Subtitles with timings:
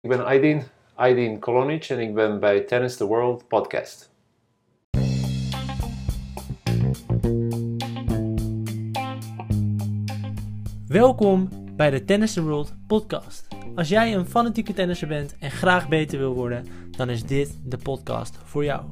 [0.00, 0.62] Ik ben Aydin,
[0.94, 4.10] Aydin Kolonic en ik ben bij Tennis the World podcast.
[10.88, 13.48] Welkom bij de Tennis the World podcast.
[13.74, 17.78] Als jij een fanatieke tennisser bent en graag beter wil worden, dan is dit de
[17.78, 18.82] podcast voor jou.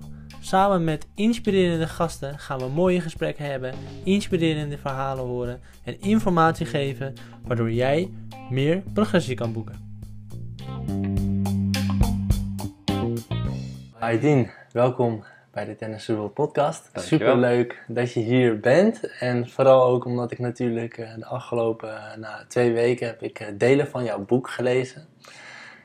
[0.41, 7.15] Samen met inspirerende gasten gaan we mooie gesprekken hebben, inspirerende verhalen horen en informatie geven,
[7.45, 8.11] waardoor jij
[8.51, 9.86] meer progressie kan boeken.
[13.99, 16.91] Aydin, welkom bij de Tennis World podcast.
[16.95, 19.19] Super leuk dat je hier bent.
[19.19, 23.41] En vooral ook omdat ik natuurlijk eh, de afgelopen eh, nou, twee weken heb ik
[23.41, 25.07] eh, delen van jouw boek gelezen.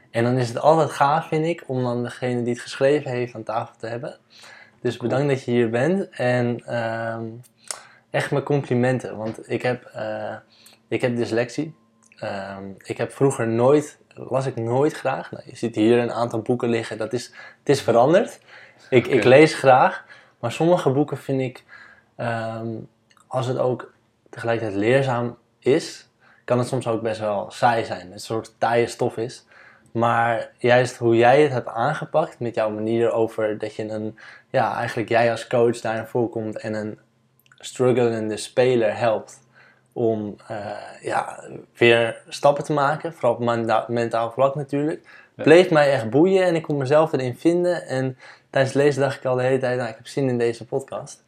[0.09, 3.35] En dan is het altijd gaaf, vind ik, om dan degene die het geschreven heeft
[3.35, 4.17] aan tafel te hebben.
[4.81, 6.09] Dus bedankt dat je hier bent.
[6.09, 7.25] En ehm,
[8.09, 9.91] echt mijn complimenten, want ik heb,
[10.87, 11.75] ik heb dyslexie.
[12.15, 15.31] Ehm, ik heb vroeger nooit, las ik nooit graag.
[15.31, 17.25] Nou, je ziet hier een aantal boeken liggen, dat is,
[17.59, 18.39] het is veranderd.
[18.89, 20.05] Ik, ik lees graag,
[20.39, 21.63] maar sommige boeken vind ik,
[22.15, 22.67] ehm,
[23.27, 23.93] als het ook
[24.29, 26.09] tegelijkertijd leerzaam is,
[26.45, 28.11] kan het soms ook best wel saai zijn.
[28.11, 29.45] Een soort taaie stof is.
[29.91, 34.17] Maar juist hoe jij het hebt aangepakt met jouw manier over dat je een,
[34.49, 36.99] ja, eigenlijk jij als coach daarin voorkomt en een
[37.59, 39.39] strugglende speler helpt
[39.93, 40.57] om eh,
[41.01, 41.43] ja,
[41.77, 45.01] weer stappen te maken, vooral op menta- mentaal vlak natuurlijk,
[45.35, 45.43] Ja.
[45.43, 47.87] bleef mij echt boeien en ik kon mezelf erin vinden.
[47.87, 48.17] En
[48.49, 50.65] tijdens het lezen dacht ik al de hele tijd, nou, ik heb zin in deze
[50.65, 51.23] podcast.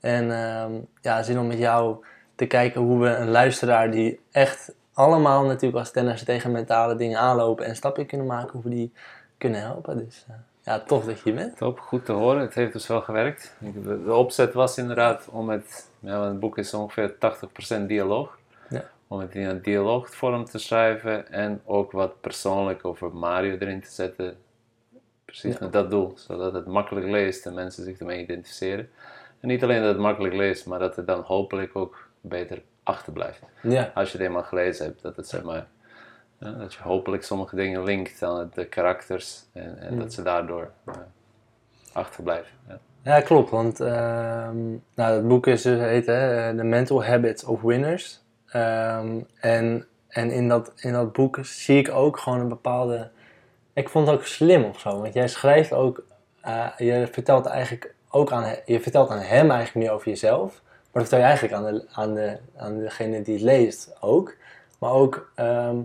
[0.00, 4.74] En ehm, ja, zin om met jou te kijken hoe we een luisteraar die echt
[4.92, 8.92] allemaal natuurlijk als tennis tegen mentale dingen aanlopen en stappen kunnen maken, hoe we die
[9.38, 9.96] kunnen helpen.
[10.04, 10.34] Dus eh,
[10.68, 11.56] ja, tof dat je hier bent.
[11.56, 12.40] Top, goed te horen.
[12.40, 13.56] Het heeft dus wel gewerkt.
[13.58, 17.14] De, de opzet was inderdaad om het, ja, want het boek is ongeveer
[17.82, 18.38] 80% dialoog.
[18.68, 18.84] Ja.
[19.08, 23.90] Om het in een dialoogvorm te schrijven en ook wat persoonlijk over Mario erin te
[23.90, 24.36] zetten.
[25.24, 25.58] Precies Ja.
[25.60, 28.90] met dat doel, zodat het makkelijk leest en mensen zich ermee identificeren.
[29.40, 33.42] En niet alleen dat het makkelijk leest, maar dat het dan hopelijk ook beter achterblijft.
[33.62, 35.66] Ja, Als je het eenmaal gelezen hebt, dat het zeg maar,
[36.38, 39.98] ja, dat je hopelijk sommige dingen linkt aan de karakters en, en Mm.
[39.98, 40.94] dat ze daardoor eh,
[41.92, 42.52] achterblijven.
[42.68, 42.78] Ja.
[43.02, 43.50] ja klopt.
[43.50, 44.56] Want ehm,
[44.94, 48.20] nou, het boek is, dus- heet hè, The Mental Habits of Winners.
[48.46, 53.10] Ehm, en en in, dat, in dat boek zie ik ook gewoon een bepaalde...
[53.72, 55.00] Ik vond het ook slim of zo.
[55.00, 56.02] Want jij schrijft ook...
[56.40, 60.60] eh, je vertelt eigenlijk ook aan, je vertelt aan hem eigenlijk meer over jezelf.
[60.92, 64.34] Maar dat vertel je eigenlijk aan, de, aan, de, aan degene die het leest ook.
[64.78, 65.76] Maar ook ehm,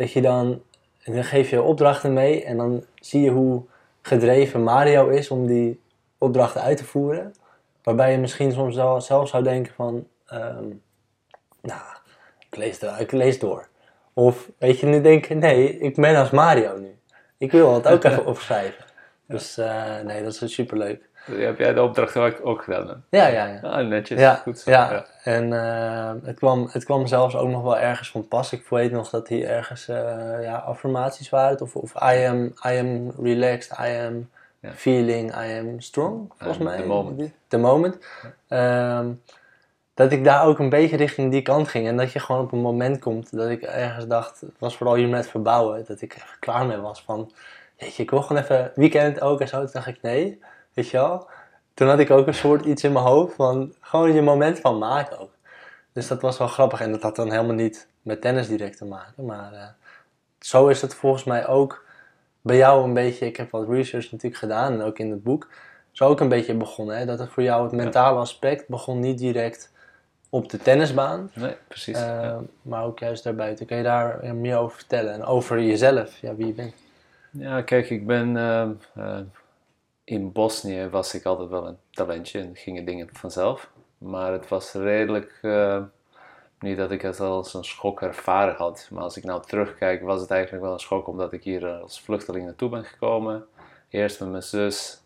[0.00, 0.62] dat je dan...
[1.04, 3.62] Dan geef je opdrachten mee en dan zie je hoe
[4.02, 5.80] gedreven Mario is om die
[6.18, 7.34] opdrachten uit te voeren.
[7.82, 10.06] Waarbij je misschien soms wel zelf zou denken van...
[10.26, 10.64] ehm,
[11.62, 11.82] nou,
[12.38, 13.68] ik lees, ik lees door.
[14.12, 16.98] Of weet je, nu denken, nee, ik ben als Mario nu.
[17.38, 18.84] Ik wil het ook even opschrijven.
[19.26, 21.08] Dus eh, nee, dat is superleuk.
[21.38, 23.04] Heb jij de opdracht ook, ook gedaan?
[23.10, 23.60] Ja, ja, ja.
[23.68, 24.20] Ah, netjes.
[24.20, 24.70] Ja, Goed zo.
[24.70, 25.04] ja.
[25.24, 28.52] en eh, het, kwam, het kwam zelfs ook nog wel ergens van pas.
[28.52, 31.60] Ik weet nog dat hier ergens eh, ja, affirmaties waren.
[31.60, 34.28] Of, of I, am, I am relaxed, I am
[34.60, 34.70] Ja.
[34.74, 36.76] feeling, I am strong, volgens mij.
[36.76, 37.32] the moment.
[37.48, 37.98] The moment.
[38.48, 39.06] Ehm,
[39.94, 41.86] dat ik daar ook een beetje richting die kant ging.
[41.88, 44.94] En dat je gewoon op een moment komt dat ik ergens dacht, het was vooral
[44.96, 47.32] hier met verbouwen, dat ik er klaar mee was van,
[47.78, 49.58] weet je, ik wil gewoon even weekend ook en zo.
[49.58, 50.40] Toen dacht ik, nee,
[50.74, 51.28] weet je wel.
[51.74, 54.78] Toen had ik ook een soort iets in mijn hoofd van, gewoon je moment van
[54.78, 55.30] maken ook.
[55.92, 58.84] Dus dat was wel grappig en dat had dan helemaal niet met tennis direct te
[58.84, 59.24] maken.
[59.24, 59.66] Maar eh,
[60.38, 61.84] zo is het volgens mij ook
[62.40, 65.48] bij jou een beetje, ik heb wat research natuurlijk gedaan en ook in het boek,
[65.90, 66.96] zo ook een beetje begonnen.
[66.96, 67.06] Hè?
[67.06, 69.72] Dat het voor jou het mentale aspect begon niet direct
[70.30, 71.96] op de tennisbaan, Nee, precies.
[71.96, 72.40] eh, ja.
[72.62, 73.66] maar ook juist daarbuiten.
[73.66, 76.74] Kun je daar meer over vertellen en over jezelf, ja, wie je bent?
[77.30, 79.18] Ja, kijk, ik ben eh,
[80.10, 83.70] in Bosnië was ik altijd wel een talentje en gingen dingen vanzelf.
[83.98, 85.82] Maar het was redelijk, eh,
[86.58, 90.20] niet dat ik het als een schok ervaren had, maar als ik nou terugkijk was
[90.20, 93.46] het eigenlijk wel een schok omdat ik hier als vluchteling naartoe ben gekomen.
[93.88, 95.02] Eerst met mijn zus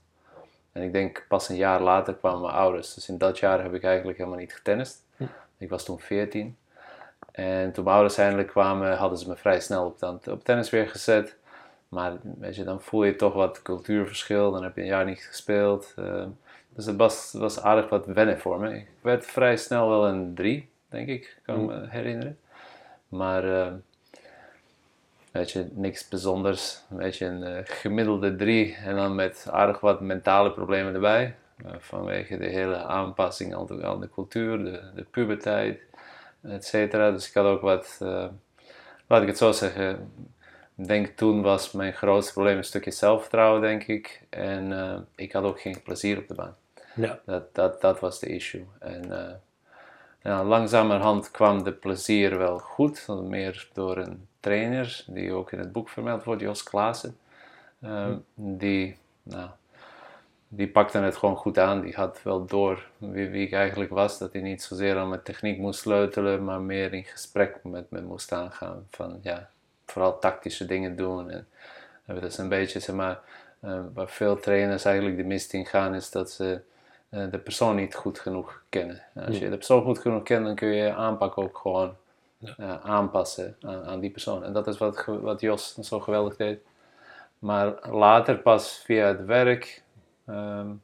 [0.72, 2.94] en ik denk pas een jaar later kwamen mijn ouders.
[2.94, 5.02] Dus in dat jaar heb ik eigenlijk helemaal niet getennist.
[5.16, 5.24] Hm.
[5.58, 6.56] Ik was toen 14.
[7.32, 10.88] En toen mijn ouders eindelijk kwamen, hadden ze me vrij snel op, op tennis weer
[10.88, 11.36] gezet.
[11.94, 14.50] Maar weet je, dan voel je toch wat cultuurverschil.
[14.52, 15.92] Dan heb je een jaar niet gespeeld.
[15.96, 16.26] eh,
[16.68, 18.76] dus het was, was aardig wat wennen voor me.
[18.76, 22.38] Ik werd vrij snel wel een drie, denk ik, kan ik me herinneren.
[23.08, 23.72] Maar eh,
[25.30, 26.80] weet je, niks bijzonders.
[26.90, 28.74] Een beetje een eh, gemiddelde drie.
[28.74, 31.34] En dan met aardig wat mentale problemen erbij.
[31.64, 35.80] Eh, vanwege de hele aanpassing aan de, aan de cultuur, de, de puberteit,
[36.42, 37.10] et cetera.
[37.10, 38.26] Dus ik had ook wat, eh,
[39.06, 40.12] laat ik het zo zeggen,
[40.76, 44.22] Ik denk toen was mijn grootste probleem een stukje zelfvertrouwen, denk ik.
[44.28, 46.56] En eh, ik had ook geen plezier op de baan.
[46.94, 47.20] Ja.
[47.24, 48.66] Dat, dat, dat was de issue.
[48.78, 49.30] En uh,
[50.22, 53.06] ja, langzamerhand kwam de plezier wel goed.
[53.08, 57.16] Meer door een trainer, die ook in het boek vermeld wordt, Jos Klaassen.
[57.80, 59.48] Uh, Die, nou,
[60.48, 61.80] die pakte het gewoon goed aan.
[61.80, 64.18] Die had wel door wie, wie ik eigenlijk was.
[64.18, 68.00] Dat hij niet zozeer aan mijn techniek moest sleutelen, maar meer in gesprek met me
[68.00, 68.86] moest aangaan.
[68.90, 69.50] Van ja,
[69.86, 71.30] vooral tactische dingen doen.
[71.30, 71.46] En,
[72.06, 73.20] dat is een beetje, zeg maar,
[73.64, 76.60] uh, waar veel trainers eigenlijk de mist in gaan, is dat ze
[77.10, 79.02] uh, de persoon niet goed genoeg kennen.
[79.26, 81.96] Als je de persoon goed genoeg kent, dan kun je je aanpak ook gewoon
[82.82, 84.44] aanpassen aan, aan, die persoon.
[84.44, 86.60] En dat is wat, wat Jos zo geweldig deed.
[87.38, 89.82] Maar later, pas via het werk,
[90.28, 90.82] um,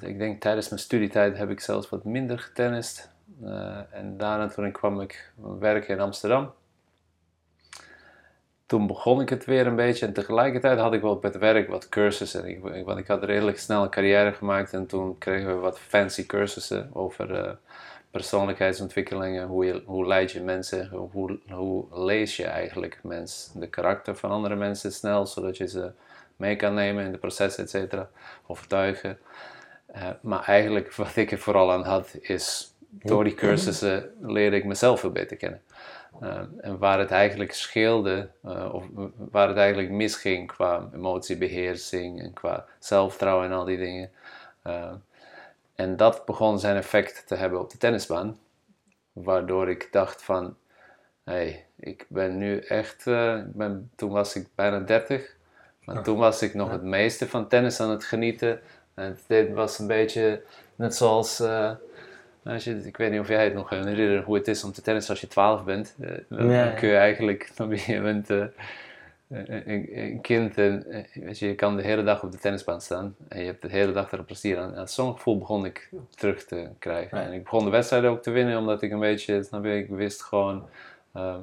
[0.00, 3.10] ik denk tijdens mijn studietijd heb ik zelfs wat minder getennist.
[3.90, 6.52] en daarna toen kwam ik werken in Amsterdam
[8.68, 11.68] toen begon ik het weer een beetje en tegelijkertijd had ik wel op het werk
[11.68, 12.48] wat cursussen.
[12.48, 16.26] Ik, want ik had redelijk snel een carrière gemaakt en toen kregen we wat fancy
[16.26, 17.50] cursussen over uh,
[18.10, 19.46] persoonlijkheidsontwikkelingen.
[19.46, 24.30] Hoe, je, hoe leid je mensen, hoe, hoe lees je eigenlijk mensen, de karakter van
[24.30, 25.90] andere mensen snel, zodat je ze
[26.36, 28.08] mee kan nemen in de processen, et cetera,
[28.46, 29.18] overtuigen.
[29.96, 34.64] Uh, maar eigenlijk wat ik er vooral aan had is, door die cursussen leerde ik
[34.64, 35.60] mezelf veel beter kennen.
[36.22, 38.84] Uh, en waar het eigenlijk scheelde, uh, of
[39.16, 44.10] waar het eigenlijk misging qua emotiebeheersing en qua zelfvertrouwen en al die dingen.
[44.66, 44.92] Uh,
[45.74, 48.38] en dat begon zijn effect te hebben op de tennisbaan.
[49.12, 50.56] Waardoor ik dacht van,
[51.24, 53.04] hé, hey, ik ben nu echt,
[53.44, 55.36] ben, toen was ik bijna 30.
[55.84, 58.60] Maar toen was ik nog het meeste van tennis aan het genieten.
[58.94, 60.42] En dit was een beetje
[60.76, 61.42] net zoals
[62.48, 64.82] als je, ik weet niet of jij het nog herinnert hoe het is om te
[64.82, 65.94] tennissen als je 12 bent.
[66.00, 68.44] Uh, dan kun je eigenlijk, dan ben je bent, uh,
[69.28, 73.16] een, een, kind en weet je, je kan de hele dag op de tennisbaan staan
[73.28, 74.74] en je hebt de hele dag er plezier aan.
[74.74, 77.22] En zo'n gevoel begon ik terug te krijgen.
[77.22, 79.88] En ik begon de wedstrijden ook te winnen omdat ik een beetje, snap je, ik
[79.88, 80.68] wist gewoon,
[81.16, 81.36] uh,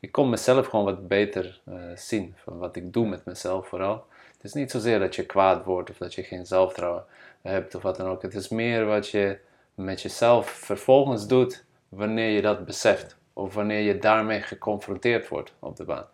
[0.00, 1.60] ik kon mezelf gewoon wat beter
[1.94, 4.06] zien van wat ik doe met mezelf vooral.
[4.32, 7.04] Het is niet zozeer dat je kwaad wordt of dat je geen zelfvertrouwen
[7.42, 8.22] hebt of wat dan ook.
[8.22, 9.38] Het is meer wat je
[9.84, 13.16] met jezelf vervolgens doet wanneer je dat beseft.
[13.32, 16.06] Of wanneer je daarmee geconfronteerd wordt op de baan.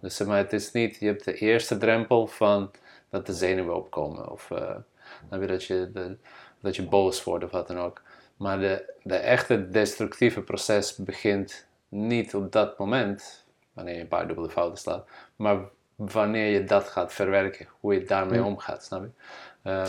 [0.00, 2.70] Dus maar, het is niet, je hebt de eerste drempel van
[3.10, 4.30] dat de zenuwen opkomen.
[4.30, 4.76] Of uh,
[5.28, 6.16] dat, je de,
[6.60, 8.02] dat je boos wordt of wat dan ook.
[8.36, 14.26] Maar de, de echte destructieve proces begint niet op dat moment, wanneer je een paar
[14.26, 15.58] dubbele fouten slaat, maar
[15.96, 19.10] wanneer je dat gaat verwerken, hoe je daarmee omgaat, snap je?
[19.70, 19.86] Uh,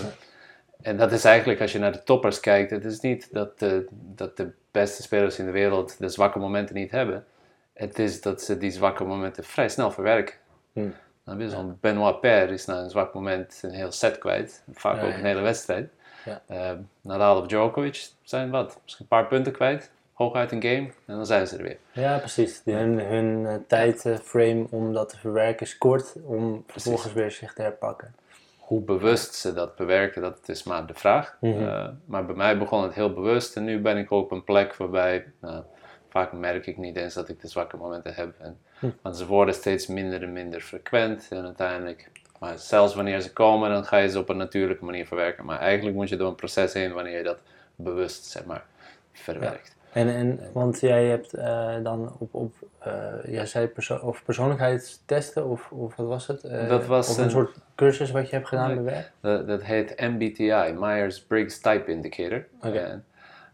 [0.83, 3.87] en dat is eigenlijk, als je naar de toppers kijkt, het is niet dat de,
[3.91, 7.25] dat de beste spelers in de wereld de zwakke momenten niet hebben.
[7.73, 10.35] Het is dat ze die zwakke momenten vrij snel verwerken.
[10.73, 10.93] Hmm.
[11.25, 14.63] Dan zo'n Benoit Paire is na een zwak moment een heel set kwijt.
[14.73, 15.89] Vaak ook een hele wedstrijd.
[16.25, 16.41] Ja.
[16.51, 16.71] Uh,
[17.01, 18.79] Nadal of Djokovic zijn wat?
[18.83, 19.91] Misschien een paar punten kwijt.
[20.13, 21.77] Hooguit een game en dan zijn ze er weer.
[21.91, 22.61] Ja, precies.
[22.65, 27.61] hun hun uh, tijdframe om dat te verwerken is kort om vervolgens weer zich te
[27.61, 28.15] herpakken
[28.65, 31.37] hoe bewust ze dat bewerken, dat is maar de vraag.
[31.39, 34.75] Mm maar bij mij begon het heel bewust en nu ben ik op een plek
[34.75, 35.63] waarbij nou,
[36.09, 38.33] vaak merk ik niet eens dat ik de zwakke momenten heb.
[38.39, 38.89] En, hm.
[39.01, 43.69] Want ze worden steeds minder en minder frequent en uiteindelijk, maar zelfs wanneer ze komen,
[43.69, 45.45] dan ga je ze op een natuurlijke manier verwerken.
[45.45, 47.39] Maar eigenlijk moet je door een proces heen wanneer je dat
[47.75, 48.65] bewust, zeg maar,
[49.11, 49.75] verwerkt.
[49.93, 52.53] En, en, want jij hebt uh, dan op, op
[52.87, 52.93] uh,
[53.25, 56.43] jij zei perso of persoonlijkheidstesten of, of wat was het?
[56.43, 59.11] Uh, dat was of een, een, soort cursus wat je hebt gedaan bij werk?
[59.19, 62.45] Dat, dat heet MBTI, Myers-Briggs Type Indicator.
[62.61, 62.75] Okay.
[62.77, 63.05] En,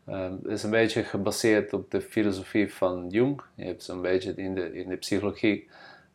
[0.10, 3.42] um, het is een beetje gebaseerd op de filosofie van Jung.
[3.56, 5.70] Je hebt zo'n beetje in de, in de psychologie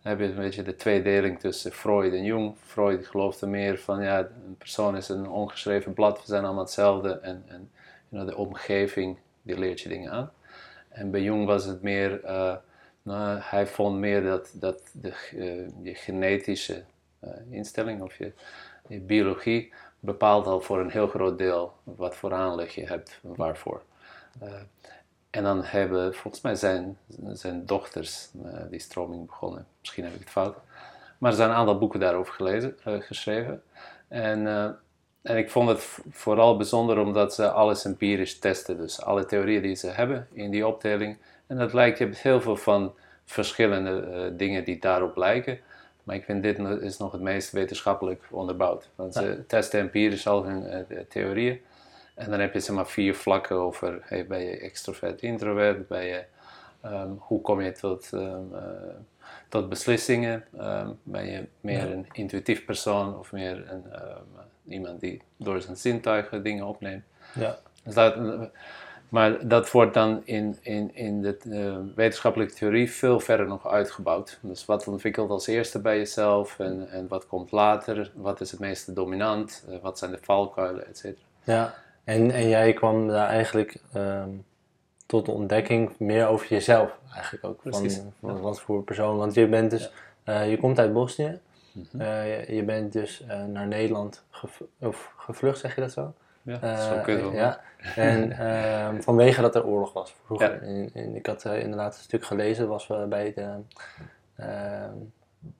[0.04, 2.54] heb je een beetje de tweedeling tussen Freud en Jung.
[2.60, 7.18] Freud geloofde meer van ja, een persoon is een ongeschreven blad, we zijn allemaal hetzelfde
[7.18, 7.70] en, en
[8.08, 10.32] you know, de omgeving die leert je dingen aan.
[10.88, 12.54] En bij Jung was het meer, uh,
[13.02, 16.84] nou, hij vond meer dat, dat de, uh, je genetische
[17.24, 18.32] uh, instelling of je,
[18.88, 23.82] biologie bepaalt al voor een heel groot deel wat voor aanleg je hebt waarvoor.
[25.30, 26.98] en dan hebben volgens mij zijn,
[27.32, 28.28] zijn dochters
[28.70, 29.66] die stroming begonnen.
[29.80, 30.56] Misschien heb ik het fout.
[31.18, 33.62] Maar er zijn een aantal boeken daarover gelezen, geschreven.
[34.08, 34.46] En
[35.24, 38.76] en ik vond het vooral bijzonder omdat ze alles empirisch testen.
[38.76, 41.16] Dus alle theorieën die ze hebben in die opdeling.
[41.46, 45.58] En dat lijkt, je hebt heel veel van verschillende uh, dingen die daarop lijken.
[46.02, 48.88] Maar ik vind dit is nog het meest wetenschappelijk onderbouwd.
[48.94, 51.60] Want ze testen empirisch al hun uh, theorieën.
[52.14, 56.04] En dan heb je zeg maar vier vlakken over, hey, ben je extrovert, introvert, ben
[56.04, 56.24] je
[56.84, 58.94] Ehm, hoe kom je tot, ehm, eh,
[59.48, 60.44] tot beslissingen?
[60.58, 63.84] Ehm, ben je meer een intuïtief persoon of meer een,
[64.68, 67.04] iemand die door zijn zintuigen dingen opneemt?
[67.34, 67.58] Ja.
[67.84, 68.16] Dus dat,
[69.08, 74.38] maar dat wordt dan in, in, in de eh, wetenschappelijke theorie veel verder nog uitgebouwd.
[74.42, 78.10] Dus wat ontwikkelt als eerste bij jezelf en, en wat komt later?
[78.14, 79.64] Wat is het meeste dominant?
[79.68, 81.24] Eh, wat zijn de valkuilen, et cetera?
[81.44, 84.28] Ja, en, en jij kwam daar eigenlijk ehm,
[85.06, 87.62] tot de ontdekking meer over jezelf eigenlijk ook.
[87.62, 88.40] Precies, van ja.
[88.40, 89.16] wat voor persoon.
[89.16, 89.90] Want je bent dus,
[90.24, 91.38] eh, je komt uit Bosnië.
[91.74, 92.00] Mhm.
[92.00, 96.14] Eh, je, je bent dus eh, naar Nederland gev- of gevlucht, zeg je dat zo?
[96.42, 96.60] Ja,
[97.06, 97.60] Eh, ja.
[97.96, 100.52] En ehm, vanwege dat er oorlog was vroeger.
[100.52, 100.60] Ja.
[100.60, 103.54] En, en ik had inderdaad een stuk gelezen, was we bij de
[104.36, 104.94] ehm,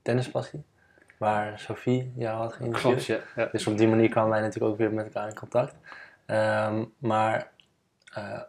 [0.02, 0.62] tennispassie.
[1.18, 3.04] Waar Sophie jou had geïnterviewd.
[3.04, 3.42] Klopt, ja.
[3.42, 3.48] ja.
[3.52, 5.74] Dus op die manier kwamen wij natuurlijk ook weer met elkaar in contact.
[6.26, 7.50] Ehm, maar
[8.14, 8.40] eh,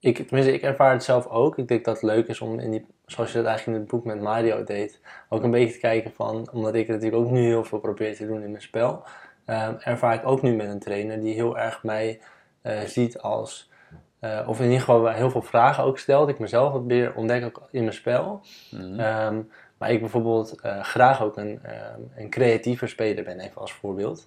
[0.00, 1.58] ik, tenminste, ik ervaar het zelf ook.
[1.58, 3.92] Ik denk dat het leuk is om, in die, zoals je dat eigenlijk in het
[3.92, 7.30] boek met Mario deed, ook een beetje te kijken van, omdat ik het natuurlijk ook
[7.30, 9.02] nu heel veel probeer te doen in mijn spel,
[9.44, 12.20] ehm, ervaar ik ook nu met een trainer die heel erg mij
[12.62, 13.70] eh, ziet als,
[14.18, 16.28] eh, of in ieder geval heel veel vragen ook stelt.
[16.28, 18.40] Ik mezelf wat meer ontdek ook in mijn spel.
[18.70, 19.00] Mhm.
[19.00, 19.40] Ehm,
[19.78, 24.26] maar ik bijvoorbeeld eh, graag ook een, ehm, een creatieve speler ben, even als voorbeeld.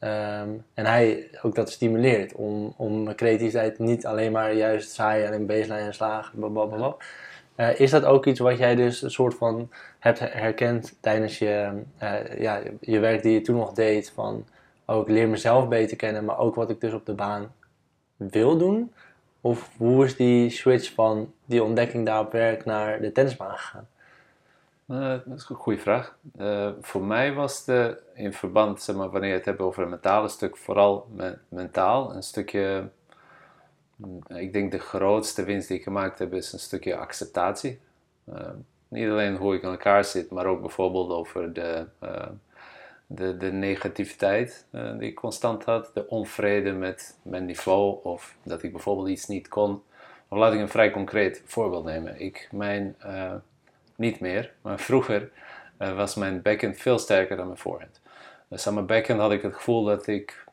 [0.00, 5.46] En hij ook dat stimuleert om, om mijn creativiteit niet alleen maar juist zaaien en
[5.46, 6.38] baseline en slagen.
[6.38, 6.96] blablabla.
[7.60, 11.82] Eh, is dat ook iets wat jij dus een soort van hebt herkend tijdens je,
[11.98, 14.10] eh, ja, je werk die je toen nog deed?
[14.14, 14.46] Van
[14.86, 17.52] ook leer mezelf beter kennen, maar ook wat ik dus op de baan
[18.16, 18.92] wil doen?
[19.40, 23.88] Of hoe is die switch van die ontdekking daar op werk naar de tennisbaan gegaan?
[24.86, 26.16] Eh, dat is een goede vraag.
[26.80, 30.28] Voor mij was de, in verband, zeg maar, wanneer je het hebt over het mentale
[30.28, 32.88] stuk, vooral me- mentaal, een stukje,
[34.28, 37.80] ik denk de grootste winst die ik gemaakt heb, is een stukje acceptatie.
[38.24, 38.50] Eh,
[38.88, 42.26] niet alleen hoe ik in elkaar zit, maar ook bijvoorbeeld over de, eh,
[43.12, 48.62] de, de negativiteit eh, die ik constant had, de onvrede met mijn niveau of dat
[48.62, 49.82] ik bijvoorbeeld iets niet kon.
[50.28, 52.20] Laat ik een vrij concreet voorbeeld nemen.
[52.20, 53.34] Ik, mijn, eh,
[53.96, 55.30] niet meer, maar vroeger
[55.76, 58.00] eh, was mijn backhand veel sterker dan mijn voorhand.
[58.48, 60.44] Dus aan mijn backhand had ik het gevoel dat ik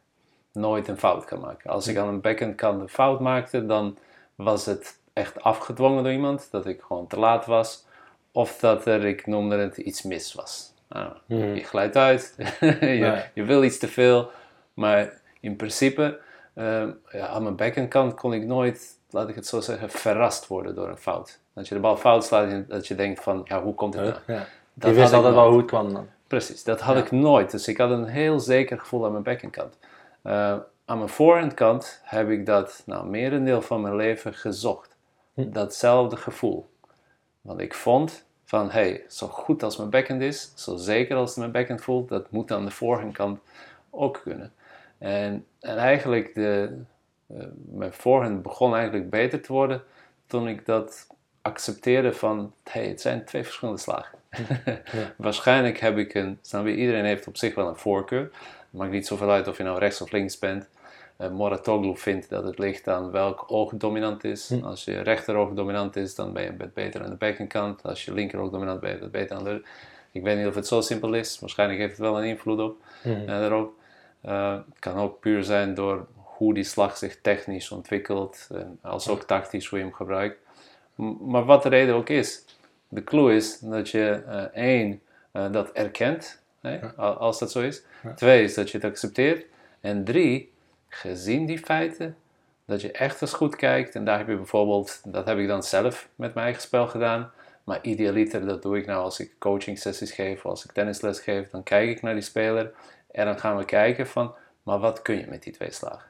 [0.58, 1.70] nooit een fout kan maken.
[1.70, 3.98] Als ik aan een backhand kant een fout maakte, dan
[4.36, 7.86] was het echt afgedwongen door iemand, dat ik gewoon te laat was,
[8.32, 10.74] of dat er, ik noemde het, iets mis was.
[10.90, 11.54] Nou, Mhm.
[11.54, 14.30] Je glijdt uit, je, je wil iets te veel,
[14.74, 16.20] maar in principe,
[16.54, 20.76] eh, ja, aan mijn backhandkant kon ik nooit, laat ik het zo zeggen, verrast worden
[20.76, 21.40] door een fout.
[21.54, 24.04] Dat je de bal fout slaat en dat je denkt van, ja, hoe komt het
[24.04, 24.18] nou?
[24.40, 24.46] Ja.
[24.74, 26.08] Dat je wist altijd wel hoe het kwam dan.
[26.28, 27.02] Precies, dat had Ja.
[27.02, 27.52] ik nooit.
[27.52, 29.78] Dus ik had een heel zeker gevoel aan mijn backhandkant.
[30.28, 30.58] Eh
[30.88, 34.96] aan mijn voorhandkant heb ik dat, nou, merendeel van mijn leven gezocht.
[35.34, 35.52] Hm.
[35.52, 36.70] Datzelfde gevoel.
[37.42, 41.52] Want ik vond van, hey, zo goed als mijn backhand is, zo zeker als mijn
[41.52, 43.40] backhand voelt, dat moet aan de voorhandkant
[43.90, 44.54] ook kunnen.
[44.98, 46.78] En, en eigenlijk, de,
[47.28, 49.84] eh, mijn voorhand begon eigenlijk beter te worden
[50.26, 51.08] toen ik dat
[51.42, 54.20] accepteerde van, hey, het zijn twee verschillende slagen.
[55.18, 58.32] Waarschijnlijk heb ik een, snap je, iedereen heeft op zich wel een voorkeur.
[58.70, 60.68] Het maakt niet zoveel uit of je nou rechts of links bent.
[61.22, 64.50] Uh, Moratoglu vindt dat het ligt aan welk oog dominant is.
[64.50, 64.64] Hm.
[64.64, 67.84] Als je rechteroog dominant is, dan ben je bet- beter aan de backhand.
[67.84, 69.62] Als je linkeroog dominant bent, ben je beter aan de...
[70.12, 71.40] Ik weet niet of het zo simpel is.
[71.40, 72.78] Waarschijnlijk heeft het wel een invloed op.
[73.04, 73.20] Mhm.
[73.20, 73.74] eh, daarop.
[74.22, 78.48] Eh, het kan ook puur zijn door hoe die slag zich technisch ontwikkelt.
[78.54, 80.38] En als ook tactisch hoe je hem gebruikt.
[80.96, 82.46] M- maar wat de reden ook is.
[82.88, 84.10] De clue is dat je
[84.54, 86.42] één, dat erkent.
[86.62, 86.94] Ja.
[87.00, 87.84] a- Als dat zo is.
[88.04, 88.14] Ja.
[88.14, 89.46] Twee is dat je het accepteert.
[89.82, 90.54] En drie,
[90.88, 92.16] gezien die feiten,
[92.66, 93.96] dat je echt eens goed kijkt.
[93.96, 97.32] En daar heb je bijvoorbeeld, dat heb ik dan zelf met mijn eigen spel gedaan.
[97.64, 101.20] Maar idealiter, dat doe ik nou als ik coaching sessies geef, of als ik tennisles
[101.20, 101.50] geef.
[101.50, 102.72] Dan kijk ik naar die speler
[103.12, 104.34] en dan gaan we kijken van,
[104.64, 106.10] maar wat kun je met die twee slagen?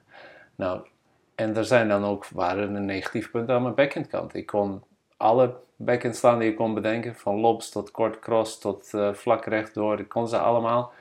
[0.56, 0.88] Nou,
[1.36, 4.34] en er zijn dan ook, waren er negatieve punten aan mijn backhandkant.
[4.36, 4.84] Ik kon
[5.18, 9.46] alle backhand slaan die ik kon bedenken, van lobs tot kort cross tot eh, vlak
[9.46, 10.92] rechtdoor, ik kon ze allemaal.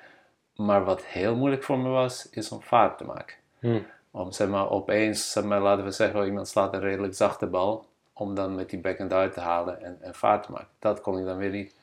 [0.56, 3.36] Maar wat heel moeilijk voor me was, is om vaart te maken.
[3.58, 3.78] Hm.
[4.10, 7.86] Om zeg maar opeens, zeg maar, laten we zeggen, iemand slaat een redelijk zachte bal,
[8.12, 10.68] om dan met die backhand uit te halen en, en vaart te maken.
[10.78, 11.74] Dat kon ik dan weer niet.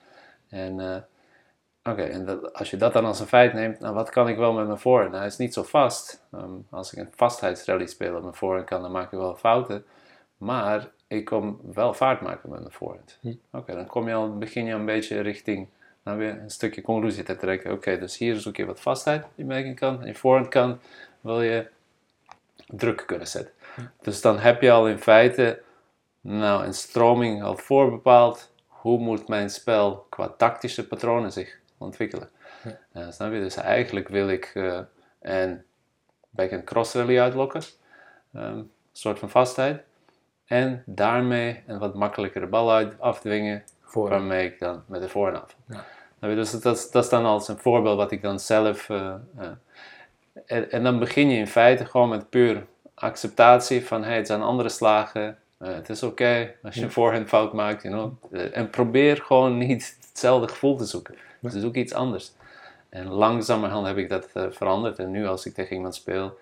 [0.49, 4.09] En eh, oké, en dat, als je dat dan als een feit neemt, nou wat
[4.09, 5.09] kan ik wel met mijn voorhand?
[5.09, 6.23] Nou, hij is niet zo vast.
[6.31, 9.85] Ehm, als ik een vastheidsrally speel op mijn voorhand kan, dan maak ik wel fouten.
[10.37, 13.17] Maar ik kom wel vaart maken met mijn voorhand.
[13.21, 13.33] Hm.
[13.51, 15.67] Oké, dan kom je al, begin je een beetje richting
[16.03, 17.71] nou weer een stukje conclusie te trekken.
[17.71, 19.99] Oké, dus hier zoek je wat vastheid die merken kan.
[20.03, 20.79] Je voorhand kan
[21.21, 21.67] wil je
[22.67, 23.53] druk kunnen zetten.
[24.01, 25.61] Dus dan heb je al in feite
[26.21, 28.51] nou een stroming al voorbepaald.
[28.67, 32.29] Hoe moet mijn spel qua tactische patronen zich ontwikkelen?
[32.63, 32.79] Ja.
[32.91, 33.39] Eh, snap je?
[33.39, 34.79] Dus eigenlijk wil ik eh,
[35.21, 35.63] een
[36.29, 37.61] backhand cross rally uitlokken.
[38.33, 39.83] Ehm, een soort van vastheid.
[40.53, 43.63] En daarmee een wat makkelijkere bal uit, afdwingen.
[43.81, 44.09] Voor.
[44.09, 45.55] Waarmee ik dan met de voorhand.
[45.67, 45.85] Ja.
[46.29, 46.35] Je?
[46.35, 48.89] Dus dat, is- dat is dan als een voorbeeld wat ik dan zelf...
[48.89, 49.47] eh, eh,
[50.45, 54.41] en, en dan begin je in feite gewoon met puur acceptatie van hey, het zijn
[54.41, 55.37] andere slagen.
[55.57, 57.83] eh, het is oké als je een voorhand fout maakt.
[57.83, 58.41] You know?
[58.53, 61.15] En probeer gewoon niet hetzelfde gevoel te zoeken.
[61.39, 62.31] Dus zoek iets anders.
[62.89, 64.99] En langzamerhand heb ik dat veranderd.
[64.99, 66.37] En nu als ik tegen iemand speel,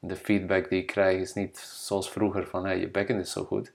[0.00, 3.44] de feedback die ik krijg is niet zoals vroeger van hey, je backhand is zo
[3.44, 3.72] goed.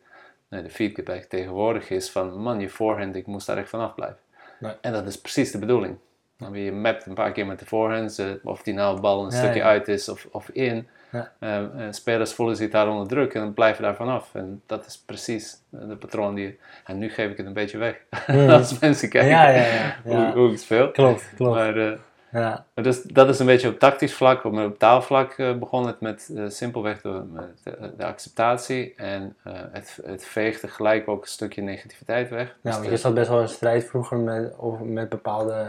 [0.47, 4.19] Nee, de feedback tegenwoordig is van man, je voorhand, ik moest daar echt vanaf blijven.
[4.59, 4.73] Nee.
[4.81, 5.97] En dat is precies de bedoeling.
[6.37, 9.31] Dan je mapt een paar keer met de voorhands, eh, of die nou bal een
[9.31, 9.65] Ja, stukje ja.
[9.65, 10.87] uit is of, of in.
[11.11, 11.31] Ja.
[11.39, 14.29] Eh, eh, spelers voelen zich daar onder druk en blijven daar vanaf.
[14.33, 16.59] En dat is precies de patroon die...
[16.85, 18.01] En nu geef ik het een beetje weg.
[18.49, 19.95] Als mensen kijken Ja, ja, ja.
[20.03, 20.91] Hoe, hoe ik speel.
[20.91, 21.55] Klopt, klopt.
[21.55, 21.97] Maar, eh,
[22.39, 24.43] Ja, maar dus, dat is een beetje op tactisch vlak.
[24.43, 27.23] Op, op taalvlak eh, begon het met eh, simpelweg de,
[27.63, 28.93] de, de acceptatie.
[28.95, 32.47] En eh, het, het veegde gelijk ook een stukje negativiteit weg.
[32.47, 35.67] ja Dus want je zat best wel in strijd vroeger met, over, met bepaalde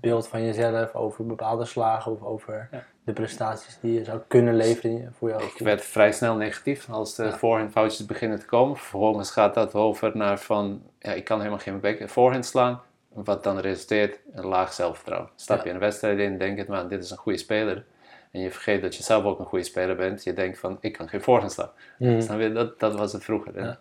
[0.00, 2.84] beeld van jezelf, over bepaalde slagen of over Ja.
[3.04, 5.42] de prestaties die je zou kunnen leveren voor jou.
[5.42, 7.36] Ik werd vrij snel negatief als de Ja.
[7.36, 8.76] voorhandfoutjes beginnen te komen.
[8.76, 12.80] Vervolgens gaat dat over naar van, ja, ik kan helemaal geen back voorhand slaan.
[13.14, 15.30] Wat dan resulteert in een laag zelfvertrouwen.
[15.36, 15.74] Stap je Ja.
[15.74, 17.84] een wedstrijd in, denk het, maar dit is een goede speler.
[18.30, 20.24] En je vergeet dat je zelf ook een goede speler bent.
[20.24, 21.70] Je denkt van, ik kan geen voorhand slaan.
[21.98, 22.52] Mhm.
[22.52, 23.54] Dat, dat was het vroeger.
[23.54, 23.64] hè.
[23.66, 23.78] Ja.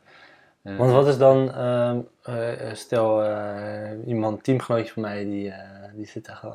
[0.77, 6.05] Want wat is dan, ehm, eh, stel eh, iemand, teamgenootje van mij, die, eh, die
[6.05, 6.53] zit uh,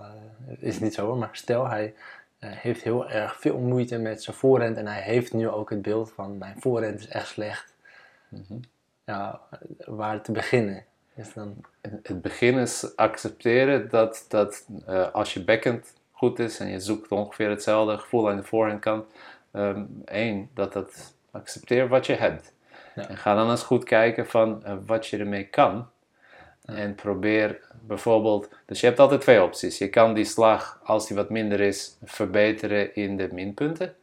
[0.58, 1.94] is niet zo hoor, maar stel hij
[2.38, 6.12] heeft heel erg veel moeite met zijn voorhand en hij heeft nu ook het beeld
[6.12, 7.74] van mijn voorhand is echt slecht.
[8.28, 8.58] Mhm.
[9.04, 9.40] Ja,
[9.86, 10.84] waar te beginnen
[11.16, 11.64] is dan,
[12.02, 17.10] het begin is accepteren dat, dat eh, als je backhand goed is en je zoekt
[17.10, 19.04] ongeveer hetzelfde gevoel aan de voorhand kant,
[19.50, 22.52] ehm, één, dat dat accepteer wat je hebt.
[22.94, 23.08] Ja.
[23.08, 25.88] En ga dan eens goed kijken van eh, wat je ermee kan.
[26.64, 29.78] En probeer bijvoorbeeld, dus je hebt altijd twee opties.
[29.78, 33.94] Je kan die slag, als die wat minder is, verbeteren in de minpunten.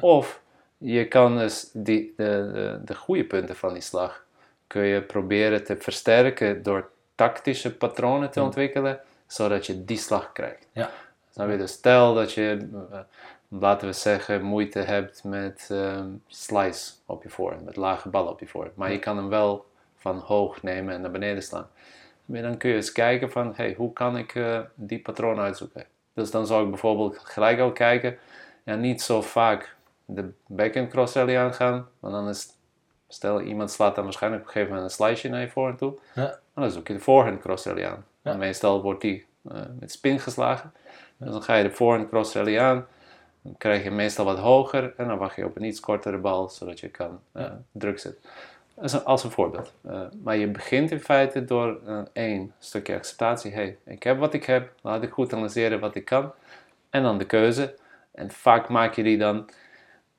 [0.00, 0.40] Of
[0.78, 4.23] je kan dus die, de, de, de goede punten van die slag
[4.74, 10.68] kun je proberen te versterken door tactische patronen te ontwikkelen, zodat je die slag krijgt.
[10.72, 10.90] Ja.
[11.30, 11.56] Snap je?
[11.56, 12.98] Dus stel dat je, eh,
[13.48, 18.40] laten we zeggen, moeite hebt met ehm, slice op je voorhand, met lage ballen op
[18.40, 21.68] je voorhand, maar je kan hem wel van hoog nemen en naar beneden slaan.
[22.24, 25.86] Maar dan kun je eens kijken van, hey, hoe kan ik eh, die patroon uitzoeken?
[26.12, 28.18] Dus dan zou ik bijvoorbeeld gelijk al kijken,
[28.64, 32.53] ja, niet zo vaak de backhand cross rally aangaan, want dan is,
[33.14, 35.94] stel iemand slaat dan waarschijnlijk op een gegeven moment een sliceje naar je voorhand toe,
[36.14, 38.04] ja, maar dan zoek je de voorhand cross rally aan.
[38.22, 38.30] Ja.
[38.32, 40.72] En meestal wordt die eh, met spin geslagen.
[41.16, 42.86] Dus dan ga je de voorhand cross rally aan.
[43.42, 46.48] Dan krijg je meestal wat hoger en dan wacht je op een iets kortere bal,
[46.48, 47.60] zodat je kan Ja.
[47.72, 48.22] druk zetten.
[48.74, 49.72] Dat is een- als een voorbeeld.
[49.88, 51.78] Eh, maar je begint in feite door
[52.12, 53.52] één stukje acceptatie.
[53.52, 56.32] hey, ik heb wat ik heb, laat ik goed analyseren wat ik kan.
[56.90, 57.74] En dan de keuze.
[58.12, 59.48] En vaak maak je die dan,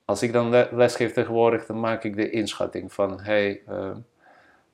[0.06, 3.96] als ik dan le- lesgeef tegenwoordig, dan maak ik de inschatting van, hey, eh,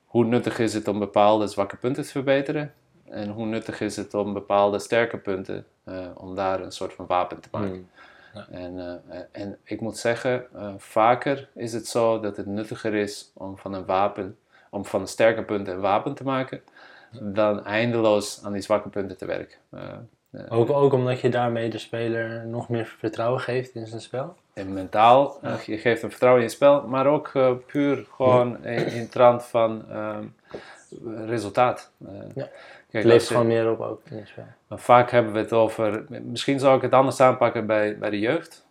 [0.05, 2.73] hoe nuttig is het om bepaalde zwakke punten te verbeteren?
[3.05, 7.07] En hoe nuttig is het om bepaalde sterke punten, eh, om daar een soort van
[7.07, 7.71] wapen te maken?
[8.33, 8.45] Hmm.
[8.51, 13.31] En, eh, en ik moet zeggen, eh, vaker is het zo dat het nuttiger is
[13.35, 14.39] om van een wapen,
[14.71, 16.63] om van sterke punt een wapen te maken,
[17.21, 19.59] dan eindeloos aan die zwakke punten te werken.
[20.33, 24.37] Eh, ook, ook omdat je daarmee de speler nog meer vertrouwen geeft in zijn spel.
[24.55, 28.65] en mentaal, eh, je geeft hem vertrouwen in je spel, maar ook eh, puur gewoon
[28.65, 30.25] in, in trant van ehm,
[31.27, 31.91] resultaat.
[32.07, 32.49] Eh, Ja.
[32.91, 34.45] kijk, Het leeft gewoon meer op ook in je spel.
[34.69, 38.19] Maar vaak hebben we het over, misschien zou ik het anders aanpakken bij, bij de
[38.19, 38.67] jeugd,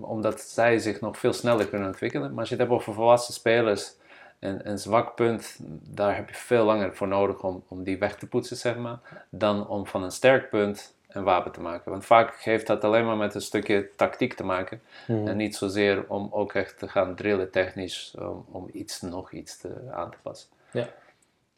[0.00, 2.30] omdat zij zich nog veel sneller kunnen ontwikkelen.
[2.30, 3.94] Maar als je het hebt over volwassen spelers,
[4.42, 8.16] en een zwak punt, daar heb je veel langer voor nodig om, om die weg
[8.16, 8.98] te poetsen, zeg maar,
[9.30, 11.90] dan om van een sterk punt een wapen te maken.
[11.90, 14.82] Want vaak heeft dat alleen maar met een stukje tactiek te maken.
[15.06, 15.26] Mhm.
[15.26, 19.58] En niet zozeer om ook echt te gaan drillen technisch, om, om iets nog iets
[19.58, 20.48] te, aan te passen.
[20.70, 20.88] Ja.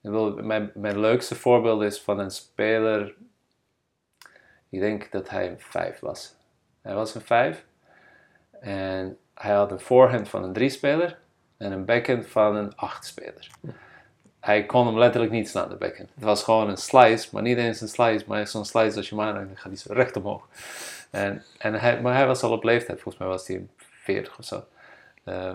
[0.01, 3.15] Ik wil, mijn, mijn leukste voorbeeld is van een speler,
[4.69, 6.35] ik denk dat hij een 5 was.
[6.83, 7.65] Hij was een 5
[8.61, 11.23] en hij had een voorhand van een 3-speler
[11.57, 13.51] en een backhand van een 8-speler.
[14.41, 16.09] Hij kon hem letterlijk niet slaan, de backhand.
[16.15, 19.15] Het was gewoon een slice, maar niet eens een slice, maar zo'n slice als je
[19.15, 20.49] maar dan gaat hij zo recht omhoog.
[21.11, 24.39] En, en hij, maar hij was al op leeftijd, volgens mij was hij een 40
[24.39, 24.65] of zo.
[25.25, 25.53] Eh,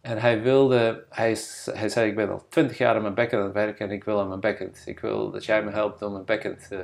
[0.00, 1.36] En hij wilde, hij,
[1.72, 4.04] hij zei: Ik ben al twintig jaar aan mijn backhand aan het werken en ik
[4.04, 4.82] wil aan mijn backhand.
[4.86, 6.68] Ik wil dat jij me helpt om mijn backhand.
[6.70, 6.78] eh,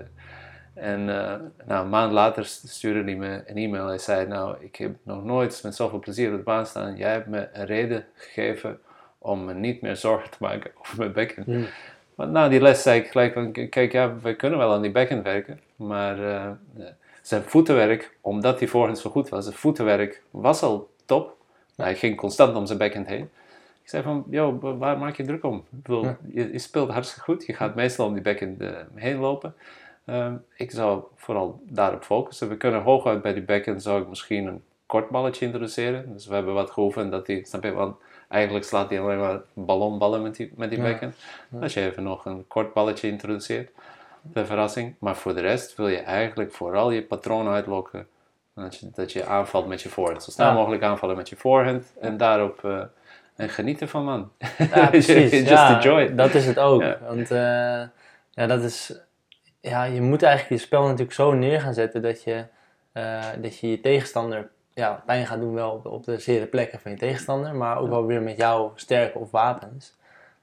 [0.76, 1.34] en eh,
[1.66, 3.86] nou, een maand later stuurde hij me een e-mail.
[3.86, 6.96] Hij zei: Nou, ik heb nog nooit met zoveel plezier op de baan staan.
[6.96, 8.78] Jij hebt me een reden gegeven
[9.18, 11.46] om me niet meer zorgen te maken over mijn backhand.
[11.46, 11.66] Hmm.
[12.14, 14.90] Maar na die les zei ik gelijk van, kijk, ja, we kunnen wel aan die
[14.90, 16.50] backhand werken, maar eh,
[17.22, 21.36] zijn voetenwerk, omdat die voorhand zo goed was, zijn voetenwerk was al top.
[21.76, 23.30] Hij ging constant om zijn backhand heen.
[23.82, 25.56] Ik zei van, joh, wa- waar maak je druk om?
[25.56, 29.16] Ik bedoel, je, je speelt hartstikke goed, je gaat meestal om die backhand eh, heen
[29.18, 29.54] lopen.
[30.06, 32.48] Ehm, ik zou vooral daarop focussen.
[32.48, 36.12] We kunnen hooguit bij die backhand zou ik misschien een kort balletje introduceren.
[36.12, 37.96] Dus we hebben wat geoefend dat hij, snap je, want
[38.28, 40.84] eigenlijk slaat hij alleen maar ballonballen met die, met die Ja.
[40.90, 41.14] backhand.
[41.60, 43.70] Als je even nog een kort balletje introduceert,
[44.22, 44.94] de verrassing.
[44.98, 48.06] Maar voor de rest wil je eigenlijk vooral je patroon uitlokken.
[48.54, 50.22] Dat je, dat je aanvalt met je voorhand.
[50.22, 51.92] Zo snel mogelijk aanvallen met je voorhand.
[52.00, 52.80] En daarop eh,
[53.36, 54.30] en genieten van man.
[54.74, 55.30] Ja, precies.
[55.30, 56.14] Just ja, enjoy.
[56.14, 56.82] Dat is het ook.
[56.82, 56.98] Ja.
[57.08, 57.82] Want eh,
[58.30, 58.98] ja, dat is,
[59.68, 62.44] ja, je moet eigenlijk je spel natuurlijk zo neer gaan zetten dat je
[62.96, 66.80] eh, dat je, je tegenstander ja, pijn gaat doen wel op, op de zere plekken
[66.80, 69.96] van je tegenstander, maar ook wel weer met jouw sterke of wapens.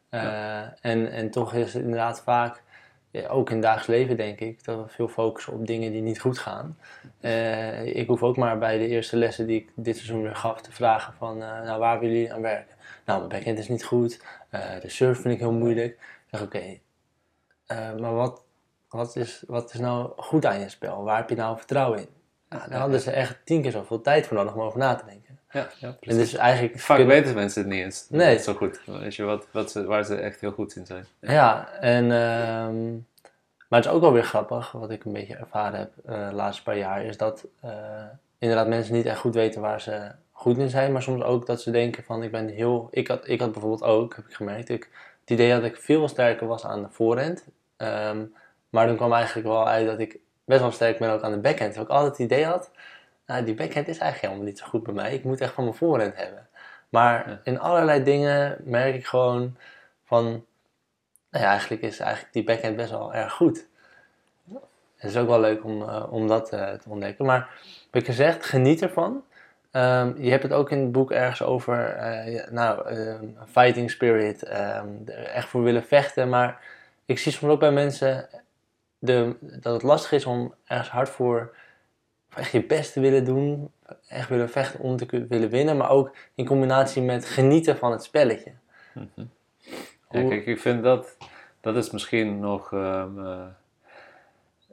[0.10, 2.64] Eh, en, en toch is het inderdaad vaak,
[3.12, 6.02] ja, ook in het dagelijks leven denk ik, dat we veel focussen op dingen die
[6.02, 6.78] niet goed gaan.
[7.20, 10.62] Eh, ik hoef ook maar bij de eerste lessen die ik dit seizoen weer gaf
[10.62, 12.76] te vragen van, nou waar willen jullie aan werken?
[13.06, 14.24] Nou, mijn backhand is niet goed,
[14.82, 15.92] de surf vind ik heel moeilijk.
[15.94, 16.80] Ik zeg, oké,
[18.00, 18.43] maar wat,
[18.94, 21.04] wat, is, wat is nou goed aan je spel?
[21.04, 22.08] Waar heb je nou vertrouwen in?
[22.50, 25.06] Nou, daar hadden ze echt tien keer zoveel tijd voor nodig om over na te
[25.06, 25.40] denken.
[25.52, 26.80] Ja, ja En dus eigenlijk...
[26.80, 28.38] Vaak kun- weten mensen het niet eens Nee.
[28.40, 28.82] zo goed.
[28.86, 31.06] Weet je, wat, wat ze, waar ze echt heel goed in zijn.
[31.20, 32.92] Ja, en, ehm,
[33.68, 36.64] maar het is ook wel weer grappig, wat ik een beetje ervaren heb de laatste
[36.64, 37.72] paar jaar, is dat eh,
[38.38, 41.62] inderdaad mensen niet echt goed weten waar ze goed in zijn, maar soms ook dat
[41.62, 42.88] ze denken van ik ben heel...
[42.92, 44.90] Ik had, ik had bijvoorbeeld ook, heb ik gemerkt, ik,
[45.22, 47.44] het idee dat ik veel sterker was aan de voorhand,
[47.78, 48.22] Ehm,
[48.74, 51.38] maar dan kwam eigenlijk wel uit dat ik best wel sterk ben ook aan de
[51.38, 51.74] backhand.
[51.74, 52.72] Terwijl ik altijd het idee had,
[53.26, 55.64] nou, die backhand is eigenlijk helemaal niet zo goed bij mij, ik moet echt van
[55.64, 56.48] mijn voorhand hebben.
[56.90, 57.40] Maar Ja.
[57.44, 59.56] in allerlei dingen merk ik gewoon
[60.04, 60.24] van,
[61.30, 63.66] nou ja, eigenlijk is eigenlijk die backhand best wel erg goed.
[64.96, 67.26] Het is ook wel leuk om, eh, om dat eh, te ontdekken.
[67.26, 67.50] Maar
[67.92, 69.24] wat ik gezegd, geniet ervan.
[69.72, 74.44] Ehm, je hebt het ook in het boek ergens over, eh, nou, ehm, fighting spirit,
[74.44, 76.30] ehm, er echt voor willen vechten.
[76.30, 76.60] Maar
[77.06, 78.30] ik zie soms ook bij mensen
[79.06, 81.56] de, dat het lastig is om ergens hard voor
[82.36, 83.72] echt je best te willen doen.
[84.08, 85.78] Echt willen vechten om te willen winnen.
[85.78, 88.52] Maar ook in combinatie met genieten van het spelletje.
[88.94, 89.04] Ja,
[90.08, 91.18] Hoe- kijk, ik vind dat,
[91.62, 92.74] dat is misschien nog.
[92.74, 93.20] ehm,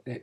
[0.03, 0.15] eh,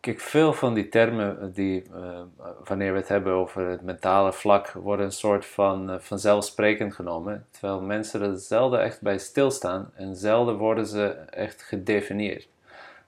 [0.00, 2.20] kijk, veel van die termen die, eh,
[2.64, 7.46] wanneer we het hebben over het mentale vlak, worden een soort van eh, vanzelfsprekend genomen.
[7.50, 12.48] Terwijl mensen er zelden echt bij stilstaan en zelden worden ze echt gedefinieerd.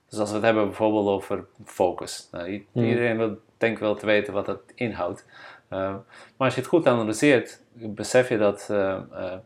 [0.08, 2.28] Dus als we het hebben bijvoorbeeld over focus.
[2.32, 2.84] Nou, Hmm.
[2.84, 5.24] Iedereen wil, denkt wel te weten wat dat inhoudt.
[5.68, 5.78] Eh,
[6.36, 9.38] maar als je het goed analyseert, besef je dat eh, eh,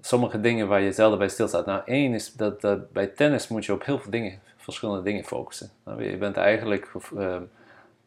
[0.00, 1.66] sommige dingen waar je zelden bij stilstaat.
[1.66, 5.24] Nou, één is dat, dat bij tennis moet je op heel veel dingen, verschillende dingen
[5.24, 5.70] focussen.
[5.84, 6.92] Nou, je bent eigenlijk,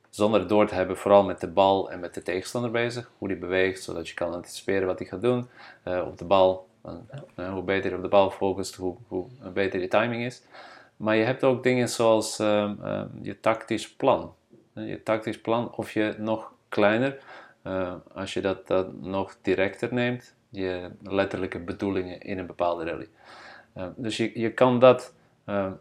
[0.10, 3.12] zonder het door te hebben, vooral met de bal en met de tegenstander bezig.
[3.18, 5.48] Hoe die beweegt, zodat je kan anticiperen wat hij gaat doen.
[5.84, 6.68] Op de bal,
[7.36, 10.42] hoe beter je op de bal focust, hoe, hoe beter je timing is.
[10.98, 14.34] Maar je hebt ook dingen zoals ehm, ehm, je tactisch plan.
[14.74, 17.18] Eh, Je tactisch plan, of je nog kleiner,
[17.62, 23.08] eh, als je dat, dat nog directer neemt, je letterlijke bedoelingen in een bepaalde rally.
[23.74, 25.14] Eh, dus je, je kan dat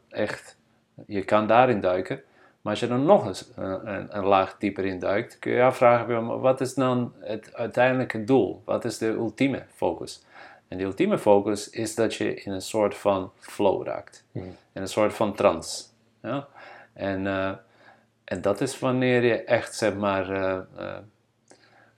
[0.09, 0.59] echt,
[1.07, 2.23] je kan daarin duiken.
[2.61, 5.63] Maar als je dan nog eens een, een laag dieper in duikt, kun je je
[5.63, 8.63] afvragen, wat is dan het uiteindelijke doel?
[8.65, 10.25] Wat is de ultieme focus?
[10.73, 14.25] En de ultieme focus is dat je in een soort van flow raakt.
[14.33, 14.47] Mhm.
[14.73, 15.85] In een soort van trance.
[16.23, 16.49] Ja?
[16.93, 17.53] En, eh,
[18.25, 20.99] en dat is wanneer je echt, zeg maar, eh, eh,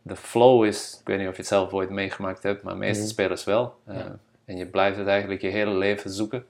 [0.03, 3.03] de flow is, ik weet niet of je het zelf ooit meegemaakt hebt, maar meeste
[3.03, 3.11] Mhm.
[3.13, 3.75] spelers wel.
[3.87, 4.17] Ja.
[4.45, 6.47] En je blijft het eigenlijk je hele leven zoeken,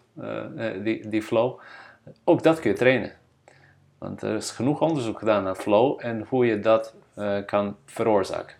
[0.82, 1.60] die, die flow.
[2.24, 3.12] Ook dat kun je trainen.
[3.98, 6.94] Want er is genoeg onderzoek gedaan naar flow en hoe je dat
[7.46, 8.56] kan veroorzaken.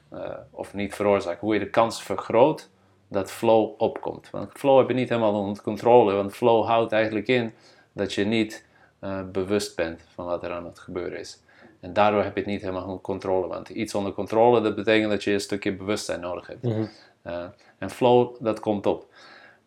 [0.51, 2.73] Of niet veroorzaken, hoe je de kans vergroot
[3.09, 4.31] dat flow opkomt.
[4.31, 7.53] Want flow heb je niet helemaal onder controle, want flow houdt eigenlijk in
[7.93, 8.67] dat je niet
[8.99, 11.43] eh, bewust bent van wat er aan het gebeuren is.
[11.81, 13.47] En daardoor heb je het niet helemaal onder controle.
[13.47, 16.63] Want iets onder controle, dat betekent dat je een stukje bewustzijn nodig hebt.
[16.63, 16.85] Mhm.
[17.23, 17.45] Eh,
[17.79, 19.07] en flow, dat komt op.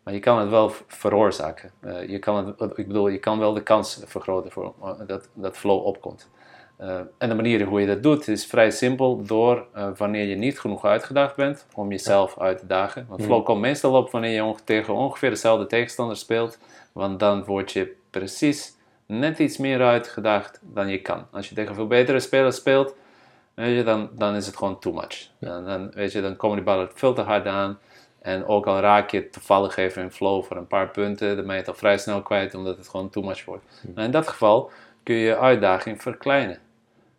[0.04, 1.72] Maar je kan het wel veroorzaken.
[1.80, 4.74] Eh, je kan het, ik bedoel, je kan wel de kans vergroten voor,
[5.08, 6.30] dat, dat flow opkomt.
[6.78, 10.36] Eh, en de manier hoe je dat doet is vrij simpel door eh, wanneer je
[10.36, 13.06] niet genoeg uitgedaagd bent om jezelf uit te dagen.
[13.10, 16.58] Want flow komt meestal op wanneer je onge- tegen ongeveer dezelfde tegenstander speelt,
[16.92, 21.26] want dan word je precies net iets meer uitgedaagd dan je kan.
[21.32, 22.96] Als je tegen veel betere spelers speelt,
[23.54, 25.30] weet je, dan, dan is het gewoon too much.
[25.40, 27.80] Dan, dan, weet je, dan komen die ballen veel te hard aan.
[28.22, 31.54] En ook al raak je toevallig even in flow voor een paar punten, dan ben
[31.54, 33.64] je het al vrij snel kwijt omdat het gewoon too much wordt.
[33.94, 34.72] Nou, in dat geval
[35.04, 36.60] kun je je uitdaging verkleinen.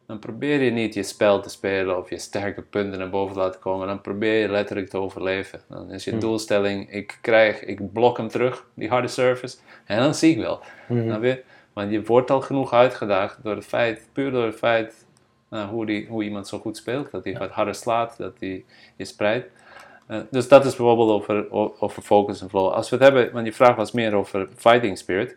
[0.08, 3.40] Dan probeer je niet je spel te spelen of je sterke punten naar boven te
[3.40, 3.86] laten komen.
[3.86, 5.60] Dan probeer je letterlijk te overleven.
[5.68, 9.56] Dan is je doelstelling, ik krijg, ik blok hem terug, die harde service.
[9.84, 10.60] En dan zie ik wel.
[10.88, 11.42] Snap je?
[11.72, 15.06] Want je wordt al genoeg uitgedaagd door het feit, puur door het feit
[15.48, 17.10] nou, hoe, die, hoe iemand zo goed speelt.
[17.10, 18.64] Dat hij wat harder slaat, dat hij
[18.96, 19.48] je spreidt.
[20.06, 22.68] Eh, dus dat is bijvoorbeeld over, over focus en flow.
[22.68, 25.36] Als we het hebben, want je vraag was meer over fighting spirit.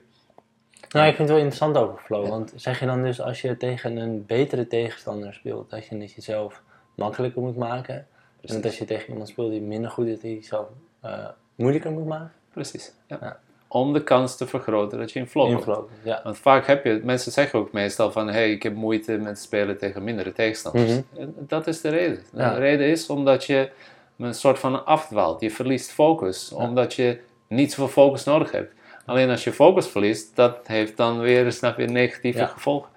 [0.91, 2.27] Nou, ik vind het wel interessant over flow.
[2.27, 6.13] Want zeg je dan dus als je tegen een betere tegenstander speelt, dat je het
[6.13, 6.61] jezelf
[6.95, 8.07] makkelijker moet maken?
[8.41, 10.67] En dat als je tegen iemand speelt die minder goed is, die jezelf
[11.01, 12.31] eh, moeilijker moet maken?
[12.53, 12.93] Precies.
[13.07, 13.17] Ja.
[13.21, 13.39] Ja.
[13.67, 16.21] Om de kans te vergroten dat je in flow In flow, ja.
[16.23, 19.77] Want vaak heb je, mensen zeggen ook meestal van, hey, ik heb moeite met spelen
[19.77, 20.91] tegen mindere tegenstanders.
[20.91, 21.21] Mhm.
[21.21, 22.23] En dat is de reden.
[22.31, 23.71] De reden is omdat je
[24.17, 25.41] een soort van afdwaalt.
[25.41, 28.73] Je verliest focus, omdat je niet zoveel focus nodig hebt.
[29.05, 32.45] Alleen als je focus verliest, dat heeft dan weer, snap je, negatieve Ja.
[32.45, 32.89] gevolgen.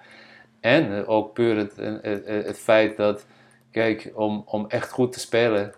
[0.59, 1.75] En ook puur het,
[2.45, 3.25] het, feit dat,
[3.71, 5.73] kijk, om, om echt goed te spelen,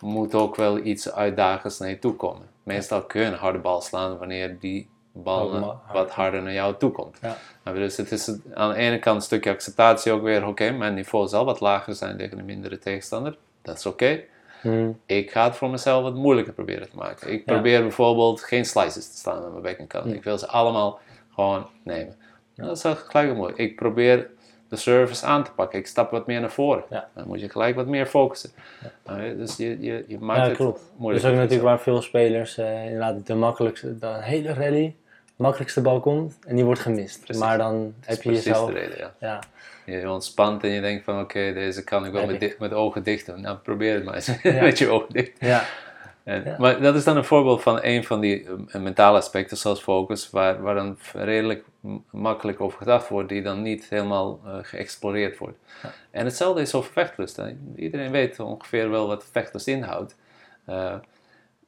[0.00, 2.46] moet ook wel iets uitdagends naar je toe komen.
[2.62, 5.78] Meestal kun je een harde bal slaan wanneer die bal hard.
[5.92, 7.18] wat harder naar jou toe komt.
[7.22, 7.72] Ja.
[7.72, 11.28] Dus het is aan de ene kant een stukje acceptatie ook weer, oké, mijn niveau
[11.28, 13.36] zal wat lager zijn tegen een mindere tegenstander.
[13.62, 14.20] Dat is oké.
[14.62, 14.90] Mhm.
[15.06, 17.32] Ik ga het voor mezelf wat moeilijker proberen te maken.
[17.32, 17.52] Ik Ja.
[17.52, 20.06] probeer bijvoorbeeld geen slices te staan met mijn backhand.
[20.06, 20.12] Mm.
[20.12, 21.00] Ik wil ze allemaal
[21.34, 22.16] gewoon nemen.
[22.54, 23.58] Dat is wel gelijk moeilijk.
[23.58, 24.30] Ik probeer
[24.68, 25.78] de service aan te pakken.
[25.78, 26.84] Ik stap wat meer naar voren.
[26.90, 27.08] Ja.
[27.14, 28.50] Dan moet je gelijk wat meer focussen.
[29.06, 30.78] Nou, dus je, je, je maakt Ja, het klopt.
[30.78, 31.24] Dat moeilijk.
[31.24, 34.94] is ook natuurlijk waar veel spelers eh, inderdaad de makkelijkste, de hele rally,
[35.36, 37.20] makkelijkste bal komt en die wordt gemist.
[37.24, 37.42] Precies.
[37.42, 38.70] Maar dan heb je precies jezelf...
[38.70, 39.14] de reden, ja.
[39.18, 39.40] Ja,
[39.98, 43.02] Je ontspant en je denkt van oké, deze kan ik wel met, di- met ogen
[43.02, 43.40] dicht doen.
[43.40, 44.62] Nou, probeer het maar eens Ja.
[44.68, 45.32] met je ogen dicht.
[45.40, 45.64] ja,
[46.24, 46.56] En, Ja.
[46.58, 50.30] Maar dat is dan een voorbeeld van een van die eh, mentale aspecten, zoals focus,
[50.30, 51.64] waar, waar dan redelijk
[52.10, 55.58] makkelijk over gedacht wordt, die dan niet helemaal eh, geëxploreerd wordt.
[56.10, 57.40] En hetzelfde is over vechtlust.
[57.76, 60.16] Iedereen weet ongeveer wel wat vechtlust inhoudt.
[60.64, 60.94] Eh,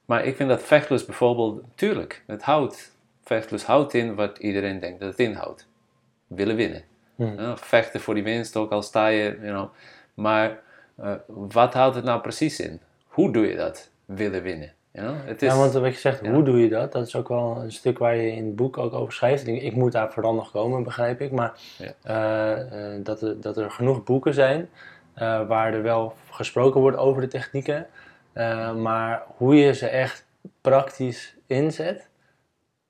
[0.05, 2.92] maar ik vind dat vechtlust bijvoorbeeld, tuurlijk, het houdt,
[3.25, 5.67] vechtlust houdt in wat iedereen denkt dat het inhoudt.
[6.27, 6.83] Willen winnen.
[7.15, 7.57] Hmm.
[7.57, 9.69] Vechten voor die winst, ook al sta je, you know.
[10.15, 10.59] Maar
[10.97, 12.81] eh, wat houdt het nou precies in?
[13.07, 13.91] Hoe doe je dat?
[14.05, 14.73] Willen winnen.
[14.91, 15.27] You know?
[15.27, 16.33] Het is, ja, want wat je zegt, ja.
[16.33, 16.93] hoe doe je dat?
[16.93, 19.47] Dat is ook wel een stuk waar je in het boek ook over schrijft.
[19.47, 21.31] Ik, moet daar vooral nog komen, begrijp ik.
[21.31, 21.93] Maar Ja.
[22.03, 24.69] eh, eh, dat, er, dat er genoeg boeken zijn
[25.49, 27.87] waar er wel gesproken wordt over de technieken.
[28.83, 30.27] Maar hoe je ze echt
[30.61, 32.09] praktisch inzet,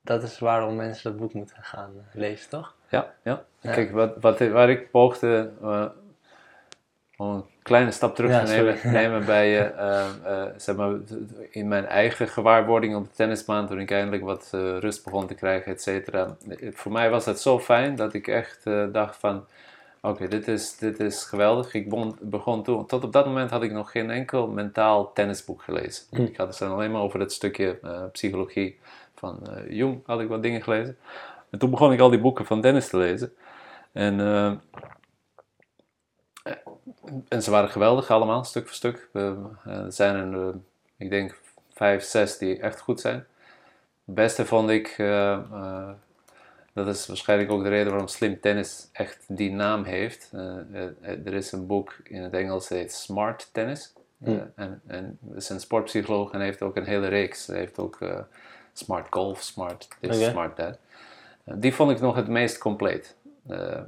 [0.04, 2.74] dat is waarom mensen dat boek moeten gaan lezen, toch?
[2.88, 3.44] Ja, ja.
[3.60, 3.72] Ja.
[3.72, 5.84] Kijk, wat, wat, waar ik poogde eh,
[7.16, 10.94] om een kleine stap terug Ja, te nemen, bij, eh, eh, zeg maar,
[11.50, 15.34] in mijn eigen gewaarwording op de tennisbaan, toen ik eindelijk wat eh, rust begon te
[15.34, 16.36] krijgen, et cetera.
[16.72, 19.44] Voor mij was het zo fijn dat ik echt eh, dacht van,
[20.00, 21.74] oké, dit, is, dit is geweldig.
[21.74, 25.62] Ik begon, begon toen, tot op dat moment had ik nog geen enkel mentaal tennisboek
[25.62, 26.04] gelezen.
[26.10, 26.22] Hm.
[26.22, 28.78] Ik had het dan alleen maar over het stukje eh, psychologie
[29.24, 30.96] van eh, Jung, had ik wat dingen gelezen.
[31.50, 33.34] En toen begon ik al die boeken van Dennis te lezen.
[33.92, 34.52] En, eh,
[37.28, 39.08] en ze waren geweldig allemaal, stuk voor stuk.
[39.12, 39.32] Eh,
[39.64, 40.54] er zijn er,
[40.96, 41.40] ik denk,
[41.72, 43.26] vijf, zes die echt goed zijn.
[44.04, 44.94] Het beste vond ik,
[46.72, 50.30] dat is waarschijnlijk ook de reden waarom Slim Tennis echt die naam heeft.
[51.24, 53.92] Er is een boek in het Engels, dat heet Smart Tennis.
[54.18, 54.52] Hmm.
[54.54, 57.46] en, en is een sportpsycholoog en heeft ook een hele reeks.
[57.46, 57.98] Hij heeft ook
[58.74, 60.30] Smart Golf, Smart this.
[60.30, 60.78] Smart that.
[61.44, 63.16] Eh, die vond ik nog het meest compleet.
[63.48, 63.80] Eh,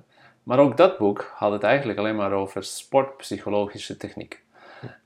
[0.42, 4.44] maar ook dat boek had het eigenlijk alleen maar over sportpsychologische techniek.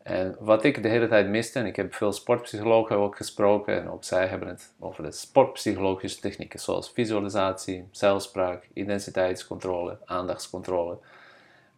[0.02, 3.90] En wat ik de hele tijd miste, en ik heb veel sportpsychologen ook gesproken, en
[3.90, 10.98] ook zij hebben het over de sportpsychologische technieken, zoals visualisatie, zelfspraak, identiteitscontrole, aandachtscontrole.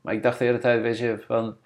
[0.01, 1.57] Maar ik dacht de hele tijd, weet je, van.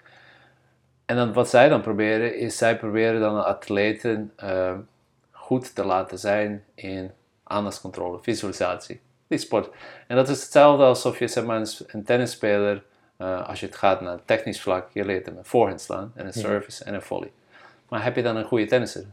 [1.05, 4.73] En dan wat zij dan proberen, is zij proberen dan atleten eh,
[5.47, 7.11] goed te laten zijn in
[7.43, 9.69] aandachtscontrole, visualisatie, die sport.
[10.07, 12.83] En dat is hetzelfde alsof je zeg maar, een, tennisspeler,
[13.17, 16.25] eh, als je het gaat naar technisch vlak, je leert hem een voorhand slaan en
[16.25, 17.31] een service en een volley.
[17.89, 19.05] Maar heb je dan een goede tennisser?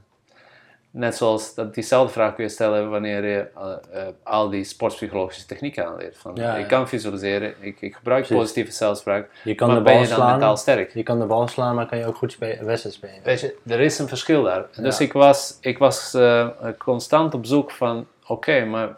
[0.95, 5.47] Net zoals dat diezelfde vraag kun je stellen wanneer je eh, eh, al die sportpsychologische
[5.47, 6.17] technieken aanleert.
[6.17, 8.37] Van, Ja, ik kan visualiseren, ik, ik gebruik Precies.
[8.43, 10.59] positieve zelfspraak, Je kan maar de ben bal je dan mentaal slaan.
[10.59, 10.95] sterk?
[10.95, 13.21] Je kan de bal slaan, maar kan je ook goed wedstrijd spelen.
[13.23, 14.67] Weet je, er is een verschil daar.
[14.77, 18.97] Dus ik was, ik was eh, constant op zoek van, oké, maar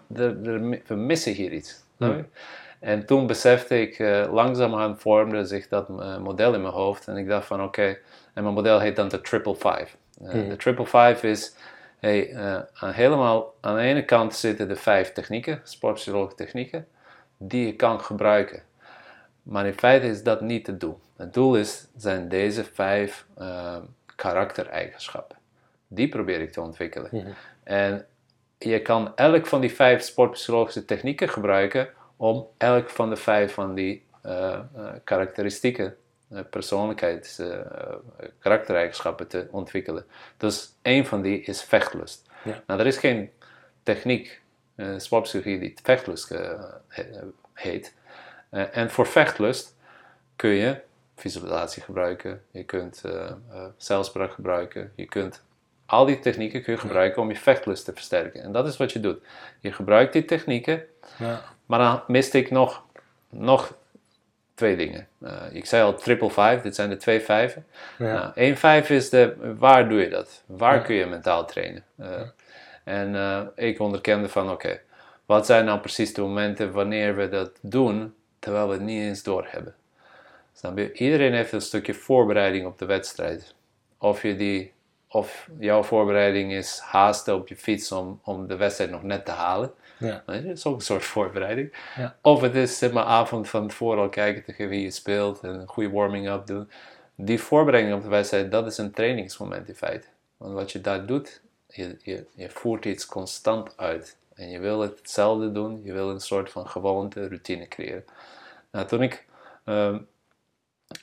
[0.86, 1.84] we missen hier iets.
[2.80, 5.88] En toen besefte ik, eh langzamerhand vormde zich dat
[6.20, 7.08] model in mijn hoofd.
[7.08, 7.98] En ik dacht van, oké,
[8.34, 9.86] en mijn model heet dan de Triple Five.
[10.20, 11.54] De Triple Five is,
[12.06, 16.86] hey, eh, aan, helemaal, aan de ene kant zitten de vijf technieken, sportpsychologische technieken,
[17.36, 18.62] die je kan gebruiken.
[19.42, 21.00] Maar in feite is dat niet het doel.
[21.16, 23.76] Het doel is, zijn deze vijf eh,
[24.16, 25.36] karaktereigenschappen.
[25.88, 27.08] Die probeer ik te ontwikkelen.
[27.12, 27.30] Mhm.
[27.62, 28.06] En
[28.58, 33.74] je kan elk van die vijf sportpsychologische technieken gebruiken om elk van de vijf van
[33.74, 34.60] die eh,
[35.04, 35.96] karakteristieken,
[36.50, 37.66] persoonlijkheids, eh, eh,
[38.38, 40.06] karaktereigenschappen te ontwikkelen.
[40.36, 42.26] Dus één van die is vechtlust.
[42.44, 42.62] Ja.
[42.66, 43.30] Nou, er is geen
[43.82, 44.40] techniek,
[44.74, 47.20] eh sportpsychologie, die vechtlust eh, he-
[47.52, 47.94] heet.
[48.50, 49.74] Eh, en voor vechtlust
[50.36, 50.80] kun je
[51.16, 53.12] visualisatie gebruiken, je kunt eh
[53.50, 55.42] eh, zelfspraak gebruiken, je kunt
[55.86, 58.42] al die technieken kun je gebruiken om je vechtlust te versterken.
[58.42, 59.22] En dat is wat je doet.
[59.60, 60.84] Je gebruikt die technieken,
[61.18, 61.42] Ja.
[61.66, 62.84] maar dan miste ik nog,
[63.28, 63.74] nog
[64.56, 65.08] twee dingen.
[65.22, 67.66] Eh, ik zei al triple five, dit zijn de twee vijven.
[67.98, 68.12] Ja.
[68.12, 70.42] Nou, één vijf is de, waar doe je dat?
[70.46, 70.80] Waar Ja.
[70.82, 71.84] kun je mentaal trainen?
[71.96, 72.20] Eh,
[72.84, 74.80] En eh, ik onderkende van, oké,
[75.26, 79.22] wat zijn nou precies de momenten wanneer we dat doen, terwijl we het niet eens
[79.22, 79.74] doorhebben?
[80.52, 80.92] Snap je?
[80.92, 83.54] Iedereen heeft een stukje voorbereiding op de wedstrijd.
[83.98, 84.72] Of, je die,
[85.08, 89.30] of jouw voorbereiding is haasten op je fiets om, om de wedstrijd nog net te
[89.30, 89.72] halen.
[89.98, 90.22] Ja.
[90.26, 91.72] Dat is ook een soort voorbereiding.
[91.96, 92.16] Ja.
[92.22, 95.54] Of het is zeg maar avond van tevoren al kijken tegen wie je speelt en
[95.54, 96.70] een goede warming-up doen.
[97.14, 100.06] Die voorbereiding op de wedstrijd, dat is een trainingsmoment in feite.
[100.36, 104.16] Want wat je daar doet, je, je, je voert iets constant uit.
[104.34, 108.04] En je wil het hetzelfde doen, je wil een soort van gewoonte, routine creëren.
[108.70, 109.24] Nou, toen ik
[109.64, 109.96] ehm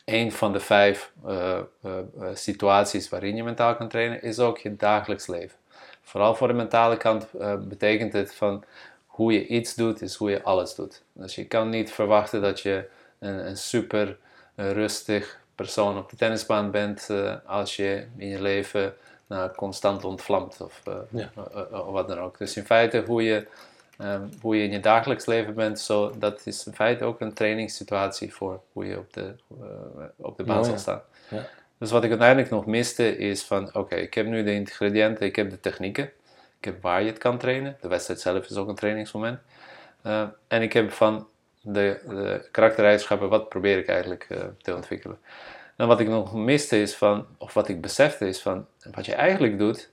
[0.05, 4.57] een van de vijf eh, eh, eh, situaties waarin je mentaal kan trainen, is ook
[4.57, 5.57] je dagelijks leven.
[6.03, 8.63] Vooral voor de mentale kant eh, betekent het van
[9.07, 11.01] hoe je iets doet, is hoe je alles doet.
[11.13, 12.89] Dus je kan niet verwachten dat je
[13.19, 14.17] een, een super
[14.55, 18.93] rustig persoon op de tennisbaan bent eh, als je in je leven
[19.27, 21.31] nou, constant ontvlamt of, eh, Ja.
[21.71, 22.37] of wat dan ook.
[22.37, 23.47] Dus in feite hoe je,
[23.97, 27.33] ehm, hoe je in je dagelijks leven bent, zo, dat is in feite ook een
[27.33, 29.33] trainingssituatie voor hoe je op de,
[30.15, 30.79] op de baan Mooi, zal ja.
[30.79, 31.01] staan.
[31.29, 31.47] Ja.
[31.83, 35.35] Dus wat ik uiteindelijk nog miste is van, oké, ik heb nu de ingrediënten, ik
[35.35, 36.11] heb de technieken,
[36.57, 37.77] ik heb waar je het kan trainen.
[37.81, 39.39] De wedstrijd zelf is ook een trainingsmoment.
[40.01, 41.27] Eh, en ik heb van
[41.61, 45.17] de, de karaktereigenschappen, wat probeer ik eigenlijk eh, te ontwikkelen.
[45.75, 49.13] En wat ik nog miste is van, of wat ik besefte is van, wat je
[49.13, 49.91] eigenlijk doet,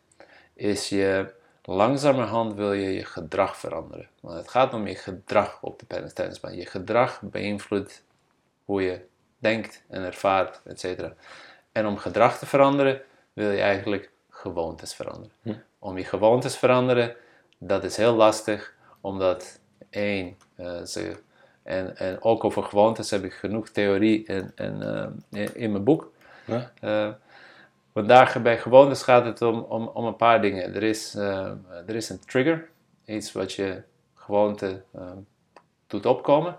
[0.54, 4.08] is je langzamerhand wil je je gedrag veranderen.
[4.20, 6.56] Want het gaat om je gedrag op de tennis- tennisbaan.
[6.56, 8.02] Je gedrag beïnvloedt
[8.64, 9.00] hoe je
[9.38, 11.14] denkt en ervaart, et cetera.
[11.72, 13.02] En om gedrag te veranderen,
[13.32, 15.32] wil je eigenlijk gewoontes veranderen.
[15.42, 15.54] Hm.
[15.78, 17.16] Om je gewoontes te veranderen,
[17.58, 21.16] dat is heel lastig, omdat één, eh, ze,
[21.62, 25.84] en, en ook over gewoontes heb ik genoeg theorie in, in, eh, in, in mijn
[25.84, 26.12] boek.
[26.44, 26.72] Ja.
[26.80, 27.12] Eh,
[27.92, 30.74] want daar bij gewoontes gaat het om, om, om een paar dingen.
[30.74, 32.68] Er is, er is een trigger,
[33.04, 33.82] iets wat je
[34.14, 34.82] gewoonte
[35.86, 36.58] doet opkomen.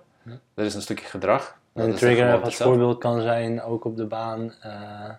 [0.53, 1.59] Er is een stukje gedrag.
[1.73, 5.09] Een trigger als voorbeeld kan zijn, ook op de baan, eh,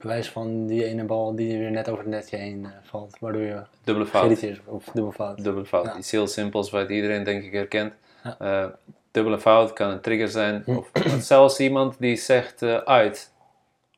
[0.00, 3.42] bewijs van die ene bal die weer net over het netje heen eh, valt, waardoor
[3.42, 4.44] je Dubbele fout.
[4.66, 5.44] of dubbel fout.
[5.44, 5.84] Dubbele fout.
[5.84, 5.96] Ja.
[5.96, 7.92] Iets heel simpels wat iedereen denk ik herkent.
[8.38, 8.74] Ja.
[9.10, 10.62] Dubbele fout kan een trigger zijn.
[10.64, 10.76] Hm.
[10.76, 13.32] Of zelfs iemand die zegt uit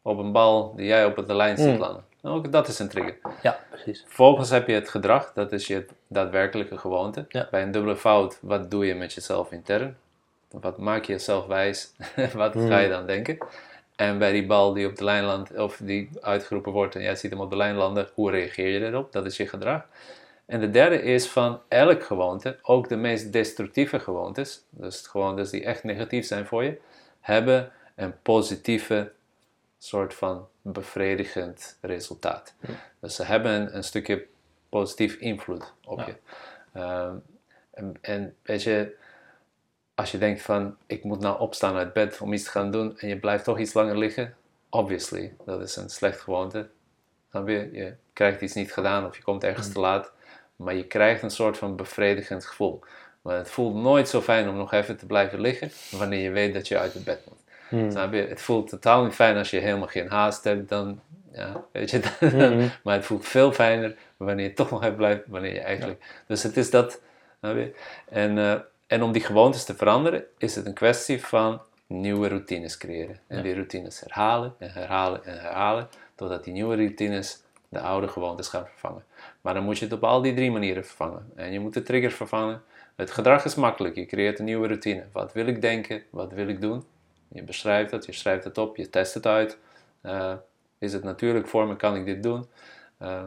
[0.02, 1.80] op een bal die jij op de lijn ziet Hm.
[1.80, 2.04] landen.
[2.22, 3.16] Ook dat is een trigger.
[3.42, 4.02] Ja, precies.
[4.06, 7.24] Vervolgens heb je het gedrag, dat is je daadwerkelijke gewoonte.
[7.28, 7.48] Ja.
[7.50, 9.96] Bij een dubbele fout, wat doe je met jezelf intern?
[10.60, 11.92] Wat maak je jezelf wijs?
[12.34, 12.68] wat Hmm.
[12.68, 13.38] ga je dan denken?
[13.96, 17.16] En bij die bal die op de lijn landt, of die uitgeroepen wordt en jij
[17.16, 19.12] ziet hem op de lijn landen, hoe reageer je erop?
[19.12, 19.86] Dat is je gedrag.
[20.46, 25.64] En de derde is van elk gewoonte, ook de meest destructieve gewoontes, dus gewoontes die
[25.64, 26.80] echt negatief zijn voor je,
[27.20, 29.12] hebben een positieve
[29.78, 32.54] soort van bevredigend resultaat.
[33.00, 34.26] Dus ze hebben een, een stukje
[34.68, 36.06] positief invloed op Ja.
[36.06, 36.14] je.
[36.72, 37.14] Ehm,
[37.70, 38.96] en, en weet je,
[39.94, 42.98] als je denkt van ik moet nou opstaan uit bed om iets te gaan doen
[42.98, 44.34] en je blijft toch iets langer liggen,
[44.68, 46.68] obviously, dat is een slecht gewoonte.
[47.30, 47.68] Snap je?
[47.72, 50.12] Je krijgt iets niet gedaan of je komt ergens te laat,
[50.56, 52.80] maar je krijgt een soort van bevredigend gevoel.
[53.22, 56.54] Maar het voelt nooit zo fijn om nog even te blijven liggen wanneer je weet
[56.54, 57.38] dat je uit het bed moet.
[57.68, 57.90] Hmm.
[57.90, 58.20] Snap je?
[58.20, 60.68] Het voelt totaal niet fijn als je helemaal geen haast hebt.
[60.68, 61.00] Dan
[61.32, 62.68] Ja, weet je, Mhm.
[62.84, 66.22] maar het voelt veel fijner wanneer je toch nog even blijft, wanneer je eigenlijk...
[66.26, 67.00] Dus het is dat...
[67.40, 67.74] je?
[68.08, 68.60] En, eh,
[68.92, 73.18] en om die gewoontes te veranderen, is het een kwestie van nieuwe routines creëren.
[73.26, 73.42] En Ja.
[73.42, 78.66] die routines herhalen en herhalen en herhalen, totdat die nieuwe routines de oude gewoontes gaan
[78.66, 79.04] vervangen.
[79.40, 81.30] Maar dan moet je het op al die drie manieren vervangen.
[81.34, 82.62] En je moet de trigger vervangen.
[82.96, 83.94] Het gedrag is makkelijk.
[83.94, 85.04] Je creëert een nieuwe routine.
[85.12, 86.02] Wat wil ik denken?
[86.10, 86.84] Wat wil ik doen?
[87.28, 89.58] Je beschrijft het, je schrijft het op, je test het uit.
[90.00, 90.34] Eh,
[90.78, 91.76] is het natuurlijk voor me?
[91.76, 92.46] Kan ik dit doen?
[92.98, 93.24] Eh,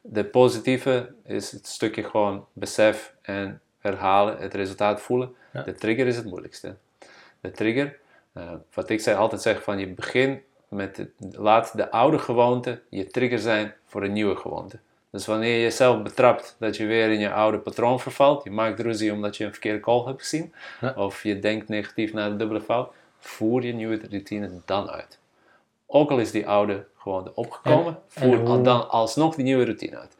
[0.00, 5.34] de positieve is het stukje gewoon besef en herhalen, het resultaat voelen.
[5.52, 5.62] Ja.
[5.62, 6.74] De trigger is het moeilijkste.
[7.40, 7.98] De trigger,
[8.32, 13.06] eh, wat ik zei, altijd zeg van je begint met, laat de oude gewoonte je
[13.06, 14.78] trigger zijn voor een nieuwe gewoonte.
[15.10, 18.80] Dus wanneer je jezelf betrapt dat je weer in je oude patroon vervalt, je maakt
[18.80, 20.94] ruzie omdat je een verkeerde call hebt gezien, Ja.
[20.96, 25.18] of je denkt negatief naar de dubbele fout, voer je nieuwe routine dan uit.
[25.86, 29.64] Ook al is die oude gewoonte opgekomen, En- voer en hoe- dan alsnog die nieuwe
[29.64, 30.16] routine uit.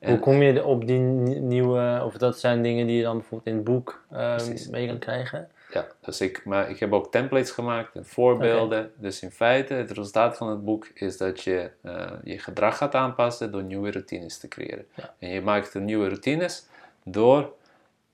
[0.00, 3.16] En- Hoe kom je op die ni- nieuwe, of dat zijn dingen die je dan
[3.16, 4.36] bijvoorbeeld in het boek eh,
[4.70, 5.48] mee kan krijgen?
[5.72, 8.92] Ja, dus ik, maar ik heb ook templates gemaakt en voorbeelden.
[8.96, 12.94] Dus in feite, het resultaat van het boek is dat je eh, je gedrag gaat
[12.94, 14.86] aanpassen door nieuwe routines te creëren.
[14.94, 15.14] Ja.
[15.18, 16.66] En je maakt de nieuwe routines
[17.04, 17.52] door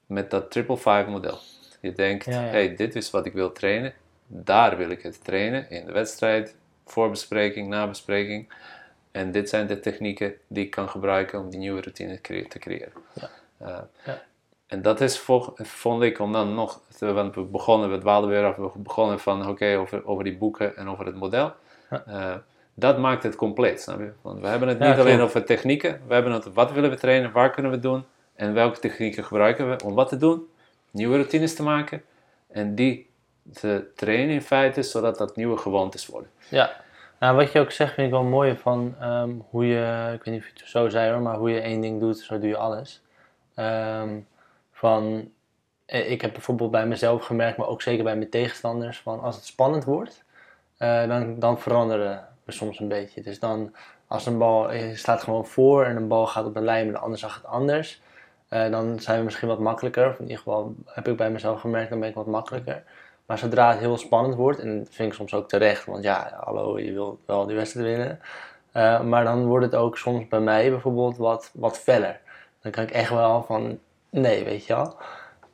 [0.07, 1.39] met dat triple five model.
[1.81, 2.47] Je denkt, Ja, ja.
[2.49, 3.93] hey, dit is wat ik wil trainen.
[4.27, 5.71] Daar wil ik het trainen.
[5.71, 8.53] In de wedstrijd, voorbespreking, nabespreking.
[9.17, 12.93] En dit zijn de technieken die ik kan gebruiken om die nieuwe routine te creëren.
[13.13, 13.31] Ja.
[13.59, 14.23] Eh, Ja.
[14.67, 15.19] En dat is,
[15.59, 19.49] vond ik, om dan nog, want we begonnen, we dwaalden weer af, we begonnen van,
[19.49, 21.53] oké, over, over die boeken en over het model.
[21.91, 22.05] Ja.
[22.07, 22.35] Eh,
[22.75, 24.13] dat maakt het compleet, snap je?
[24.23, 27.33] Want we hebben het niet alleen over technieken, we hebben het wat willen we trainen,
[27.33, 28.05] waar kunnen we doen
[28.35, 30.49] en welke technieken gebruiken we om wat te doen,
[30.91, 32.03] nieuwe routines te maken
[32.49, 33.09] en die
[33.53, 36.31] te trainen in feite, zodat dat nieuwe gewoontes worden.
[36.49, 36.85] Ja,
[37.21, 40.35] nou, wat je ook zegt vind ik wel mooi van ehm, hoe je, ik weet
[40.35, 42.49] niet of je het zo zei hoor, maar hoe je één ding doet, zo doe
[42.49, 43.03] je alles.
[43.55, 44.21] Ehm,
[44.73, 45.31] van,
[45.87, 49.37] eh, ik heb bijvoorbeeld bij mezelf gemerkt, maar ook zeker bij mijn tegenstanders, van als
[49.37, 50.25] het spannend wordt,
[50.77, 53.23] eh, dan, dan veranderen we soms een beetje.
[53.23, 53.75] Dus dan,
[54.07, 56.93] als een bal, je staat gewoon voor en een bal gaat op de lijn en
[56.93, 58.01] de ander zag het anders,
[58.49, 60.07] eh, dan zijn we misschien wat makkelijker.
[60.07, 62.83] In ieder geval heb ik bij mezelf gemerkt, dan ben ik wat makkelijker.
[63.27, 66.41] Maar zodra het heel spannend wordt, en dat vind ik soms ook terecht, want ja,
[66.45, 68.21] hallo, je wilt wel die wedstrijd winnen.
[68.73, 72.21] Eh, maar dan wordt het ook soms bij mij bijvoorbeeld wat, wat feller.
[72.61, 73.79] Dan kan ik echt wel van,
[74.11, 74.97] nee, weet je wel.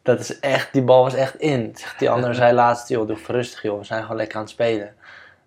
[0.03, 1.73] Dat is echt, die bal was echt in.
[1.75, 4.51] Zegt die ander zei laatst, joh, doe rustig joh, we zijn gewoon lekker aan het
[4.51, 4.95] spelen.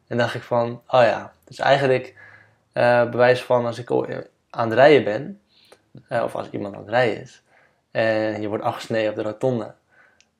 [0.07, 2.15] En dacht ik van, oh ja, dus eigenlijk
[2.73, 3.91] eh bewijs van als ik
[4.49, 5.41] aan het rijden ben,
[6.07, 7.43] eh, of als iemand aan het rijden is,
[7.91, 9.73] en je wordt afgesneden op de rotonde.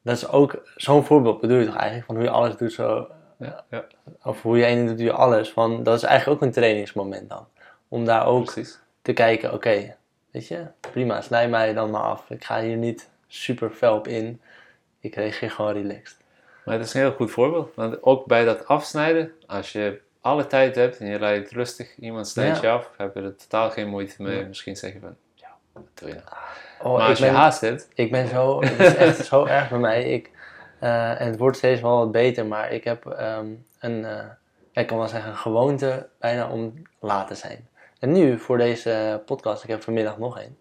[0.06, 3.08] Dat is ook zo'n voorbeeld bedoel je toch eigenlijk, van hoe je alles doet zo,
[3.38, 3.86] Ja, ja
[4.24, 5.49] of hoe je ding doet, doe je alles.
[5.51, 7.47] Van, dat is eigenlijk ook een trainingsmoment dan.
[7.88, 8.80] Om daar ook precies.
[9.01, 9.95] te kijken, oké,
[10.32, 12.30] weet je, prima, snij mij dan maar af.
[12.30, 14.41] Ik ga hier niet super fel op in.
[14.99, 16.18] Ik reageer gewoon relaxed.
[16.66, 17.76] Maar het is een heel goed voorbeeld.
[17.76, 22.28] Want ook bij dat afsnijden, als je alle tijd hebt en je rijdt rustig, iemand
[22.28, 22.62] snijdt Ja.
[22.62, 24.45] je af, heb je er totaal geen moeite mee.
[24.45, 25.16] Misschien zeg je van,
[26.82, 29.69] Oh, maar ik als je haast hebt, ik ben zo, het is echt zo erg
[29.69, 30.03] bij mij.
[30.03, 30.32] Ik,
[30.80, 33.47] eh, en het wordt steeds wel wat beter, maar ik heb ehm,
[33.80, 34.26] een, eh,
[34.73, 37.67] ik kan wel zeggen, een gewoonte bijna om laat te zijn.
[37.99, 40.57] En nu, voor deze podcast, ik heb vanmiddag nog één,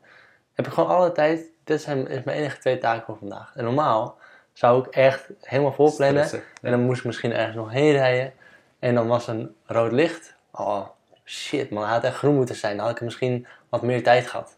[0.55, 3.53] heb ik gewoon alle tijd, dit zijn is mijn enige twee taken voor vandaag.
[3.55, 4.19] En normaal
[4.53, 6.27] zou ik echt helemaal vol plannen.
[6.27, 6.51] stressen.
[6.63, 8.33] En dan moest ik misschien ergens nog heen rijden.
[8.79, 10.35] En dan was een rood licht.
[10.51, 10.87] Oh,
[11.25, 12.77] shit man, het had echt groen moeten zijn.
[12.77, 14.57] Dan had ik misschien wat meer tijd gehad.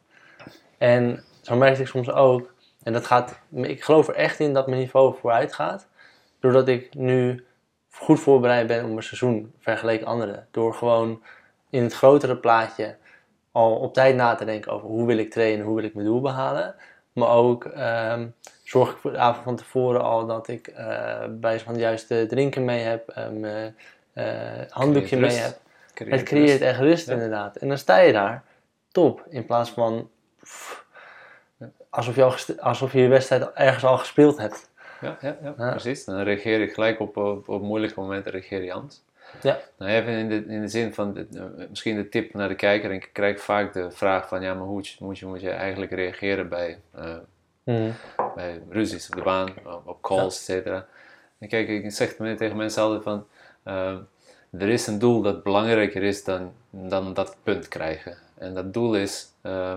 [0.79, 2.55] En zo merkte ik soms ook.
[2.83, 5.87] En dat gaat, ik geloof er echt in dat mijn niveau vooruit gaat.
[6.41, 7.45] Doordat ik nu
[7.91, 10.47] goed voorbereid ben op mijn seizoen vergeleken anderen.
[10.51, 11.23] Door gewoon
[11.71, 12.97] in het grotere plaatje
[13.53, 16.07] al op tijd na te denken over hoe wil ik trainen, hoe wil ik mijn
[16.07, 16.75] doel behalen.
[17.13, 18.27] Maar ook ehm,
[18.65, 22.27] zorg ik voor de avond van tevoren al dat ik eh bij van de juiste
[22.29, 23.77] drinken mee heb, eh, mijn
[24.13, 24.27] eh,
[24.69, 25.59] handdoekje mee heb.
[25.95, 26.61] Creëert Het creëert rust.
[26.63, 27.13] echt rust Ja.
[27.13, 27.57] inderdaad.
[27.57, 28.43] En dan sta je daar,
[28.93, 29.25] top.
[29.29, 30.11] In plaats van
[31.91, 34.71] alsof je, al alsof je je wedstrijd ergens al gespeeld hebt.
[35.01, 35.71] Ja, ja, ja, Ja.
[35.71, 36.05] precies.
[36.05, 39.03] Dan reageer je gelijk op, op, op moeilijke momenten, reageer je anders.
[39.43, 39.59] Ja.
[39.79, 41.27] Nou, even in de, in de zin van, de,
[41.69, 42.93] misschien de tip naar de kijker.
[42.93, 46.49] Ik krijg vaak de vraag van, ja, maar hoe moet je, moet je eigenlijk reageren
[46.49, 47.17] bij, eh,
[47.65, 47.91] Mhm.
[48.35, 49.49] bij ruzies op de baan,
[49.85, 50.87] op, calls, et cetera.
[51.39, 53.27] En kijk, ik zeg tegen mensen altijd van,
[53.63, 53.97] eh,
[54.61, 58.17] er is een doel dat belangrijker is dan, dan dat punt krijgen.
[58.39, 59.77] En dat doel is, eh,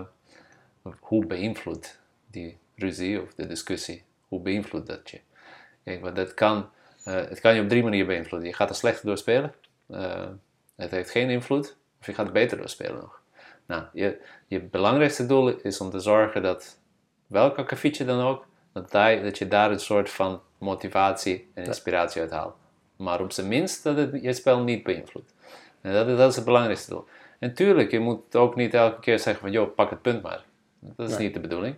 [1.00, 5.20] hoe beïnvloedt die ruzie of de discussie, hoe beïnvloedt dat je?
[5.84, 6.68] Kijk, want dat kan,
[7.04, 8.48] eh, het kan je op drie manieren beïnvloeden.
[8.48, 9.54] Je gaat er slechter door spelen,
[9.86, 10.28] eh,
[10.76, 13.20] het heeft geen invloed Of je gaat beter spelen nog.
[13.66, 16.78] Nou, je, je belangrijkste doel is om te zorgen dat,
[17.26, 22.20] welk akkefietje dan ook, dat, daar, dat je daar een soort van motivatie en inspiratie
[22.20, 22.54] uit haalt.
[22.96, 25.34] Maar op zijn minst dat het je spel niet beïnvloedt.
[25.80, 27.04] En dat, is- dat is het belangrijkste doel.
[27.38, 30.44] En tuurlijk, je moet ook niet elke keer zeggen van, joh, pak het punt maar.
[30.80, 31.24] Dat is Nee.
[31.26, 31.76] niet de bedoeling.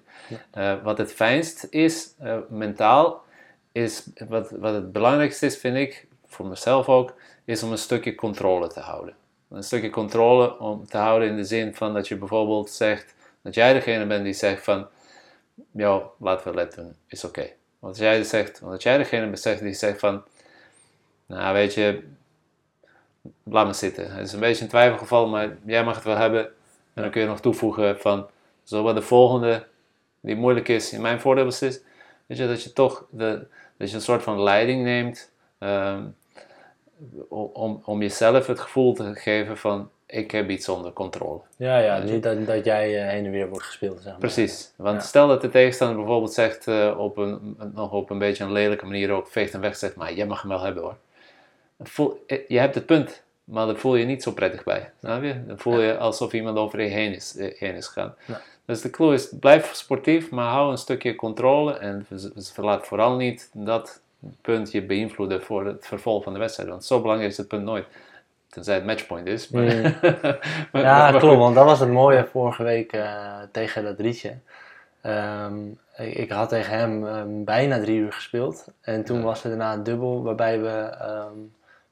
[0.50, 3.24] Eh, wat het fijnst is, eh, mentaal,
[3.72, 8.14] is wat, wat het belangrijkste is, vind ik, voor mezelf ook, is om een stukje
[8.14, 9.14] controle te houden.
[9.50, 13.54] Een stukje controle om te houden in de zin van dat je bijvoorbeeld zegt, dat
[13.54, 14.86] jij degene bent die zegt van,
[15.70, 17.50] joh, laten we let doen, is oké.
[17.78, 20.22] Want als jij zegt, jij degene bent die zegt van,
[21.26, 22.02] nou weet je,
[23.42, 24.14] laat me zitten.
[24.14, 26.44] Het is een beetje een twijfelgeval, maar jij mag het wel hebben.
[26.94, 28.26] En dan kun je nog toevoegen van,
[28.64, 29.66] zo wat de volgende,
[30.20, 31.84] die moeilijk is, in mijn voordeel beslist,
[32.26, 33.46] weet je, dat je toch de,
[33.76, 36.04] dat je een soort van leiding neemt ehm,
[37.28, 41.40] om, om jezelf het gevoel te geven van, ik heb iets onder controle.
[41.56, 44.18] Ja, ja, niet dat, dat jij eh, heen en weer wordt gespeeld, zeg maar.
[44.20, 45.06] Precies, want Ja.
[45.06, 48.84] stel dat de tegenstander bijvoorbeeld zegt eh, op een, nog op een beetje een lelijke
[48.84, 50.96] manier ook veegt en weg zegt, maar jij mag hem wel hebben hoor.
[51.80, 54.90] Voel, eh, je hebt het punt, maar daar voel je niet zo prettig bij.
[55.00, 55.46] Snap je?
[55.46, 58.14] Dan voel je alsof iemand over je heen is, eh, heen is gegaan.
[58.24, 58.40] Ja.
[58.64, 62.86] Dus de clue is, blijf sportief, maar hou een stukje controle en v- v- laat
[62.86, 64.00] vooral niet dat
[64.40, 66.68] punt je beïnvloeden voor het vervolg van de wedstrijd.
[66.68, 67.86] Want zo belangrijk is het punt nooit.
[68.48, 69.48] Tenzij het matchpoint is.
[69.48, 69.82] Maar, Mm.
[70.72, 74.34] maar- Ja, maar- klopt, want dat was het mooie vorige week eh, tegen dat Rietje.
[75.00, 75.66] Ehm,
[75.96, 78.66] ik, ik had tegen hem ehm, bijna drie uur gespeeld.
[78.80, 79.22] En toen Ja.
[79.24, 80.68] was er daarna een dubbel waarbij we...
[81.00, 81.32] ehm,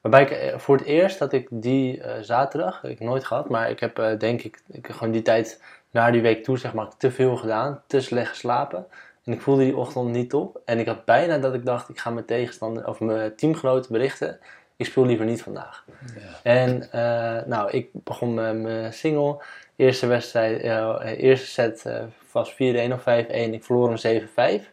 [0.01, 3.69] waarbij ik eh, voor het eerst dat ik die eh, zaterdag, ik nooit gehad, maar
[3.69, 6.73] ik heb eh, denk ik, ik heb gewoon die tijd naar die week toe zeg
[6.73, 8.85] maar te veel gedaan, te slecht geslapen.
[9.23, 10.61] En ik voelde die ochtend niet top.
[10.65, 14.39] En ik had bijna dat ik dacht, ik ga mijn tegenstander of mijn teamgenoten berichten.
[14.75, 15.85] Ik speel liever niet vandaag.
[16.43, 19.37] En eh, nou, ik begon met mijn single.
[19.75, 20.61] Eerste wedstrijd,
[21.17, 21.85] eerste set
[22.31, 22.55] was 4-1
[22.93, 23.03] of 5-1.
[23.29, 24.21] Ik verloor hem
[24.61, 24.63] 7-5.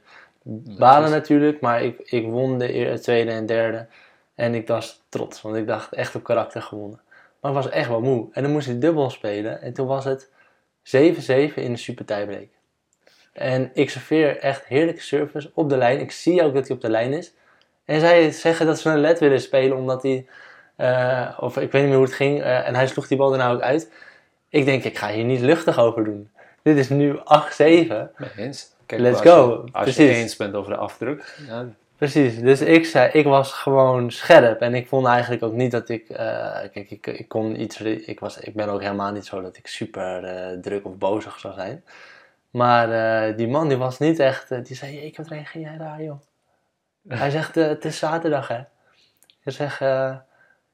[0.78, 3.86] Balen natuurlijk, maar ik, ik won de eer- tweede en derde.
[4.38, 7.00] En ik was trots, want ik dacht echt op karakter gewonnen.
[7.40, 8.28] Maar ik was echt wel moe.
[8.32, 9.62] En dan moest ik dubbel spelen.
[9.62, 10.30] En toen was het 7-7
[11.54, 12.48] in de super tiebreak.
[13.32, 16.00] En ik serveer echt heerlijke service op de lijn.
[16.00, 17.32] Ik zie ook dat hij op de lijn is.
[17.84, 20.26] En zij zeggen dat ze een led willen spelen omdat hij...
[20.76, 22.42] eh, of ik weet niet meer hoe het ging.
[22.42, 23.92] eh, en hij sloeg die bal er nou ook uit.
[24.48, 26.30] Ik denk, ik ga hier niet luchtig over doen.
[26.62, 27.22] Dit is nu 8-7.
[27.58, 28.72] Nee, eens.
[28.86, 29.62] Kijk, Let's als go.
[29.64, 30.16] Je, als je Precies.
[30.16, 31.66] eens bent over de afdruk, ja,
[31.98, 35.88] Precies, dus ik zei, ik was gewoon scherp en ik vond eigenlijk ook niet dat
[35.88, 39.42] ik, eh, kijk, ik, ik kon iets, ik, was, ik ben ook helemaal niet zo
[39.42, 41.84] dat ik super eh, druk of bozig zou zijn.
[42.50, 46.02] Maar eh, die man die was niet echt, die zei, ik wat reageer jij daar
[46.02, 46.20] joh?
[47.08, 48.60] Hij zegt, het is zaterdag hè.
[49.44, 50.16] Ik zeg, eh,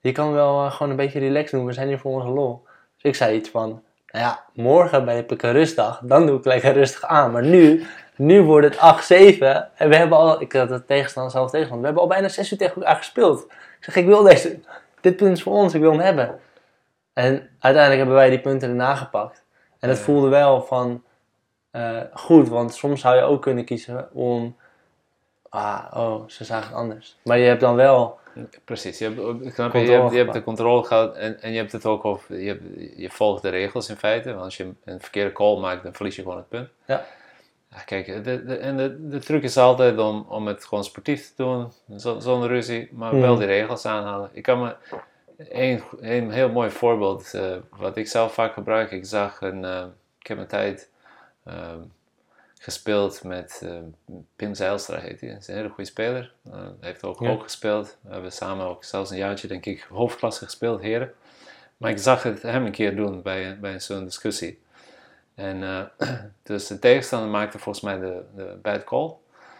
[0.00, 2.66] je kan wel gewoon een beetje relaxed doen, we zijn hier voor onze lol.
[2.94, 3.68] Dus ik zei iets van,
[4.06, 7.32] nou ja, morgen ben ik een rustdag, dan doe ik lekker rustig aan.
[7.32, 7.86] Maar nu,
[8.16, 9.38] nu wordt het 8-7
[9.74, 12.52] en we hebben al, ik had het tegenstander zelf tegenstander, we hebben al bijna 6
[12.52, 13.44] uur tegen elkaar gespeeld.
[13.78, 14.58] Ik zeg, ik wil deze,
[15.00, 16.40] dit punt is voor ons, ik wil hem hebben.
[17.12, 19.42] En uiteindelijk hebben wij die punten erna gepakt.
[19.78, 20.04] En het Ja.
[20.04, 21.02] voelde wel van
[21.70, 24.56] eh, goed, want soms zou je ook kunnen kiezen om,
[25.48, 27.16] ah, oh, ze zagen het anders.
[27.24, 28.18] Maar je hebt dan wel,
[28.64, 28.98] precies.
[28.98, 29.16] Je hebt,
[29.56, 32.48] je, hebt, je hebt de controle gehad en, en je hebt het ook over, je,
[32.48, 34.30] hebt- je volgt de regels in feite.
[34.32, 36.68] Want als je een verkeerde call maakt, dan verlies je gewoon het punt.
[36.84, 37.04] Ja.
[37.74, 41.34] Ja, kijk, de, de, en de, de truc is altijd om, om het gewoon sportief
[41.34, 43.38] te doen, zo- zonder ruzie, maar wel Mhm.
[43.38, 44.30] die regels aanhouden.
[44.32, 44.74] Ik kan me
[45.36, 48.90] een, een heel mooi voorbeeld, eh, wat ik zelf vaak gebruik.
[48.90, 49.84] Ik zag een, eh,
[50.20, 50.90] ik heb een tijd
[51.44, 51.78] ehm,
[52.60, 55.28] gespeeld met eh, Pim Zijlstra, heet hij.
[55.28, 56.32] Hij is een hele goede speler.
[56.50, 57.36] Hij heeft ook Ja.
[57.36, 57.96] gespeeld.
[58.00, 61.12] We hebben samen ook zelfs een jaartje, denk ik, hoofdklasse gespeeld, heren.
[61.76, 64.62] Maar ik zag het hem een keer doen bij, bij zo'n discussie.
[65.34, 66.08] En eh,
[66.42, 69.12] dus de tegenstander maakte volgens mij de, de bad call.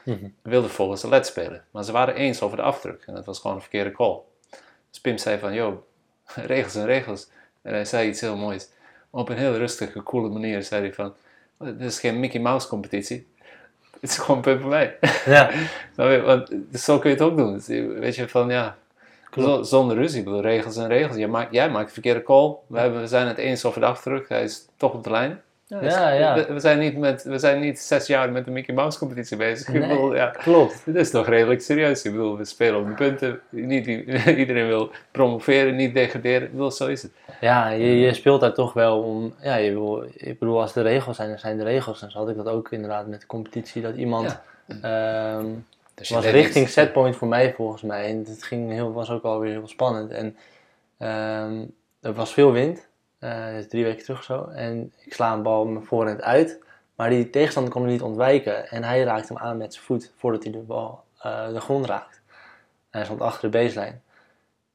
[0.05, 0.29] Mhm.
[0.43, 1.65] Wilde volgens de led spelen.
[1.71, 3.03] Maar ze waren eens over de afdruk.
[3.07, 4.19] En dat was gewoon een verkeerde call.
[4.91, 5.77] Dus Pim zei van, joh,
[6.35, 7.29] regels zijn regels.
[7.63, 8.69] En hij zei iets heel moois.
[9.11, 11.15] Op een heel rustige, coole manier zei hij van,
[11.59, 13.27] dit is geen Mickey Mouse competitie.
[14.01, 14.99] Het is gewoon mij.
[15.27, 15.51] ja?
[15.97, 17.53] Want zo kun je het ook doen.
[17.53, 18.77] Dus, weet je, van ja,
[19.31, 19.67] Klopt.
[19.67, 20.19] zonder ruzie.
[20.19, 21.17] Ik bedoel, regels en regels.
[21.17, 22.55] Je maakt, jij maakt een verkeerde call.
[22.67, 24.29] We, hebben, we zijn het eens over de afdruk.
[24.29, 25.43] Hij is toch op de lijn.
[25.67, 26.35] Ja, Ja, ja.
[26.35, 29.37] We, we zijn niet met, we zijn niet zes jaar met de Mickey Mouse competitie
[29.37, 29.69] bezig.
[29.69, 29.89] Ik Nee.
[29.89, 30.83] bedoel, ja, klopt.
[30.85, 32.05] dit is toch redelijk serieus.
[32.05, 33.41] Ik bedoel, we spelen op de punten.
[33.51, 33.87] Niet,
[34.43, 36.43] iedereen wil promoveren, niet degraderen.
[36.43, 37.13] Ik bedoel, zo is het.
[37.41, 39.35] Ja, je, je speelt daar toch wel om.
[39.43, 42.03] Ja, je wil, ik bedoel, als de regels zijn, dan zijn de regels.
[42.03, 43.83] En zo had ik dat ook inderdaad met de competitie.
[43.83, 44.41] Dat iemand.
[44.83, 45.47] ehm,
[45.95, 48.05] Dus het was richting niet- setpoint voor mij volgens mij.
[48.09, 50.11] En het ging heel, was ook alweer heel spannend.
[50.11, 50.37] En
[50.99, 51.53] ehm,
[52.01, 52.87] er was veel wind.
[53.59, 54.45] Is drie weken terug of zo.
[54.45, 56.63] En ik sla een bal mijn voorhand uit.
[56.95, 58.69] Maar die tegenstander kon hem niet ontwijken.
[58.69, 61.87] En hij raakt hem aan met zijn voet voordat hij de bal eh, de grond
[61.87, 62.23] raakt.
[62.91, 63.99] En hij stond achter de baseline.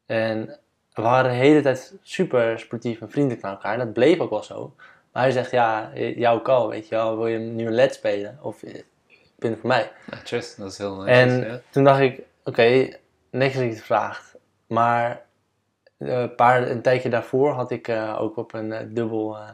[0.05, 0.59] En
[0.93, 3.73] we waren de hele tijd super sportief en vriendelijk naar elkaar.
[3.73, 4.73] En dat bleef ook wel zo.
[5.11, 7.17] Maar hij zegt, ja, jouw call, weet je wel.
[7.17, 8.39] Wil je nu een led spelen?
[8.41, 8.81] Of eh,
[9.35, 9.91] punt voor mij.
[10.09, 11.17] Netjes, dat is heel netjes.
[11.17, 11.59] En ja.
[11.69, 12.89] toen dacht ik, oké,
[13.29, 14.35] niks dat ik het vraagt.
[14.67, 15.25] Maar
[15.99, 19.49] een, paar, een tijdje daarvoor had ik eh, ook op een eh, dubbel eh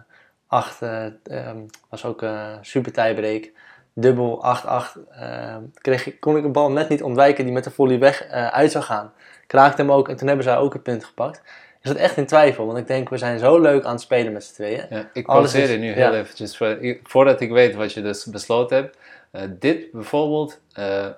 [0.47, 1.57] 8, eh, ehm,
[1.89, 3.51] was ook een super tiebreak.
[3.93, 7.99] Dubbel 8-8 ehm, kreeg kon ik een bal net niet ontwijken die met de volley
[7.99, 9.13] weg eh, uit zou gaan.
[9.47, 11.41] Kraakte hem ook en toen hebben zij ook het punt gepakt.
[11.85, 14.33] Ik zat echt in twijfel, want ik denk we zijn zo leuk aan het spelen
[14.33, 14.85] met z'n tweeën.
[14.89, 15.93] Ja, ik pauzeer is- je nu ja.
[15.93, 16.57] heel eventjes.
[16.57, 18.97] voor- i- Voordat ik weet wat je dus besloten hebt.
[19.31, 21.11] Eh, dit bijvoorbeeld, eh, eh,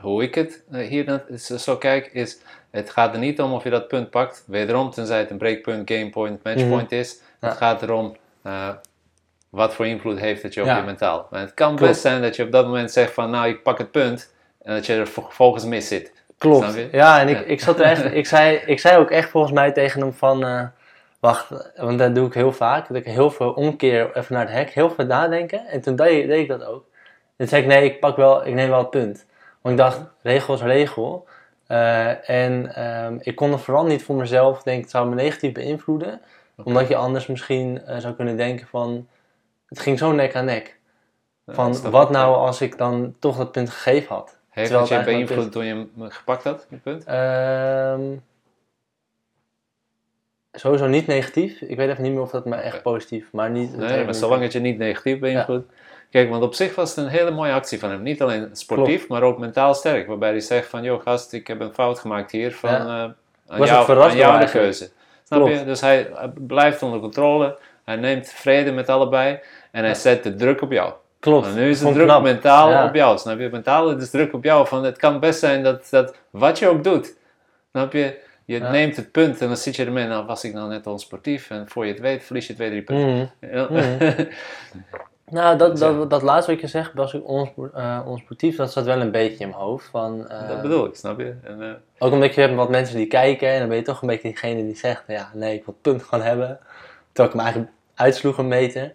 [0.00, 2.38] hoe ik het hier dan zo, kijk, is...
[2.70, 4.44] Het gaat er niet om of je dat punt pakt.
[4.46, 7.20] Wederom, tenzij het een breakpunt, gamepoint, matchpoint is.
[7.40, 7.48] Ja.
[7.48, 8.16] Het gaat erom
[9.50, 10.76] wat voor invloed heeft het je op Ja.
[10.76, 11.26] je mentaal.
[11.30, 11.90] Maar het kan Klopt.
[11.92, 13.30] best zijn dat je op dat moment zegt van...
[13.30, 14.32] Nou, ik pak het punt.
[14.62, 16.12] En dat je er vervolgens mis zit.
[16.40, 16.86] Klopt.
[16.92, 17.42] Ja, en ik, Ja.
[17.42, 18.04] ik zat er echt.
[18.20, 20.44] ik, zei, ik zei ook echt volgens mij tegen hem van.
[20.44, 20.62] eh,
[21.20, 22.88] wacht, want dat doe ik heel vaak.
[22.88, 25.66] Dat ik heel veel omkeer even naar het hek, heel veel nadenken.
[25.66, 26.84] En toen deed, deed ik dat ook.
[27.26, 29.26] En toen zei ik: nee, ik pak wel, ik neem wel het punt.
[29.60, 31.26] Want ik dacht, regel is regel.
[31.66, 35.52] Eh, en ehm, ik kon het vooral niet voor mezelf, denk het zou me negatief
[35.52, 36.20] beïnvloeden.
[36.64, 39.08] Omdat je anders misschien eh, zou kunnen denken van.
[39.68, 40.78] Het ging zo nek aan nek.
[41.46, 44.36] Van wat nou als ik dan toch dat punt gegeven had?
[44.50, 47.04] Heeft het je beïnvloed toen je hem gepakt had, punt?
[47.04, 48.00] Ehm
[50.52, 51.60] sowieso niet negatief.
[51.60, 53.76] Ik weet even niet meer of dat me echt positief, maar niet.
[53.76, 55.72] Nee, maar zolang het je niet negatief beïnvloedt.
[56.10, 58.02] Kijk, want op zich was het een hele mooie actie van hem.
[58.02, 60.06] Niet alleen sportief, maar ook mentaal sterk.
[60.06, 62.52] Waarbij hij zegt van, joh gast, ik heb een fout gemaakt hier.
[62.52, 62.78] Van, Ja.
[62.78, 62.92] eh,
[63.46, 64.90] aan Was jou, aan jou door de keuze.
[65.24, 65.64] Snap je?
[65.64, 67.58] Dus hij, hij blijft onder controle.
[67.84, 69.38] Hij neemt vrede met allebei.
[69.70, 69.94] En hij Ja.
[69.94, 70.92] zet de druk op jou.
[71.20, 71.54] Klopt.
[71.54, 72.22] Nu is Vond druk knap.
[72.22, 72.84] mentaal Ja.
[72.86, 73.18] op jou.
[73.18, 73.48] Snap je?
[73.52, 74.66] Mentaal is druk op jou.
[74.66, 77.14] Van, het kan best zijn dat, dat wat je ook doet.
[77.70, 78.18] Snap je?
[78.44, 78.70] Je Ja.
[78.70, 80.06] neemt het punt en dan zit je ermee.
[80.06, 81.50] Nou, was ik nou net onsportief.
[81.50, 83.32] En voor je het weet, verlies je twee, drie punten.
[83.40, 83.56] Mhm.
[83.56, 83.66] Ja.
[83.70, 84.24] Mhm.
[85.30, 87.22] Nou, dat, dat, dat laatste wat je zegt, was ik
[87.74, 89.86] eh, onsportief, dat zat wel een beetje in mijn hoofd.
[89.90, 91.34] Van, eh, dat bedoel ik, snap je?
[91.42, 91.68] En, eh,
[91.98, 94.28] Ook omdat je hebt wat mensen die kijken en dan ben je toch een beetje
[94.28, 96.58] diegene die zegt, ja, nee, ik wil het punt gewoon hebben.
[97.12, 98.92] Terwijl ik hem eigenlijk uitsloeg een meter.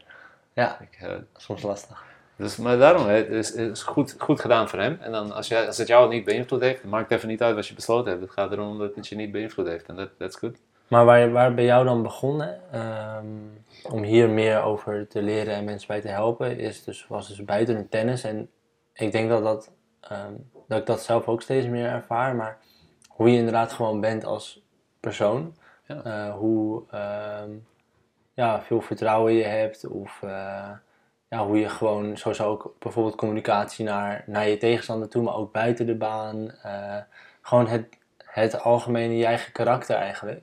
[0.54, 2.04] Ja, ik, soms lastig.
[2.36, 4.98] Dus, maar daarom, het is, het goed, goed gedaan voor hem.
[5.02, 7.42] En dan, als, jij, als het jou niet beïnvloed heeft, dan maakt het even niet
[7.42, 8.24] uit wat je besloten hebt.
[8.24, 9.86] Het gaat erom dat het je niet beïnvloed heeft.
[9.86, 10.58] En dat is goed.
[10.88, 13.26] Maar waar, waar ben jou dan begonnen ehm,
[13.92, 17.44] om hier meer over te leren en mensen bij te helpen, is dus, was dus
[17.44, 18.24] buiten het tennis.
[18.24, 18.50] En
[18.94, 19.72] ik denk dat, dat,
[20.02, 20.34] ehm,
[20.68, 22.36] dat ik dat zelf ook steeds meer ervaar.
[22.36, 22.58] Maar
[23.08, 24.64] hoe je inderdaad gewoon bent als
[25.00, 25.56] persoon.
[25.88, 26.04] Ja.
[26.04, 27.50] Eh, hoe ehm,
[28.34, 29.88] ja, veel vertrouwen je hebt.
[29.88, 30.72] Of eh,
[31.36, 35.52] ja, hoe je gewoon, sowieso ook bijvoorbeeld communicatie naar, naar je tegenstander toe, maar ook
[35.52, 36.52] buiten de baan.
[36.52, 36.98] Eh,
[37.42, 40.42] gewoon het, het algemene je eigen karakter eigenlijk.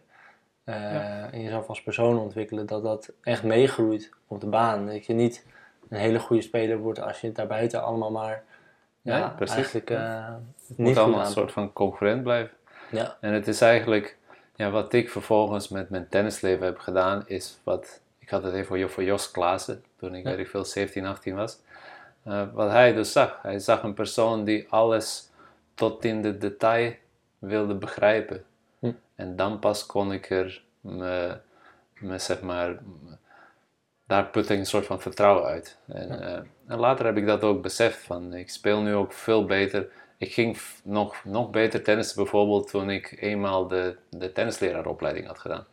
[0.65, 1.29] Eh, Ja.
[1.31, 4.87] En jezelf als persoon ontwikkelen, dat dat echt meegroeit op de baan.
[4.87, 5.47] Dat je niet
[5.89, 8.43] een hele goede speler wordt als je het daarbuiten allemaal maar
[9.03, 9.55] ja, precies.
[9.55, 10.27] eigenlijk eh,
[10.69, 12.57] Het niet moet allemaal een soort van concurrent blijven.
[12.91, 14.17] Ja, En het is eigenlijk,
[14.55, 18.01] ja, wat ik vervolgens met mijn tennisleven heb gedaan, is wat,
[18.33, 20.31] had het even voor, Jo- voor Jos Klaassen, toen ik, Ja.
[20.31, 21.59] weet ik veel, 17, 18 was.
[22.25, 23.39] Eh, wat hij dus zag.
[23.43, 25.31] Hij zag een persoon die alles
[25.75, 26.95] tot in de detail
[27.39, 28.45] wilde begrijpen.
[28.79, 28.93] Hm.
[29.15, 31.37] En dan pas kon ik er me,
[31.99, 32.79] me zeg maar,
[34.07, 35.77] daar putte ik een soort van vertrouwen uit.
[35.87, 39.45] En, eh, en later heb ik dat ook beseft van, ik speel nu ook veel
[39.45, 39.89] beter.
[40.19, 45.67] Ik ging nog, nog beter tennissen bijvoorbeeld toen ik eenmaal de, de tennisleraaropleiding had gedaan.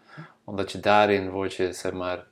[0.43, 2.26] Omdat je daarin word je, zeg maar,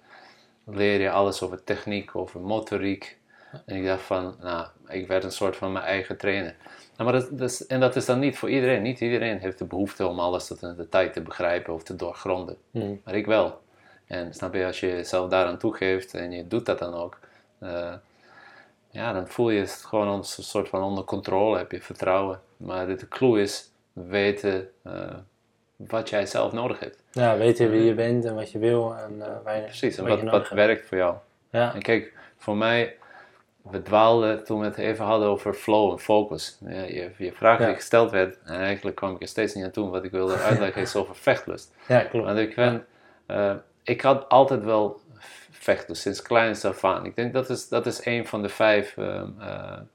[0.70, 3.18] leer je alles over techniek, over motoriek.
[3.65, 6.55] En ik dacht van, nou, ik werd een soort van mijn eigen trainer.
[6.97, 8.82] Nou, maar dat, is- en dat is dan niet voor iedereen.
[8.82, 11.95] Niet iedereen heeft de behoefte om alles tot in de tijd te begrijpen of te
[11.95, 12.57] doorgronden.
[12.72, 12.95] Hm.
[13.03, 13.61] Maar ik wel.
[14.07, 17.20] En snap je, als je jezelf daaraan toegeeft en je doet dat dan ook,
[17.59, 17.93] eh,
[18.91, 22.41] ja, dan voel je het gewoon als een soort van onder controle, heb je vertrouwen.
[22.57, 25.13] Maar de clue is weten eh,
[25.78, 27.03] wat jij zelf nodig hebt.
[27.11, 30.07] ja weten wie je bent en wat je wil en eh, waar je, Precies, en
[30.07, 31.15] wat wat, werkt voor jou.
[31.49, 32.95] Ja, En kijk, voor mij,
[33.61, 36.57] we dwaalden toen we het even hadden over flow en focus.
[36.65, 37.73] Ja, je, je vraag die Ja.
[37.73, 40.82] gesteld werd, en eigenlijk kwam ik er steeds niet aan toe, wat ik wilde uitleggen
[40.82, 41.73] is over vechtlust.
[41.88, 42.25] ja klopt.
[42.25, 42.86] Want ik, ben,
[43.25, 43.53] eh,
[43.84, 44.99] ik had altijd wel
[45.51, 47.05] vechten, sinds kleins af aan.
[47.05, 49.86] Ik denk dat is, dat is een van de vijf eh, Ja.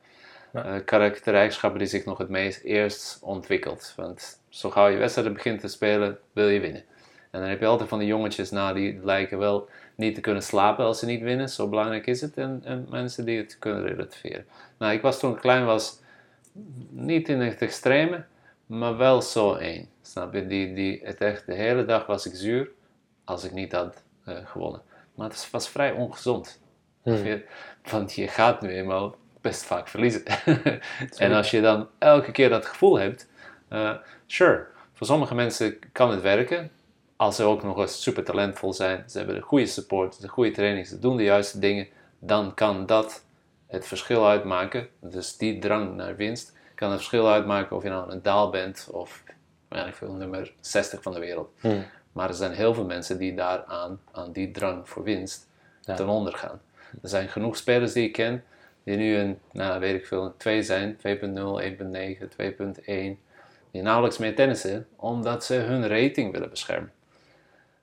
[0.53, 3.93] eh, karaktereigenschappen die zich nog het meest eerst ontwikkelt.
[3.97, 6.85] Want zo gauw je wedstrijden begint te spelen, wil je winnen.
[7.31, 10.43] En dan heb je altijd van die jongetjes na die lijken wel niet te kunnen
[10.43, 11.49] slapen als ze niet winnen.
[11.49, 12.37] Zo belangrijk is het.
[12.37, 14.47] En, en mensen die het kunnen relativeren.
[14.79, 16.01] Nou, ik was toen ik klein was,
[16.91, 18.25] niet in het extreme,
[18.67, 19.89] maar wel zo één.
[20.03, 20.47] Snap je?
[20.47, 22.71] Die, die, het echt, de hele dag was ik zuur
[23.25, 24.83] als ik niet had eh, gewonnen.
[25.15, 26.61] Maar het was vrij ongezond.
[27.03, 27.15] Hmm.
[27.25, 27.45] Je-
[27.91, 30.23] Want je gaat nu eenmaal best vaak verliezen.
[31.17, 33.29] en als je dan elke keer dat gevoel hebt,
[33.69, 33.95] eh,
[34.33, 36.71] sure, voor sommige mensen kan het werken.
[37.17, 40.51] Als ze ook nog eens super talentvol zijn, ze hebben de goede support, de goede
[40.51, 41.87] training, ze doen de juiste dingen,
[42.19, 43.25] dan kan dat
[43.67, 44.89] het verschil uitmaken.
[45.01, 48.89] Dus die drang naar winst kan het verschil uitmaken of je nou een daal bent
[48.91, 49.23] of
[49.71, 51.51] ja, ik veel, nummer 60 van de wereld.
[51.61, 51.85] Hmm.
[52.13, 55.49] Maar er zijn heel veel mensen die daaraan, aan die drang voor winst,
[55.81, 55.95] Ja.
[55.95, 56.61] ten onder gaan.
[57.03, 58.45] Er zijn genoeg spelers die ik ken,
[58.85, 61.01] die nu een, nou weet ik veel, een 2 zijn, 2.0,
[61.63, 63.19] 1.9, 2.1,
[63.73, 66.93] die nauwelijks meer tennissen, omdat ze hun rating willen beschermen.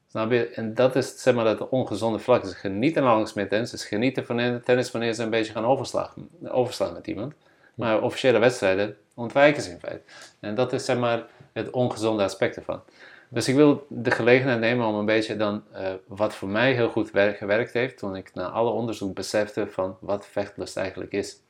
[0.07, 0.47] Snap je?
[0.49, 2.45] En dat is zeg maar dat ongezonde vlak.
[2.45, 6.09] Ze genieten nauwelijks meer tennis, ze genieten van tennis wanneer ze een beetje gaan overslaan,
[6.47, 7.33] overslaan met iemand.
[7.75, 10.01] Maar officiële wedstrijden ontwijken ze in feite.
[10.39, 12.81] En dat is zeg maar het ongezonde aspect ervan.
[13.29, 16.89] Dus ik wil de gelegenheid nemen om een beetje dan, eh, wat voor mij heel
[16.89, 21.41] goed wer- gewerkt heeft, toen ik na alle onderzoek besefte van wat vechtlust eigenlijk is.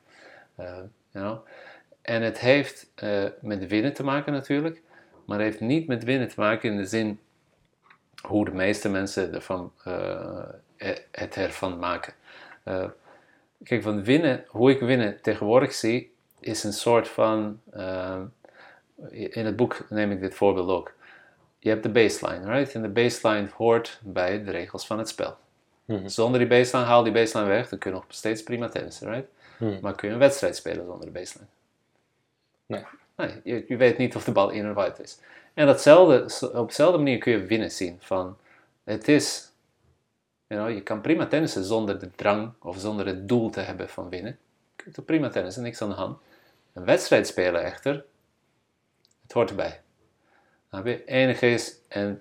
[0.56, 0.64] Eh,
[1.10, 1.38] you know?
[2.10, 4.82] En het heeft eh, met winnen te maken natuurlijk,
[5.24, 7.20] maar het heeft niet met winnen te maken in de zin
[8.22, 10.44] hoe de meeste mensen ervan, eh,
[11.10, 12.12] het ervan maken.
[12.62, 12.84] Eh,
[13.64, 17.60] kijk, van winnen, hoe ik winnen tegenwoordig zie, is een soort van.
[17.70, 18.20] eh,
[19.10, 20.92] in het boek neem ik dit voorbeeld ook.
[21.58, 22.74] Je hebt de baseline, right?
[22.74, 25.36] En de baseline hoort bij de regels van het spel.
[25.84, 26.08] Mhm.
[26.08, 29.28] Zonder die baseline, haal die baseline weg, dan kun je nog steeds prima tennissen, right?
[29.58, 29.78] Mhm.
[29.80, 31.48] Maar kun je een wedstrijd spelen zonder de baseline?
[32.70, 32.84] Nee.
[33.16, 35.18] Nee, je, je weet niet of de bal in of uit is.
[35.54, 37.96] En datzelfde, op dezelfde manier kun je winnen zien.
[38.00, 38.36] Van,
[38.84, 39.50] het is,
[40.46, 43.88] you know, je kan prima tennissen zonder de drang of zonder het doel te hebben
[43.88, 44.38] van winnen.
[44.76, 46.18] Je kunt prima tennissen, niks aan de hand.
[46.72, 48.04] Een wedstrijd spelen echter,
[49.22, 49.80] het hoort erbij.
[50.70, 52.20] Het enige is, een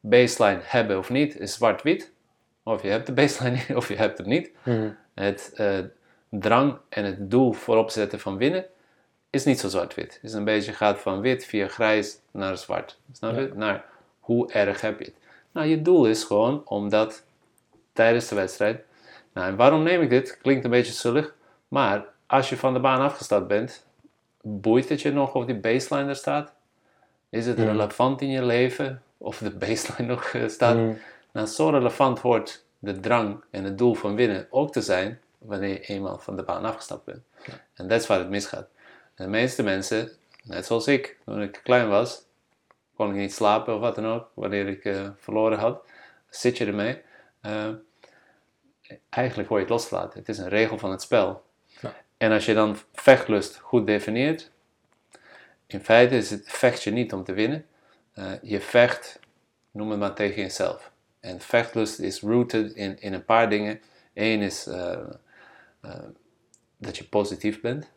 [0.00, 2.12] baseline hebben of niet, is zwart-wit.
[2.62, 4.50] Of je hebt de baseline of je hebt het niet.
[4.62, 4.90] Mhm.
[5.14, 5.78] Het eh,
[6.28, 8.66] drang en het doel voorop zetten van winnen
[9.34, 10.14] is niet zo zwart-wit.
[10.14, 12.98] Het is een beetje gaat van wit via grijs naar zwart.
[13.12, 13.52] Snap je?
[13.54, 13.84] Naar
[14.20, 15.14] hoe erg heb je het?
[15.52, 17.22] Nou, je doel is gewoon omdat
[17.92, 18.84] tijdens de wedstrijd.
[19.32, 20.38] Nou, en waarom neem ik dit?
[20.42, 21.34] Klinkt een beetje zullig,
[21.68, 23.86] maar als je van de baan afgestapt bent,
[24.42, 26.52] boeit het je nog of die baseline er staat?
[27.28, 30.76] Is het relevant in je leven of de baseline nog eh, staat?
[31.32, 35.68] Nou, zo relevant hoort de drang en het doel van winnen ook te zijn wanneer
[35.68, 37.22] je eenmaal van de baan afgestapt bent.
[37.74, 38.66] En dat is waar het misgaat.
[39.14, 40.10] En de meeste mensen,
[40.42, 42.24] net zoals ik, toen ik klein was,
[42.96, 45.84] kon ik niet slapen of wat dan ook, wanneer ik eh, verloren had.
[46.30, 47.02] Zit je ermee?
[47.40, 47.70] Eh,
[49.08, 50.18] eigenlijk hoor je het loslaten.
[50.18, 51.44] Het is een regel van het spel.
[51.80, 51.94] Ja.
[52.16, 54.50] En als je dan vechtlust goed definieert,
[55.66, 57.66] in feite is het vecht je niet om te winnen.
[58.12, 59.20] Eh, je vecht,
[59.70, 60.92] noem het maar tegen jezelf.
[61.20, 63.80] En vechtlust is rooted in, in een paar dingen.
[64.14, 64.68] Eén is
[66.76, 67.93] dat je positief bent.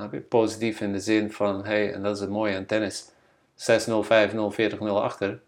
[0.00, 0.20] Snap je?
[0.20, 3.04] Positief in de zin van, hey, en dat is het mooie aan tennis.
[3.54, 5.40] 6-0, 5-0, 40-0 achter.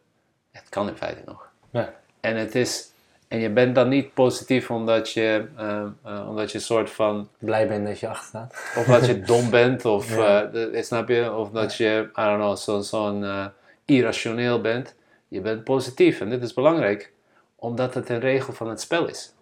[0.50, 1.48] Het kan in feite nog.
[1.70, 1.94] Ja.
[2.20, 2.90] En het is...
[3.28, 7.28] En je bent dan niet positief omdat je, eh, eh, omdat je een soort van
[7.38, 8.52] Blij ben dat je achter staat.
[8.76, 10.42] of dat je dom bent, of Ja.
[10.44, 11.32] eh, de- snap je?
[11.32, 13.46] Of dat je, I don't know, zo- zo'n eh,
[13.84, 14.94] irrationeel bent.
[15.28, 17.12] Je bent positief en dit is belangrijk,
[17.56, 19.32] omdat het een regel van het spel is.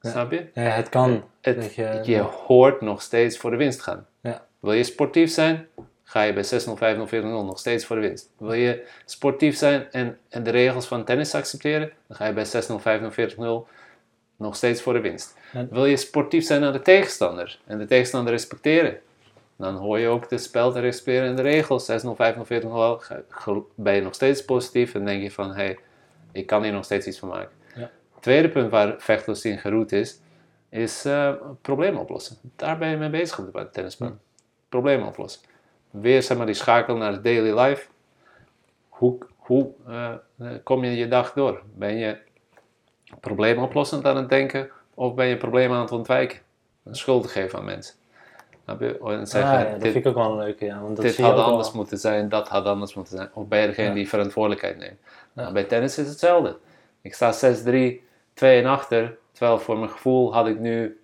[0.00, 0.46] Snap je?
[0.54, 1.24] Ja, het kan.
[1.40, 4.06] Het, dat je, je hoort nog steeds voor de winst gaan.
[4.20, 4.46] Ja.
[4.60, 5.66] Wil je sportief zijn,
[6.04, 6.46] ga je bij 6-0,
[7.06, 8.30] 5-0, 4-0 nog steeds voor de winst.
[8.38, 12.46] Wil je sportief zijn en, en de regels van tennis accepteren, dan ga je bij
[12.46, 12.48] 6-0,
[12.82, 13.68] 5-0, 4-0
[14.36, 15.36] nog steeds voor de winst.
[15.52, 18.98] En- Wil je sportief zijn naar de tegenstander en de tegenstander respecteren,
[19.56, 21.84] dan hoor je ook de spel te respecteren en de regels.
[21.90, 25.54] 6-0, 5-0, 4-0, ga- ge- ben je nog steeds positief en denk je van, hé,
[25.54, 25.78] hey,
[26.32, 27.50] ik kan hier nog steeds iets van maken.
[27.74, 27.90] Ja.
[28.20, 30.18] Tweede punt waar vechtlust in geroet is,
[30.68, 31.32] is eh,
[31.62, 32.36] problemen oplossen.
[32.56, 34.20] Daar ben je mee bezig op de tennisbaan.
[34.68, 35.42] Problemen oplossen.
[35.90, 37.86] Weer zeg maar die schakel naar het daily life.
[38.88, 41.62] Hoe, hoe eh, eh, kom je je dag door?
[41.74, 42.18] Ben je
[43.20, 46.38] probleemoplossend aan het denken of ben je problemen aan het ontwijken?
[46.84, 47.94] Een schuld geven aan mensen.
[48.64, 50.80] En zeggen, Ah, ja, dat dit, vind ik ook wel een leuke, ja.
[50.80, 53.30] Want dat dit had anders moeten zijn, dat had anders moeten zijn.
[53.32, 53.94] Of ben je degene Ja.
[53.94, 54.98] die verantwoordelijkheid neemt?
[55.02, 55.42] Ja.
[55.42, 56.56] Nou, bij tennis is hetzelfde.
[57.00, 59.18] Ik sta 6-3, 2 en achter.
[59.32, 61.00] Terwijl voor mijn gevoel had ik nu,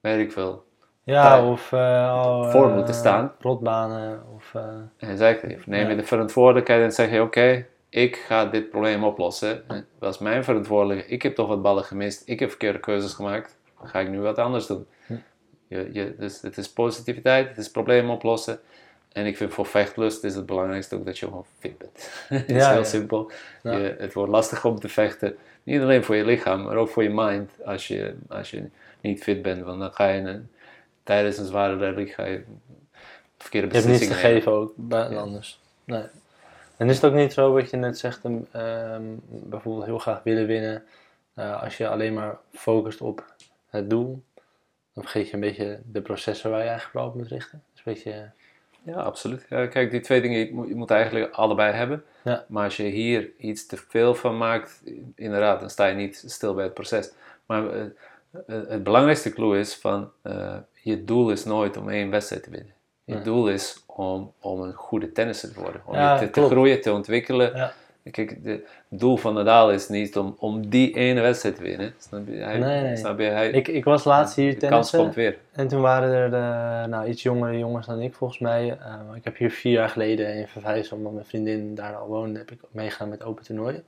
[0.00, 0.64] weet ik veel.
[1.04, 3.32] Ja, of eh, al, voor eh, moeten staan.
[3.40, 4.54] Rotbanen, of...
[4.54, 5.54] eh, exactly.
[5.54, 9.62] Of neem je de verantwoordelijkheid en zeg je, oké, ik ga dit probleem oplossen.
[9.68, 11.12] Dat was mijn verantwoordelijkheid.
[11.12, 12.22] Ik heb toch wat ballen gemist.
[12.28, 13.56] Ik heb verkeerde keuzes gemaakt.
[13.82, 14.86] Ga ik nu wat anders doen?
[15.68, 18.60] Je, je, dus het is positiviteit, het is probleem oplossen.
[19.12, 22.10] En ik vind voor vechtlust is het belangrijkste ook dat je gewoon fit bent.
[22.28, 22.84] het is Ja, heel ja.
[22.84, 23.30] simpel.
[23.62, 23.72] Ja.
[23.76, 25.36] Je, het wordt lastig om te vechten.
[25.62, 27.50] Niet alleen voor je lichaam, maar ook voor je mind.
[27.64, 28.64] Als je, als je
[29.00, 30.50] niet fit bent, want dan ga je een,
[31.10, 32.44] tijdens een zware rally ga je
[33.38, 34.32] verkeerde Je hebt niets te beslissingen nemen.
[34.42, 35.20] geven ook, bij Ja.
[35.20, 35.60] anders.
[35.84, 36.04] Nee.
[36.76, 40.22] En is het ook niet zo wat je net zegt, um, ehm, bijvoorbeeld heel graag
[40.22, 40.84] willen winnen,
[41.34, 43.34] eh, als je alleen maar focust op
[43.70, 44.22] het doel,
[44.94, 47.62] dan vergeet je een beetje de processen waar je eigenlijk wel op moet richten.
[47.72, 48.30] Dus een beetje,
[48.82, 49.46] Ja, absoluut.
[49.48, 52.04] Ja, kijk, die twee dingen, je moet, je moet eigenlijk allebei hebben.
[52.24, 52.44] Ja.
[52.48, 54.82] Maar als je hier iets te veel van maakt,
[55.14, 57.12] inderdaad, dan sta je niet stil bij het proces.
[57.46, 57.82] Maar eh,
[58.46, 62.72] het belangrijkste clue is van, eh, je doel is nooit om één wedstrijd te winnen.
[63.04, 65.80] Je doel is om, om een goede tennisser te worden.
[65.84, 67.56] Om Ja, je te, groeien, te ontwikkelen.
[67.56, 67.72] Ja.
[68.10, 68.50] Kijk, de-
[68.90, 71.94] het doel van Nadal is niet om, om die ene wedstrijd te winnen.
[71.98, 72.36] Snap je?
[72.36, 72.96] Hij, Nee, nee.
[72.96, 73.24] Snap je?
[73.24, 75.38] Hij, ik, ik was laatst hier de kans tennissen komt weer.
[75.52, 78.78] en toen waren er de, nou, iets jongere jongens dan ik volgens mij.
[78.80, 82.38] Eh, ik heb hier vier jaar geleden in Vervijs, omdat mijn vriendin daar al woonde,
[82.38, 83.84] heb ik meegaan met open toernooien.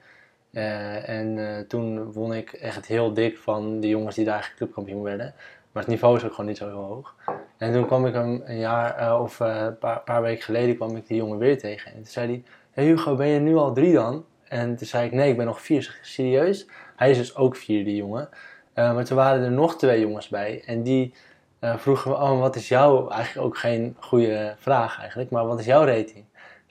[0.52, 4.62] Eh, en eh, toen won ik echt heel dik van de jongens die daar eigenlijk
[4.62, 5.34] clubkampioen werden.
[5.72, 7.14] Maar het niveau is ook gewoon niet zo heel hoog.
[7.56, 10.96] En toen kwam ik hem een jaar eh, of een paar, paar weken geleden kwam
[10.96, 11.90] ik die jongen weer tegen.
[11.90, 14.24] En toen zei hij, hey Hugo, ben je nu al drie dan?
[14.48, 15.98] En toen zei ik, nee, ik ben nog vier.
[16.02, 16.66] Serieus?
[16.96, 18.28] Hij is dus ook vier, die jongen.
[18.74, 20.62] Maar toen waren er nog twee jongens bij.
[20.66, 21.14] En die
[21.60, 23.08] vroegen me, oh, wat is jouw...
[23.08, 26.24] Eigenlijk ook geen goede vraag eigenlijk, maar wat is jouw rating?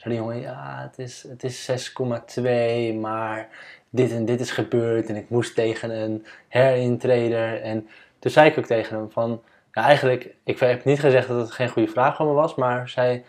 [0.03, 3.49] Die jongen, ja, het is, het is 6,2, maar
[3.89, 5.09] dit en dit is gebeurd.
[5.09, 7.61] En ik moest tegen een herintreder.
[7.61, 7.87] En
[8.19, 9.41] toen zei ik ook tegen hem van...
[9.71, 12.89] Ja, eigenlijk, ik heb niet gezegd dat het geen goede vraag van me was, maar
[12.89, 13.23] zei...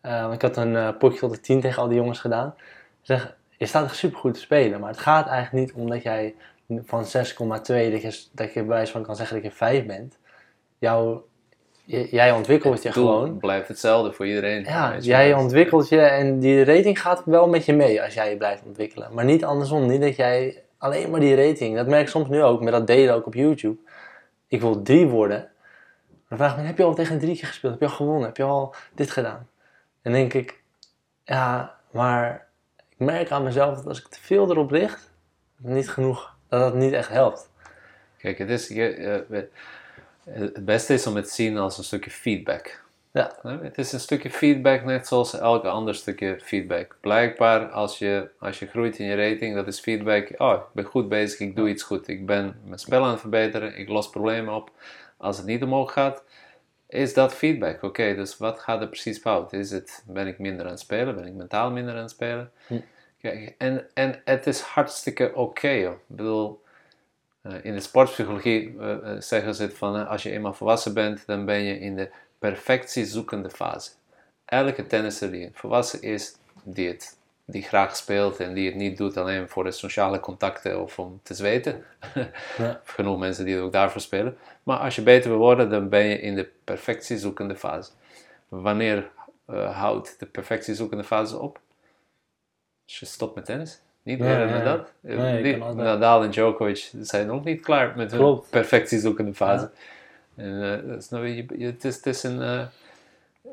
[0.00, 2.54] eh, ik had een eh, potje tot de 10 tegen al die jongens gedaan.
[3.00, 6.34] Zeg, je staat echt supergoed te spelen, maar het gaat eigenlijk niet omdat jij
[6.68, 10.18] van 6,2 dat je, dat je van kan zeggen dat je 5 bent.
[10.78, 11.24] Jouw,
[11.90, 13.38] jij ontwikkelt je gewoon.
[13.38, 14.64] blijft hetzelfde voor iedereen.
[14.64, 18.36] Ja, jij ontwikkelt je en die rating gaat wel met je mee als jij je
[18.36, 19.14] blijft ontwikkelen.
[19.14, 21.76] Maar niet andersom, niet dat jij alleen maar die rating.
[21.76, 23.78] Dat merk ik soms nu ook, met dat delen ook op YouTube.
[24.48, 25.48] Ik wil drie worden.
[26.28, 27.72] Dan vraag ik me, heb je al tegen een drietje gespeeld?
[27.72, 28.26] Heb je al gewonnen?
[28.26, 29.48] Heb je al dit gedaan?
[30.02, 30.62] En denk ik,
[31.24, 32.46] ja, maar
[32.88, 35.12] ik merk aan mezelf dat als ik te veel erop richt,
[35.56, 37.50] niet genoeg, dat dat niet echt helpt.
[38.18, 38.88] Kijk, het, is, je,
[39.30, 39.40] eh,
[40.32, 42.82] het beste is om het te zien als een stukje feedback.
[43.12, 43.36] Ja.
[43.42, 46.96] Het is een stukje feedback, net zoals elke ander stukje feedback.
[47.00, 50.34] Blijkbaar, als je, als je groeit in je rating, dat is feedback.
[50.38, 52.08] Oh, ik ben goed bezig, ik doe iets goed.
[52.08, 54.70] Ik ben mijn spel aan het verbeteren, ik los problemen op.
[55.16, 56.24] Als het niet omhoog gaat,
[56.88, 57.82] is dat feedback.
[57.82, 59.52] Oké, dus wat gaat er precies fout?
[59.52, 61.14] Is het, ben ik minder aan het spelen?
[61.14, 62.50] Ben ik mentaal minder aan het spelen?
[62.66, 62.80] Hm.
[63.20, 65.92] Kijk, en, en het is hartstikke oké, joh.
[65.92, 66.69] Ik bedoel, eh,
[67.42, 71.26] in de sportpsychologie eh, eh, zeggen ze het van eh, als je eenmaal volwassen bent,
[71.26, 73.90] dan ben je in de perfectiezoekende fase.
[74.44, 79.16] Elke tennisser die volwassen is, die, het, die graag speelt en die het niet doet
[79.16, 81.84] alleen voor de sociale contacten of om te zweten.
[82.56, 82.80] Ja.
[82.84, 84.36] Genoeg mensen die het ook daarvoor spelen.
[84.62, 87.90] Maar als je beter wil worden, dan ben je in de perfectiezoekende fase.
[88.48, 89.10] Wanneer
[89.46, 91.60] eh, houdt de perfectiezoekende fase op?
[92.84, 93.80] Als je stopt met tennis.
[94.10, 94.52] Niet Ja, meer ja.
[94.54, 94.92] met dat.
[95.00, 98.50] Nee, Die- Nadal en Djokovic zijn ook niet klaar met hun Klopt.
[98.50, 99.70] perfectiezoekende fase.
[100.36, 102.42] En, eh, dat is nou, je, het, is, het is een...
[102.42, 102.60] eh,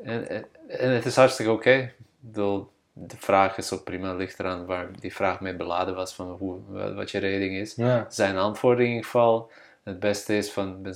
[0.04, 1.90] en, en, en het is hartstikke oké.
[2.20, 6.36] Bedoel, de vraag is ook prima, ligt eraan waar die vraag mee beladen was van
[6.38, 6.56] hoe,
[6.94, 7.74] wat je rating is.
[7.74, 9.50] Ja, Zijn antwoord in ieder geval,
[9.84, 10.94] het beste is van ben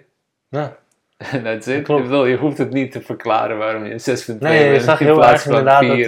[0.00, 0.04] 6.2.
[0.48, 0.76] ja.
[1.32, 1.46] En.
[1.68, 3.92] Ik bedoel, je hoeft het niet te verklaren waarom je
[4.32, 6.06] 6.2 Nee, je zag heel erg inderdaad dat 4.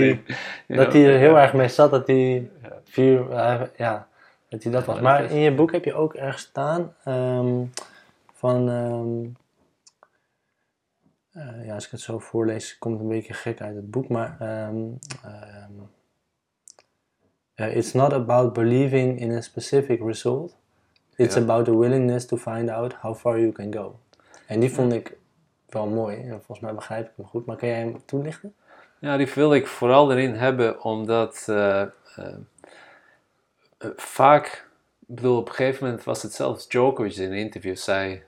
[0.67, 1.43] hij- Dat er heel Ja.
[1.43, 2.62] erg mee zat dat hij Ja.
[2.93, 4.09] Vier, hij- ja,
[4.49, 5.01] dat hij dat was.
[5.01, 7.65] maar in je boek heb je ook ergens staan ehm,
[8.33, 9.25] van, ehm,
[11.33, 14.09] eh, ja, als ik het zo voorlees, komt het een beetje gek uit het boek,
[14.09, 14.77] maar ehm,
[17.55, 20.57] eh, it's not about believing in a specific result,
[21.17, 21.41] it's Ja.
[21.43, 23.99] about the willingness to find out how far you can go.
[24.47, 25.17] En die vond ik
[25.69, 28.55] wel mooi, en volgens mij begrijp ik hem goed, maar kan jij hem toelichten?
[28.99, 32.35] Ja, die wil ik vooral erin hebben, omdat eh, eh, eh,
[33.97, 34.47] vaak,
[35.01, 38.23] ik bedoel, op een gegeven moment was het zelfs Djokovic in een interview zei, I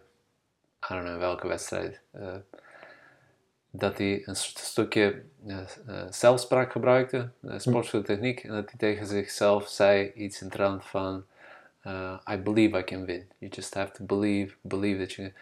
[0.89, 2.35] don't know welke wedstrijd, eh,
[3.71, 5.59] dat hij een st- stukje eh,
[6.11, 11.25] zelfspraak gebruikte, uh, sportschooltechniek, en dat hij tegen zichzelf zei iets in trant van,
[12.31, 13.29] I believe I can win.
[13.39, 15.37] You just have to believe, believe that you can.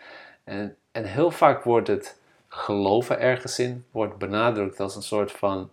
[0.45, 5.71] En, en heel vaak wordt het geloven ergens in wordt benadrukt als een soort van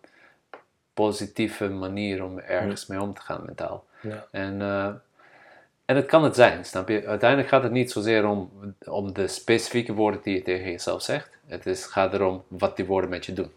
[1.06, 3.86] positieve manier om ergens mee om te gaan mentaal.
[4.02, 4.28] Ja.
[4.32, 4.86] En, eh,
[5.86, 7.08] en het kan het zijn, snap je?
[7.08, 8.52] Uiteindelijk gaat het niet zozeer om,
[8.86, 11.30] om de specifieke woorden die je tegen jezelf zegt.
[11.46, 13.52] Het is, gaat erom wat die woorden met je doen.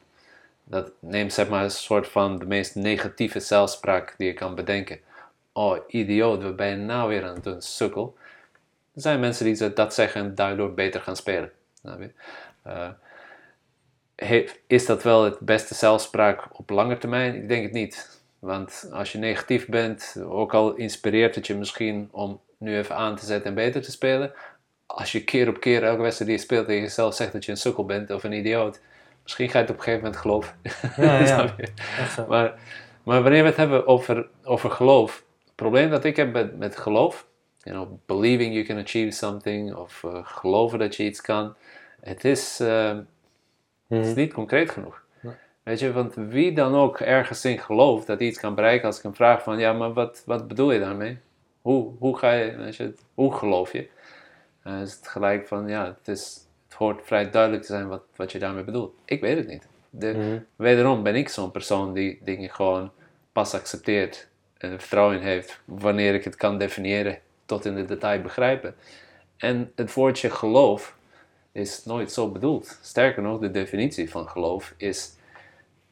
[0.64, 5.00] Dat neemt zeg maar een soort van de meest negatieve zelfspraak die je kan bedenken.
[5.52, 8.16] Oh, idioot, wat ben je nou weer aan het doen, sukkel.
[8.94, 11.52] Er zijn mensen die dat zeggen en daardoor beter gaan spelen.
[11.80, 12.10] Snap je?
[12.62, 12.88] Eh,
[14.66, 17.34] is dat wel het beste zelfspraak op lange termijn?
[17.34, 18.20] Ik denk het niet.
[18.38, 23.16] Want als je negatief bent, ook al inspireert het je misschien om nu even aan
[23.16, 24.32] te zetten en beter te spelen.
[24.86, 27.50] Als je keer op keer elke wedstrijd die je speelt tegen jezelf zegt dat je
[27.50, 28.80] een sukkel bent of een idioot,
[29.22, 30.54] misschien ga je het op een gegeven moment geloven.
[30.96, 31.54] Ja.
[32.28, 32.54] Maar,
[33.02, 36.76] maar wanneer we het hebben over, over geloof, het probleem dat ik heb met, met
[36.76, 37.26] geloof,
[37.58, 41.54] you know, believing you can achieve something, of eh, geloven dat je iets kan,
[42.00, 42.96] het is, eh,
[43.96, 44.20] het is Mhm.
[44.20, 45.02] niet concreet genoeg.
[45.20, 45.32] Nee.
[45.62, 48.96] Weet je, want wie dan ook ergens in gelooft dat hij iets kan bereiken, als
[48.96, 51.18] ik hem vraag van, ja, maar wat, wat bedoel je daarmee?
[51.62, 53.88] Hoe, hoe ga je, weet je, hoe geloof je?
[54.62, 58.02] Eh, is het gelijk van, ja, het, is, het hoort vrij duidelijk te zijn wat,
[58.16, 58.94] wat je daarmee bedoelt.
[59.04, 59.66] Ik weet het niet.
[59.90, 60.38] De, Mhm.
[60.56, 62.90] Wederom ben ik zo'n persoon die dingen gewoon
[63.32, 64.28] pas accepteert
[64.58, 68.74] en er vertrouwen in heeft wanneer ik het kan definiëren tot in de detail begrijpen.
[69.36, 70.96] En het woordje geloof
[71.52, 72.78] is nooit zo bedoeld.
[72.82, 75.14] Sterker nog, de definitie van geloof is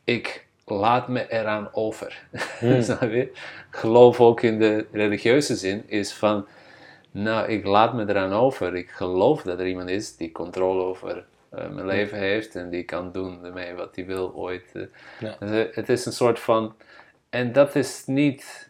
[0.05, 2.23] ik laat me eraan over.
[2.59, 2.83] Hmm.
[3.71, 6.47] Geloof ook in de religieuze zin is van
[7.11, 8.77] nou, ik laat me eraan over.
[8.77, 12.83] Ik geloof dat er iemand is die controle over eh, mijn leven heeft en die
[12.85, 14.71] kan doen ermee wat hij wil ooit.
[14.73, 14.83] eh.
[15.21, 15.37] Ja.
[15.41, 16.75] Dus, eh, het is een soort van.
[17.31, 18.69] En dat is niet.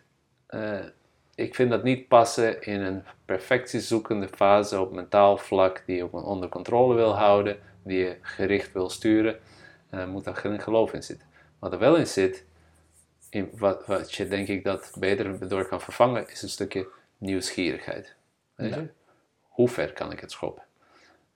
[1.40, 6.14] Ik vind dat niet passen in een perfectiezoekende fase op mentaal vlak die je op-
[6.14, 9.38] onder controle wil houden, die je gericht wil sturen.
[9.90, 11.26] eh, moet daar geen geloof in zitten.
[11.58, 12.44] Wat er wel in zit,
[13.30, 16.88] in wat, wat je denk ik dat beter door kan vervangen, is een stukje
[17.18, 18.14] nieuwsgierigheid.
[18.54, 18.88] Weet je?
[19.48, 20.62] Hoe ver kan ik het schoppen?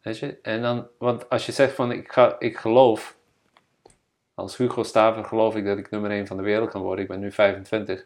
[0.02, 0.38] Weet je?
[0.42, 3.16] En dan, want als je zegt van ik, ga, ik geloof,
[4.34, 7.10] als Hugo Staver geloof ik dat ik nummer 1 van de wereld kan worden, ik
[7.10, 8.04] ben nu 25,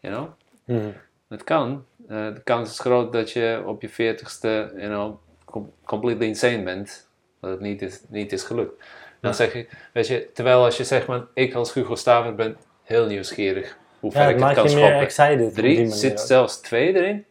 [0.00, 0.28] you know?
[0.66, 0.90] Mhm.
[1.28, 1.84] Het kan.
[2.08, 5.14] Eh, de kans is groot dat je op je 40ste, you know,
[5.44, 7.08] com- completely insane bent,
[7.40, 8.78] dat het niet is, niet is gelukt.
[9.20, 9.36] Dan Ja.
[9.36, 13.06] zeg je, weet je, terwijl als je zegt, man, ik als Hugo Staver ben heel
[13.06, 15.52] nieuwsgierig hoe ver Ja, ik het kan schoppen.
[15.52, 16.26] Drie, zit ook.
[16.26, 17.24] zelfs twee erin.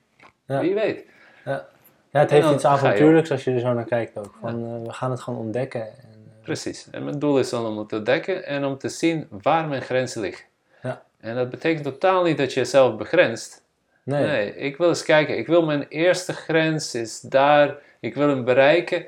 [0.48, 0.60] Ja.
[0.60, 1.06] Wie weet.
[1.46, 4.36] Ja, het heeft iets avontuurlijks als je er zo naar kijkt ook.
[4.42, 5.82] Van, eh, we gaan het gewoon ontdekken.
[5.82, 5.94] En,
[6.38, 6.88] eh, Precies.
[6.92, 9.82] En mijn doel is dan om het te ontdekken en om te zien waar mijn
[9.82, 10.46] grenzen liggen.
[11.26, 13.64] En dat betekent totaal niet dat je jezelf begrenst.
[14.04, 14.26] nee.
[14.26, 15.38] Nee, ik wil eens kijken.
[15.38, 17.78] Ik wil mijn eerste grens is daar.
[18.00, 19.06] Ik wil hem bereiken.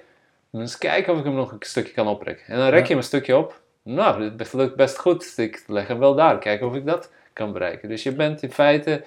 [0.51, 2.45] Eens kijken of ik hem nog een stukje kan oprekken.
[2.45, 3.61] En dan rek je hem een stukje op.
[3.81, 5.33] Nou, dit lukt best goed.
[5.37, 6.37] Ik leg hem wel daar.
[6.39, 7.89] Kijken of ik dat kan bereiken.
[7.89, 9.03] Dus je bent in feite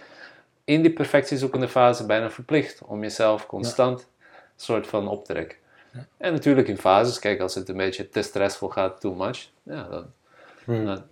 [0.64, 4.06] in die perfectiezoekende fase bijna verplicht om jezelf constant
[4.56, 5.58] soort van op te rekken.
[5.92, 6.06] Ja.
[6.16, 7.18] En natuurlijk in fases.
[7.18, 9.48] Kijk, als het een beetje te stressvol gaat, too much.
[9.62, 10.06] Ja, dan,
[10.66, 11.02] dan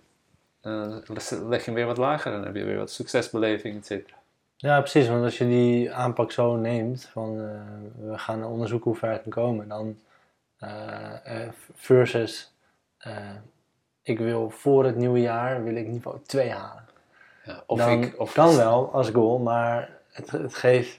[0.69, 1.15] eh,
[1.47, 2.31] leg je hem weer wat lager.
[2.31, 4.15] En dan heb je weer wat succesbeleving, et cetera.
[4.55, 5.07] Ja, precies.
[5.07, 9.21] Want als je die aanpak zo neemt, van eh, we gaan onderzoeken hoe ver het
[9.21, 9.97] kan komen, dan
[10.57, 12.53] eh, versus
[14.01, 16.87] ik wil voor het nieuwe jaar wil ik niveau 2 halen.
[17.43, 20.97] Ja, of dan ik, of kan wel als goal, maar het, het, geeft,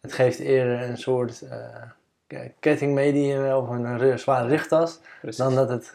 [0.00, 1.42] het geeft eerder een soort
[2.60, 4.64] ketting mee die je wel of een zware
[5.20, 5.36] Precies.
[5.36, 5.94] dan dat het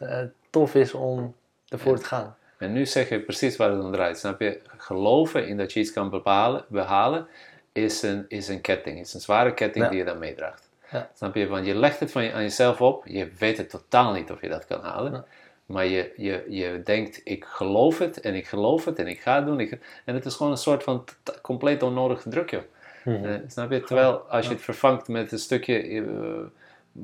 [0.50, 1.36] tof is om
[1.68, 2.00] ervoor Ja.
[2.00, 2.36] te gaan.
[2.62, 4.18] En nu zeg je precies waar het om draait.
[4.18, 4.60] Snap je?
[4.78, 7.28] Geloven in dat je iets kan bepalen, behalen
[7.72, 9.00] is een, is een ketting.
[9.00, 9.90] is een zware ketting Ja.
[9.90, 10.70] die je dan meedraagt.
[10.92, 11.10] Ja.
[11.16, 11.48] Snap je?
[11.48, 13.06] Want je legt het van je, aan jezelf op.
[13.08, 15.12] Je weet het totaal niet of je dat kan halen.
[15.12, 15.26] Ja.
[15.66, 19.36] Maar je, je, je denkt, ik geloof het en ik geloof het en ik ga
[19.36, 19.60] het doen.
[19.60, 21.04] Ik, en het is gewoon een soort van
[21.42, 22.62] compleet onnodige druk, joh.
[23.04, 23.26] Mhm.
[23.26, 23.82] Eh, snap je?
[23.82, 26.04] Terwijl als je het vervangt met een stukje eh,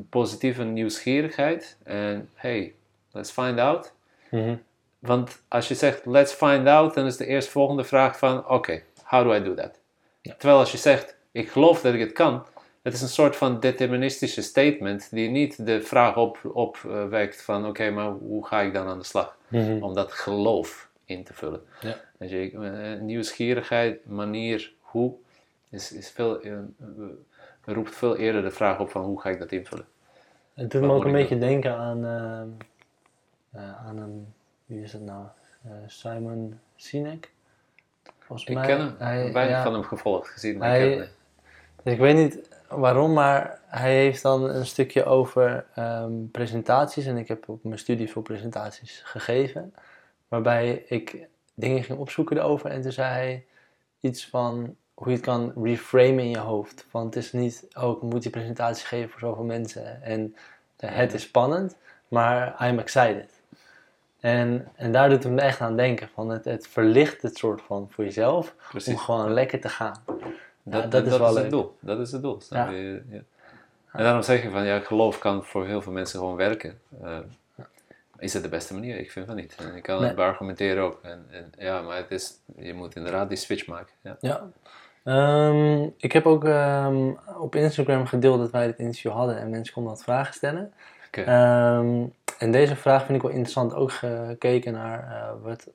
[0.09, 1.77] positieve nieuwsgierigheid.
[1.83, 2.73] En hey,
[3.11, 3.93] let's find out.
[4.29, 4.55] Mhm.
[4.99, 9.23] Want als je zegt let's find out, dan is de eerstvolgende vraag van oké, how
[9.23, 9.79] do I do that?
[10.21, 10.35] Ja.
[10.37, 12.45] Terwijl als je zegt ik geloof dat ik het kan,
[12.81, 16.77] het is een soort van deterministische statement die niet de vraag opwekt op,
[17.09, 19.37] wekt van oké, maar hoe ga ik dan aan de slag?
[19.47, 19.83] Mhm.
[19.83, 21.61] Om dat geloof in te vullen.
[21.81, 21.95] Ja.
[22.17, 25.13] Dus je, eh, nieuwsgierigheid, manier, hoe,
[25.69, 26.59] is, is veel, eh, eh,
[27.65, 29.85] roept veel eerder de vraag op van hoe ga ik dat invullen?
[30.53, 32.05] Het doet Wat me ook een beetje denken aan,
[33.53, 34.33] aan een,
[34.67, 35.25] wie is het nou?
[35.63, 37.31] Eh, Simon Sinek.
[38.19, 38.67] Volgens Ik mij.
[38.67, 41.07] ken hem, Hij, weinig ja, van hem gevolgd gezien, Hij- ik hem.
[41.83, 47.05] dus ik weet niet waarom, maar hij heeft dan een stukje over ehm, presentaties.
[47.05, 49.73] En ik heb op mijn studie veel presentaties gegeven.
[50.27, 52.69] waarbij ik dingen ging opzoeken erover.
[52.71, 53.45] En toen zei hij
[53.99, 56.85] iets van hoe je het kan reframen in je hoofd.
[56.89, 60.01] Van het is niet, oh ik moet die presentatie geven voor zoveel mensen.
[60.01, 60.35] En
[60.77, 61.75] het is spannend,
[62.07, 63.36] maar I'm excited.
[64.19, 66.09] En, en daar doet het me echt aan denken.
[66.13, 68.55] Van het, het verlicht het soort van voor jezelf.
[68.69, 68.93] Precies.
[68.93, 70.03] Om gewoon lekker te gaan.
[70.63, 71.77] Dat, Ja, dat, is wel het doel.
[71.79, 72.41] Dat is het doel.
[72.49, 72.69] Ja.
[72.69, 73.03] je?
[73.09, 73.19] Ja.
[73.91, 76.79] En daarom zeg je van, ja, geloof kan voor heel veel mensen gewoon werken.
[77.03, 77.17] Eh,
[78.17, 78.97] is het de beste manier?
[78.97, 79.55] Ik vind van niet.
[79.59, 80.07] En ik kan Nee.
[80.07, 80.99] het beargumenteren ook.
[81.01, 83.93] En, en, ja, maar het is, je moet inderdaad die switch maken.
[84.01, 84.17] Ja.
[84.19, 84.47] Ja.
[85.03, 89.73] Ehm, ik heb ook ehm, op Instagram gedeeld dat wij dit interview hadden en mensen
[89.73, 90.73] konden wat vragen stellen.
[91.11, 92.05] Ehm,
[92.37, 95.67] en deze vraag vind ik wel interessant, ook gekeken naar eh, wat,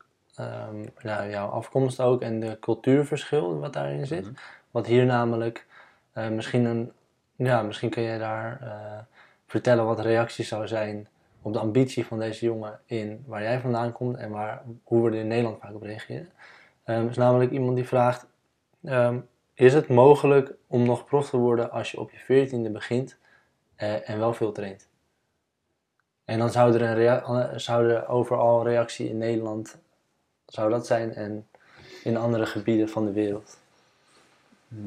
[1.02, 4.24] nou, jouw afkomst ook en de cultuurverschil wat daarin zit.
[4.24, 4.34] Mhm.
[4.70, 5.66] Wat hier namelijk
[6.12, 6.92] eh, misschien een,
[7.36, 8.98] ja, misschien kun je daar eh,
[9.46, 11.08] vertellen wat de reactie zou zijn
[11.42, 15.10] op de ambitie van deze jongen in waar jij vandaan komt en waar, hoe we
[15.10, 16.28] er in Nederland vaak op reageren.
[16.84, 18.26] Ehm is namelijk iemand die vraagt:
[19.54, 23.16] Is het mogelijk om nog prof te worden als je op je veertiende begint
[23.76, 24.88] en wel veel traint?
[26.32, 29.78] En dan zou er, een eh, zou er overal reactie in Nederland
[30.46, 31.48] zou dat zijn en
[32.04, 33.58] in andere gebieden van de wereld.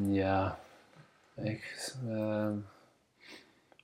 [0.07, 0.59] Ja,
[1.35, 2.53] ik, ehm,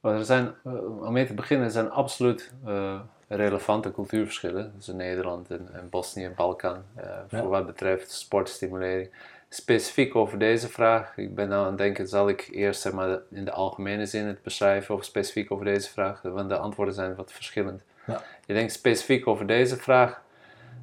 [0.01, 5.49] er zijn, eh, om mee te beginnen, er zijn absoluut eh, relevante cultuurverschillen tussen Nederland
[5.49, 7.25] en, en Bosnië en Balkan Ja.
[7.29, 9.09] voor wat betreft sportstimulering.
[9.53, 13.19] Specifiek over deze vraag, ik ben nou aan het denken, zal ik eerst zeg maar,
[13.31, 17.15] in de algemene zin het beschrijven of specifiek over deze vraag, want de antwoorden zijn
[17.15, 17.83] wat verschillend.
[18.07, 18.23] Ja.
[18.45, 20.21] Ik denk specifiek over deze vraag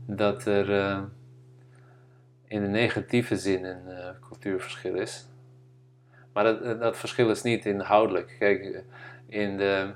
[0.07, 1.03] dat er eh,
[2.47, 5.27] in de negatieve zin een eh, cultuurverschil is.
[6.33, 8.37] Maar dat, dat verschil is niet inhoudelijk.
[8.39, 8.85] Kijk,
[9.27, 9.95] in de,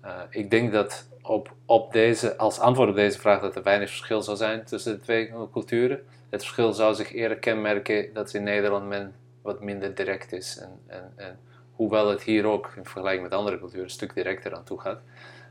[0.00, 3.88] eh, ik denk dat op, op deze, als antwoord op deze vraag dat er weinig
[3.88, 6.06] verschil zou zijn tussen de twee culturen.
[6.30, 10.58] Het verschil zou zich eerder kenmerken dat in Nederland men wat minder direct is.
[10.58, 11.38] En, en, en
[11.72, 15.00] hoewel het hier ook in vergelijking met andere culturen een stuk directer aan toe gaat.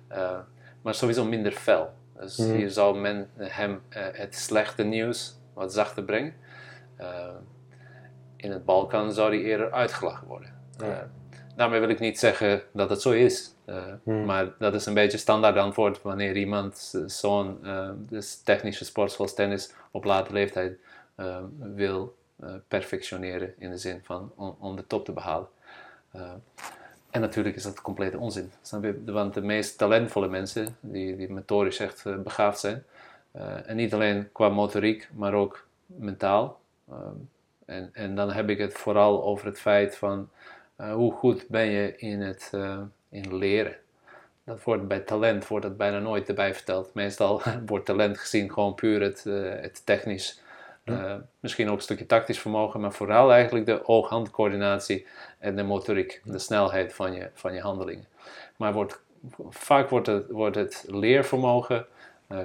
[0.08, 0.40] eh,
[0.82, 1.94] maar sowieso minder fel.
[2.20, 2.56] Dus Mhm.
[2.56, 6.34] hier zou men hem eh, het slechte nieuws wat zachter brengen.
[6.96, 7.28] Eh,
[8.36, 10.54] in het Balkan zou die eerder uitgelachen worden.
[10.78, 11.10] Ja.
[11.58, 13.56] Daarmee wil ik niet zeggen dat het zo is.
[13.66, 14.26] Eh, Hmm.
[14.26, 19.34] Maar dat is een beetje standaard antwoord wanneer iemand zo'n eh, dus technische sport zoals
[19.34, 20.78] tennis op late leeftijd
[21.16, 22.16] eh, wil
[22.68, 25.48] perfectioneren in de zin van om, om de top te behalen.
[26.12, 26.32] Eh,
[27.10, 28.52] en natuurlijk is dat complete onzin.
[29.06, 32.84] Want de meest talentvolle mensen, die, die motorisch echt begaafd zijn,
[33.66, 36.60] en niet alleen qua motoriek, maar ook mentaal.
[37.66, 40.30] En, en dan heb ik het vooral over het feit van
[40.78, 43.76] eh, hoe goed ben je in het eh, in leren.
[44.44, 46.94] Dat wordt bij talent wordt dat bijna nooit erbij verteld.
[46.94, 50.42] Meestal wordt talent gezien gewoon puur het, eh, het technisch.
[51.40, 55.08] misschien ook een stukje tactisch vermogen, maar vooral eigenlijk de oog-handcoördinatie
[55.40, 58.06] en de motoriek, de snelheid van je, van je handelingen.
[58.56, 59.02] Maar wordt,
[59.50, 61.86] vaak wordt het, wordt het leervermogen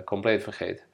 [0.04, 0.84] compleet vergeten.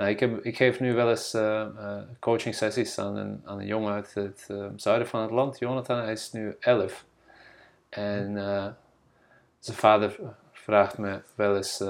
[0.00, 3.66] Nou, ik, heb, ik geef nu wel eens eh, coaching sessies aan een, aan een
[3.66, 5.98] jongen uit het eh, zuiden van het land, Jonathan.
[5.98, 7.04] Hij is nu 11.
[7.88, 8.66] En eh,
[9.58, 10.18] zijn vader
[10.52, 11.84] vraagt me wel eens,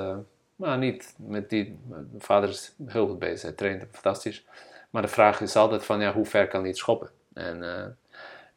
[0.56, 4.44] maar niet met die, mijn vader is heel goed bezig, hij traint fantastisch.
[4.90, 7.10] Maar de vraag is altijd van, ja, hoe ver kan hij het schoppen?
[7.32, 7.62] En,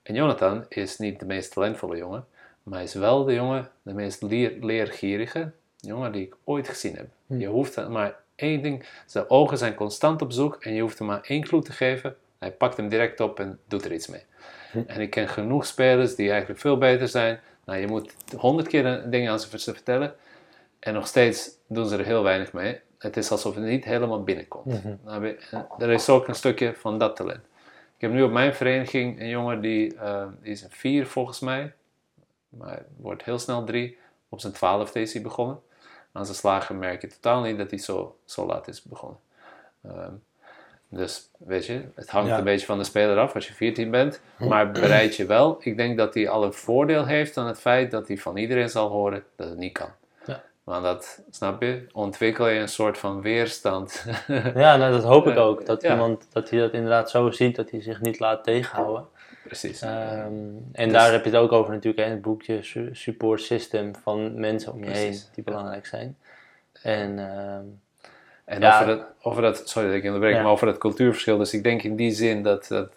[0.03, 2.25] en Jonathan is niet de meest talentvolle jongen,
[2.63, 6.95] maar hij is wel de jongen, de meest leer, leergierige jongen die ik ooit gezien
[6.95, 7.07] heb.
[7.27, 7.39] Hm.
[7.39, 11.07] Je hoeft maar één ding, zijn ogen zijn constant op zoek en je hoeft hem
[11.07, 12.15] maar één clue te geven.
[12.39, 14.23] Hij pakt hem direct op en doet er iets mee.
[14.71, 14.81] Hm.
[14.87, 17.39] En ik ken genoeg spelers die eigenlijk veel beter zijn.
[17.65, 20.15] Nou, je moet honderd keer een ding aan ze vertellen
[20.79, 22.79] en nog steeds doen ze er heel weinig mee.
[22.97, 24.65] Het is alsof het niet helemaal binnenkomt.
[24.65, 24.95] Mhm.
[25.03, 27.43] Nou, en er is ook een stukje van dat talent.
[27.95, 31.39] Ik heb nu op mijn vereniging een jongen die, eh, die is een vier volgens
[31.39, 31.73] mij,
[32.49, 33.97] maar wordt heel snel drie.
[34.29, 35.61] Op zijn twaalfde is hij begonnen.
[36.13, 39.17] Aan zijn slagen merk je totaal niet dat hij zo, zo laat is begonnen.
[39.83, 40.11] Ehm,
[40.89, 42.37] dus weet je, het hangt Ja.
[42.37, 44.21] een beetje van de speler af als je 14 bent.
[44.37, 45.57] Maar bereid je wel.
[45.59, 48.69] Ik denk dat hij al een voordeel heeft aan het feit dat hij van iedereen
[48.69, 49.89] zal horen dat het niet kan.
[50.25, 50.43] Ja.
[50.63, 54.05] Want dat, snap je, ontwikkel je een soort van weerstand.
[54.55, 55.65] Ja, nou, dat hoop ik ook.
[55.65, 55.91] Dat, ja.
[55.91, 59.05] iemand, dat hij dat inderdaad zo ziet, dat hij zich niet laat tegenhouden.
[59.59, 59.81] Precies.
[59.81, 60.23] Ehm,
[60.71, 63.95] en Dus- daar heb je het ook over natuurlijk, hè, het boekje su- Support System
[64.03, 66.17] van mensen om je heen die belangrijk zijn.
[66.81, 67.63] En ehm,
[68.45, 68.73] En Ja.
[68.81, 70.41] over, dat, over dat, sorry dat ik onderbreek, Ja.
[70.41, 71.37] maar over dat cultuurverschil.
[71.37, 72.91] Dus ik denk in die zin dat, dat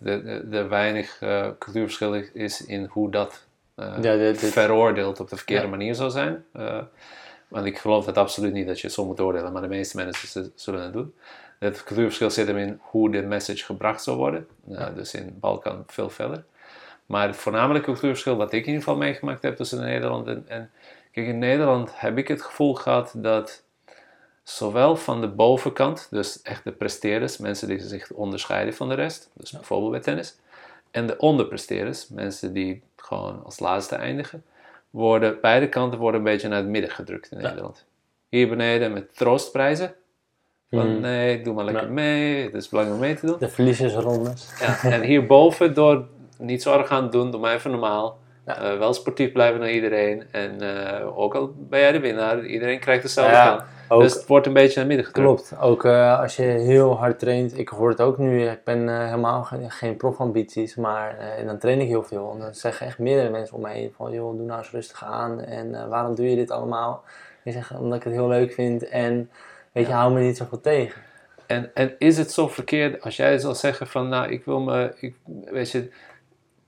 [0.51, 3.47] er weinig eh, cultuurverschil is in hoe dat
[3.77, 6.45] Ja, dit- dit- veroordeeld op de verkeerde manier zou zijn.
[6.53, 6.79] Eh,
[7.49, 9.97] Want ik geloof dat absoluut niet dat je het zo moet oordelen, maar de meeste
[9.97, 11.15] mensen zullen het doen.
[11.59, 14.47] Het cultuurverschil zit hem in hoe de message gebracht zal worden.
[14.65, 16.45] Nou, Dus in Balkan veel verder.
[17.07, 20.71] Maar het voornamelijke cultuurverschil wat ik in ieder geval meegemaakt heb tussen Nederland en, en...
[21.13, 23.63] Kijk, in Nederland heb ik het gevoel gehad dat
[24.43, 29.31] zowel van de bovenkant, dus echt de presteerders, mensen die zich onderscheiden van de rest,
[29.35, 30.37] dus bijvoorbeeld bij tennis,
[30.91, 34.45] en de onderpresteerders, mensen die gewoon als laatste eindigen,
[34.97, 37.47] worden, beide kanten worden een beetje naar het midden gedrukt in Ja.
[37.49, 37.85] Nederland.
[38.29, 39.95] Hier beneden met troostprijzen.
[40.71, 41.01] Van Mhm.
[41.01, 41.91] nee, doe maar lekker Ja.
[41.93, 43.37] mee, het is belangrijk om mee te doen.
[43.39, 44.51] De verliezersrondes.
[44.61, 46.07] Ja, en hierboven door
[46.39, 48.19] niet zo arrogant doen, doe maar even normaal.
[48.47, 48.59] Ja.
[48.61, 50.25] Eh, wel sportief blijven naar iedereen.
[50.31, 53.63] En eh, ook al ben jij de winnaar, iedereen krijgt dezelfde Ja, kans.
[53.89, 55.49] Ook, Dus het wordt een beetje naar midden gedrukt.
[55.49, 55.63] klopt.
[55.63, 57.59] Ook eh, als je heel hard traint.
[57.59, 58.49] Ik hoor het ook nu.
[58.49, 60.75] Ik ben eh, helemaal geen, geen profambities.
[60.75, 62.31] Maar eh, dan train ik heel veel.
[62.33, 63.93] En dan zeggen echt meerdere mensen om me heen.
[63.97, 65.41] Van joh, doe nou eens rustig aan.
[65.41, 67.05] En waarom doe je dit allemaal?
[67.43, 68.89] Ik zeg omdat ik het heel leuk vind.
[68.89, 69.31] En
[69.73, 71.03] weet je, hou me niet zoveel tegen.
[71.47, 74.95] En, en is het zo verkeerd als jij zal zeggen van, nou, ik wil me,
[75.01, 75.15] ik,
[75.45, 75.91] weet je,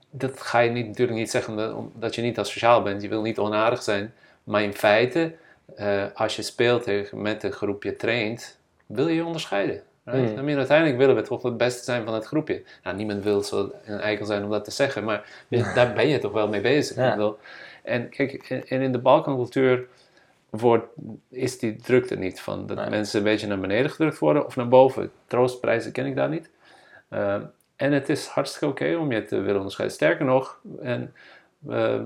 [0.09, 3.39] dat ga je niet, natuurlijk niet zeggen omdat je niet asociaal bent, je wil niet
[3.39, 4.13] onaardig zijn,
[4.43, 5.35] maar in feite,
[5.75, 9.81] eh, als je speelt met een groepje traint, wil je je onderscheiden.
[10.03, 10.31] Right?
[10.31, 10.37] Mm.
[10.37, 12.63] I mean, uiteindelijk willen we toch het beste zijn van het groepje.
[12.83, 16.19] Nou, niemand wil zo een eikel zijn om dat te zeggen, maar daar ben je
[16.19, 16.95] toch wel mee bezig.
[16.95, 17.33] Ja.
[17.83, 19.87] En kijk, en, in de Balkancultuur
[20.49, 20.85] wordt,
[21.29, 22.89] is die drukte niet van dat Nee.
[22.89, 25.11] mensen een beetje naar beneden gedrukt worden of naar boven.
[25.27, 26.49] Troostprijzen ken ik daar niet.
[27.09, 27.41] Ehm,
[27.75, 29.97] en het is hartstikke oké om je te willen onderscheiden.
[29.97, 31.13] Sterker nog, en,
[31.69, 32.03] ehm,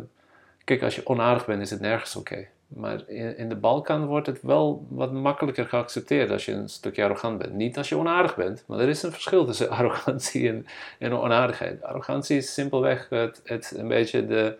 [0.63, 2.47] kijk, als je onaardig bent, is het nergens oké.
[2.75, 7.03] Maar in, in de Balkan wordt het wel wat makkelijker geaccepteerd als je een stukje
[7.03, 7.53] arrogant bent.
[7.53, 10.65] Niet als je onaardig bent, maar er is een verschil tussen arrogantie en,
[10.99, 11.83] en onaardigheid.
[11.83, 14.57] Arrogantie is simpelweg het, het een beetje de,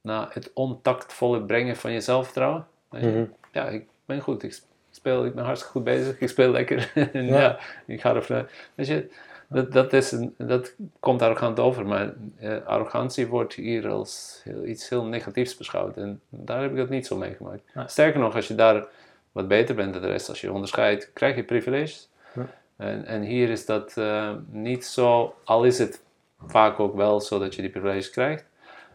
[0.00, 2.66] nou, het ontactvolle brengen van je zelfvertrouwen.
[2.90, 3.24] Mhm.
[3.52, 4.42] Ja, ik ben goed.
[4.42, 4.60] Ik
[4.90, 6.20] speel, ik ben hartstikke goed bezig.
[6.20, 6.92] Ik speel lekker.
[7.12, 7.40] en ja.
[7.40, 7.58] Ja.
[7.86, 8.46] ik ga ervan.
[8.74, 9.10] Weet je,
[9.52, 14.64] dat, dat, is een, dat komt arrogant over, maar eh, arrogantie wordt hier als heel,
[14.64, 15.96] iets heel negatiefs beschouwd.
[15.96, 17.62] En daar heb ik dat niet zo meegemaakt.
[17.86, 18.86] Sterker nog, als je daar
[19.32, 22.08] wat beter bent dan de rest, als je onderscheidt, krijg je privileges.
[22.34, 22.46] Ja.
[22.76, 26.02] En, en hier is dat eh, niet zo, al is het
[26.46, 28.44] vaak ook wel zo dat je die privileges krijgt,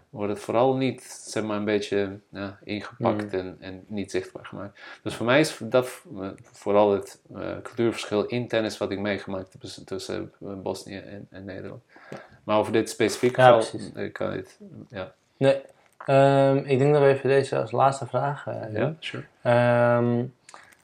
[0.09, 3.39] wordt het vooral niet zeg maar, een beetje ja, ingepakt Mm.
[3.39, 4.79] en, en niet zichtbaar gemaakt.
[5.03, 9.51] Dus voor mij is dat eh, vooral het eh, cultuurverschil in tennis wat ik meegemaakt
[9.51, 11.83] heb tussen, tussen eh, Bosnië en, en Nederland.
[12.43, 14.59] Maar over dit specifieke Ja, geval, ik kan dit,
[14.89, 15.13] ja.
[15.37, 15.61] Nee.
[16.05, 18.45] Ehm, ik denk we even deze als laatste vraag.
[18.71, 19.23] Ja, sure.
[19.41, 20.19] Ehm,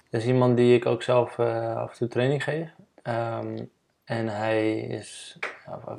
[0.10, 2.70] er is iemand die ik ook zelf af en toe training geef.
[3.02, 3.58] Ehm,
[4.06, 5.38] en hij is,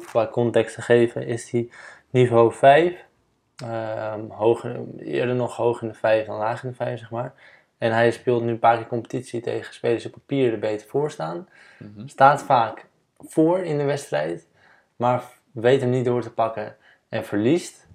[0.07, 1.69] qua context te geven, is hij
[2.11, 2.95] niveau 5.
[3.57, 7.33] Ehm, hoger, eerder nog hoog in de 5 dan laag in de 5, zeg maar.
[7.79, 11.11] En hij speelt nu een paar keer competitie tegen spelers op papier er beter voor
[11.11, 11.49] staan.
[11.79, 12.07] Mhm.
[12.09, 12.87] Staat vaak
[13.19, 14.47] voor in de wedstrijd,
[14.97, 15.23] maar
[15.53, 16.77] weet hem niet door te pakken.
[17.09, 17.87] En verliest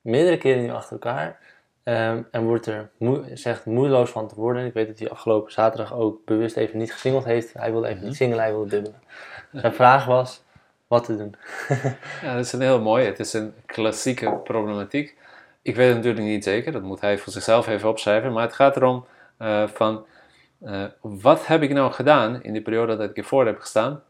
[0.00, 1.38] meerdere keren nu achter elkaar.
[1.82, 4.64] Ehm, en wordt er moe- zegt moedeloos van te worden.
[4.66, 7.52] Ik weet dat hij afgelopen zaterdag ook bewust even niet gesingeld heeft.
[7.52, 9.02] Hij wilde even niet singelen, hij wilde dubbelen.
[9.52, 10.42] Zijn vraag was
[10.90, 11.34] wat te doen.
[12.22, 13.04] Ja, dat is een heel mooi.
[13.04, 15.16] Het is een klassieke problematiek.
[15.62, 18.32] Ik weet het natuurlijk niet zeker, dat moet hij voor zichzelf even opschrijven.
[18.32, 19.04] Maar het gaat erom
[19.36, 20.06] eh, van,
[20.60, 24.02] eh, wat heb ik nou gedaan in die periode dat ik ervoor heb gestaan,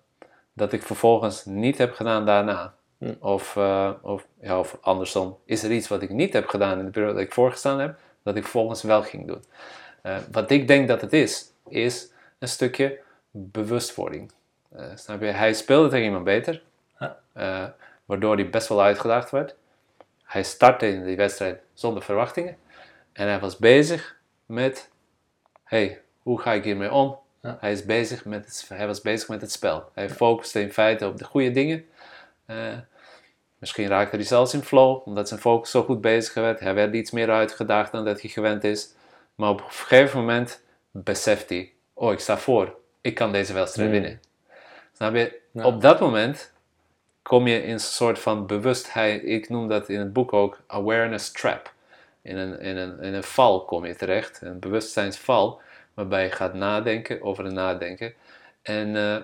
[0.53, 2.75] dat ik vervolgens niet heb gedaan daarna?
[2.99, 3.15] Hm.
[3.21, 6.85] Of, eh, of, ja, of andersom, is er iets wat ik niet heb gedaan in
[6.85, 9.45] de periode dat ik voorgestaan heb, dat ik vervolgens wel ging doen?
[10.33, 13.01] Wat ik denk dat het is, is een stukje
[13.31, 14.33] bewustwording.
[14.95, 15.27] Snap je?
[15.27, 16.63] Hij speelde tegen iemand beter,
[17.33, 17.65] eh,
[18.05, 19.55] waardoor hij best wel uitgedaagd werd.
[20.25, 22.57] Hij startte in die wedstrijd zonder verwachtingen
[23.13, 24.17] en hij was bezig
[24.47, 24.91] met:
[25.65, 27.19] hey, hoe ga ik hiermee om?
[27.43, 27.57] Ja.
[27.61, 29.91] Hij, is bezig met het, hij was bezig met het spel.
[29.95, 31.85] Hij focuste in feite op de goede dingen.
[32.47, 32.79] Eh,
[33.59, 36.61] misschien raakte hij zelfs in flow, omdat zijn focus zo goed bezig werd.
[36.61, 38.95] Hij werd iets meer uitgedaagd dan dat hij gewend is.
[39.35, 42.79] Maar op een gegeven moment beseft hij: oh, ik sta voor.
[43.01, 43.95] Ik kan deze wedstrijd Mm.
[44.01, 44.21] winnen.
[44.93, 45.41] Snap je?
[45.53, 45.65] Ja.
[45.65, 46.50] Op dat moment
[47.31, 49.25] kom je in een soort van bewustheid.
[49.25, 51.73] Ik noem dat in het boek ook awareness trap.
[52.23, 55.61] In een, in een, in een val kom je terecht, een bewustzijnsval,
[55.95, 58.15] waarbij je gaat nadenken over het nadenken.
[58.63, 59.17] En eh,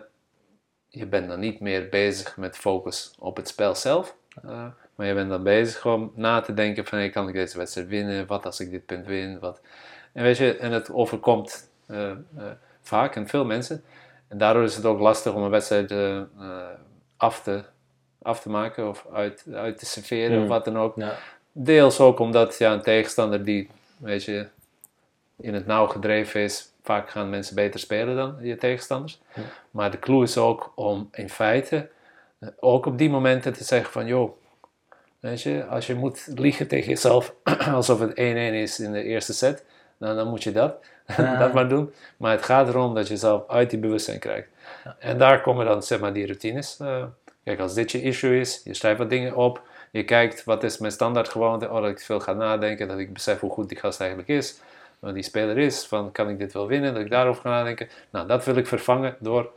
[0.88, 5.14] je bent dan niet meer bezig met focus op het spel zelf, eh, maar je
[5.14, 8.26] bent dan bezig om na te denken van, kan ik deze wedstrijd winnen?
[8.26, 9.38] Wat als ik dit punt win?
[9.38, 9.60] Wat?
[10.12, 12.12] En weet je, en het overkomt eh,
[12.82, 13.84] vaak en veel mensen.
[14.28, 15.92] En daardoor is het ook lastig om een wedstrijd
[17.16, 17.64] af, te,
[18.26, 20.48] af te maken of uit, uit te serveren of Mm.
[20.48, 20.96] wat dan ook.
[20.96, 21.16] Ja.
[21.52, 24.46] Deels ook omdat ja, een tegenstander die, weet je,
[25.40, 29.20] in het nauw gedreven is, vaak gaan mensen beter spelen dan je tegenstanders.
[29.34, 29.42] Ja.
[29.70, 31.88] Maar de clue is ook om in feite
[32.38, 34.36] eh, ook op die momenten te zeggen van joh,
[35.20, 37.34] weet je, als je moet liegen tegen jezelf
[37.74, 38.14] alsof het 1-1
[38.54, 39.64] is in de eerste set,
[39.98, 40.74] dan, dan moet je dat,
[41.16, 41.36] Ja.
[41.38, 41.92] dat maar doen.
[42.16, 44.48] Maar het gaat erom dat je jezelf uit die bewustzijn krijgt.
[44.98, 46.76] En daar komen dan zeg maar die routines.
[46.80, 47.04] eh,
[47.46, 50.78] kijk, als dit je issue is, je schrijft wat dingen op, je kijkt wat is
[50.78, 53.78] mijn standaard gewoonte, oh, dat ik veel ga nadenken, dat ik besef hoe goed die
[53.78, 54.60] gast eigenlijk is,
[54.98, 57.88] wat die speler is, van kan ik dit wel winnen, dat ik daarover ga nadenken.
[58.10, 59.50] Nou, dat wil ik vervangen door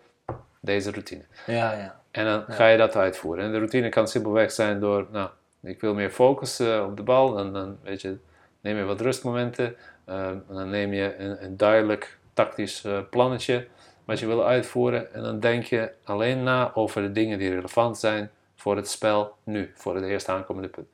[0.60, 1.24] deze routine.
[1.46, 2.00] Ja, ja.
[2.12, 3.44] En dan ga je dat uitvoeren.
[3.44, 5.30] En de routine kan simpelweg zijn door, nou,
[5.62, 8.18] ik wil meer focus eh, op de bal, dan, dan weet je,
[8.62, 9.76] neem je wat rustmomenten,
[10.06, 13.68] en dan neem je een, een duidelijk tactisch eh, plannetje
[14.10, 17.98] wat je wil uitvoeren en dan denk je alleen na over de dingen die relevant
[17.98, 20.88] zijn voor het spel nu, voor het eerst aankomende punt.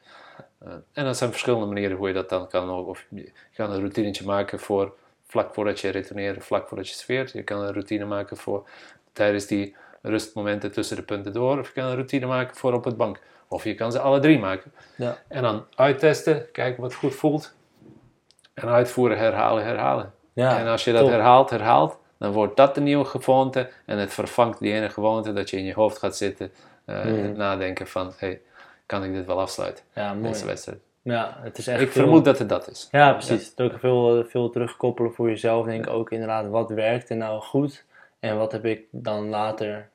[0.57, 2.69] Eh, en dat zijn verschillende manieren hoe je dat dan kan.
[2.69, 4.93] Of je je kan een routinetje maken voor
[5.27, 7.31] vlak voordat je retourneert, vlak voordat je sfeert.
[7.31, 8.69] Je kan een routine maken voor
[9.13, 11.59] tijdens die rustmomenten tussen de punten door.
[11.59, 13.19] Of je kan een routine maken voor op het bank.
[13.47, 14.71] Of je kan ze alle drie maken.
[14.95, 15.17] Ja.
[15.27, 17.53] En dan uittesten, kijken wat goed voelt.
[18.53, 20.13] En uitvoeren, herhalen, herhalen.
[20.33, 20.59] ja.
[20.59, 21.09] en als je dat top.
[21.09, 23.69] herhaalt, herhaalt, dan wordt dat de nieuwe gewoonte.
[23.85, 26.51] En het vervangt die ene gewoonte dat je in je hoofd gaat zitten.
[26.85, 27.07] eh, Mhm.
[27.07, 28.41] en het nadenken van, hey,
[28.85, 30.31] kan ik dit wel afsluiten, Ja, mooi.
[30.31, 30.79] deze wedstrijd?
[31.01, 32.87] Ja, het is echt Ik veel- vermoed dat het dat is.
[32.91, 33.45] Ja, precies.
[33.49, 35.65] Het is ook veel, veel terugkoppelen voor jezelf.
[35.65, 37.85] Denk ik ook inderdaad, wat werkte nou goed
[38.19, 39.89] en wat heb ik dan later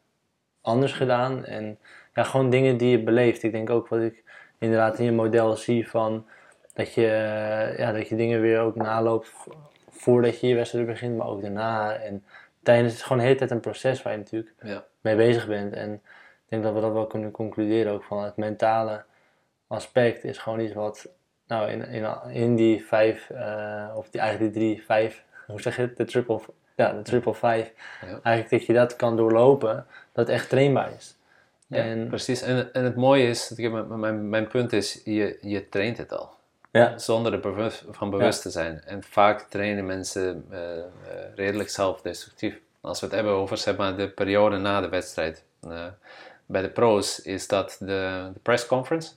[0.60, 1.44] anders gedaan.
[1.44, 1.78] En
[2.14, 3.42] ja, gewoon dingen die je beleeft.
[3.42, 4.22] Ik denk ook wat ik
[4.58, 6.26] inderdaad in je model zie van
[6.74, 9.32] dat je, eh, ja, dat je dingen weer ook naloopt
[10.00, 11.92] voordat je je wedstrijd begint, maar ook daarna.
[11.94, 12.24] En
[12.62, 14.84] tijdens het is gewoon de hele tijd een proces waar je natuurlijk Ja.
[15.00, 15.72] mee bezig bent.
[15.74, 16.00] En ik
[16.48, 19.02] denk dat we dat wel kunnen concluderen ook van het mentale
[19.66, 21.08] aspect is gewoon iets wat
[21.46, 25.76] nou in, in, in die vijf, eh, of die, eigenlijk die drie, vijf, hoe zeg
[25.76, 26.40] je het, de triple,
[26.76, 28.06] ja, de triple vijf, Ja.
[28.22, 31.16] eigenlijk dat je dat kan doorlopen, dat echt trainbaar is.
[31.66, 32.42] Ja, En precies.
[32.42, 35.98] En, en het mooie is, dat ik- mijn, mijn, mijn punt is, je, je traint
[35.98, 36.30] het al.
[36.70, 38.82] Ja, Zonder er bewust, van bewust te zijn.
[38.84, 40.84] En vaak trainen mensen eh, eh,
[41.34, 42.60] redelijk zelfdestructief.
[42.80, 45.44] Als we het hebben over zeg maar, de periode na de wedstrijd.
[45.60, 45.86] Eh,
[46.46, 49.12] bij de pro's is dat de, de press conference.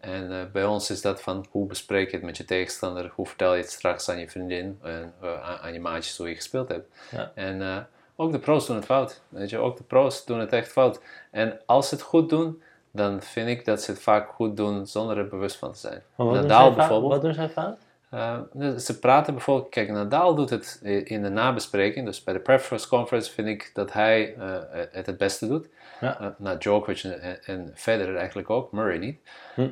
[0.00, 3.54] En bij ons is dat van hoe bespreek je het met je tegenstander, hoe vertel
[3.54, 6.88] je het straks aan je vriendin en aan, aan je maatjes hoe je gespeeld hebt.
[7.10, 7.32] Ja.
[7.34, 7.86] En
[8.16, 9.20] ook de pro's doen het fout.
[9.28, 11.00] Weet je, ook de pro's doen het echt fout.
[11.30, 12.62] En als ze het goed doen,
[12.96, 16.02] dan vind ik dat ze het vaak goed doen zonder er bewust van te zijn.
[16.16, 16.76] Nadaal fout?
[16.76, 17.12] bijvoorbeeld.
[17.12, 17.76] wat doen zij?
[18.14, 22.40] Uh, dus ze praten bijvoorbeeld, kijk, Nadal doet het in de nabespreking, dus bij de
[22.40, 24.56] press conference vind ik dat hij uh,
[24.90, 25.68] het het beste doet.
[26.00, 26.20] Ja.
[26.20, 29.20] Uh, nou, Djokovic en, en Federer eigenlijk ook, Murray niet.
[29.54, 29.68] Hm.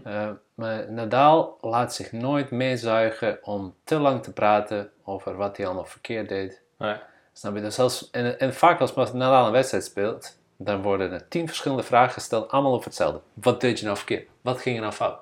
[0.54, 5.84] Maar Nadal laat zich nooit meezuigen om te lang te praten over wat hij allemaal
[5.84, 6.62] verkeerd deed.
[6.78, 6.96] Nee.
[7.32, 7.60] Snap je?
[7.60, 11.82] Dus zelfs, en, en vaak als Nadal een wedstrijd speelt, dan worden er tien verschillende
[11.82, 13.20] vragen gesteld, allemaal over hetzelfde.
[13.34, 14.28] Wat deed je nou verkeerd?
[14.40, 15.18] Wat ging er nou fout?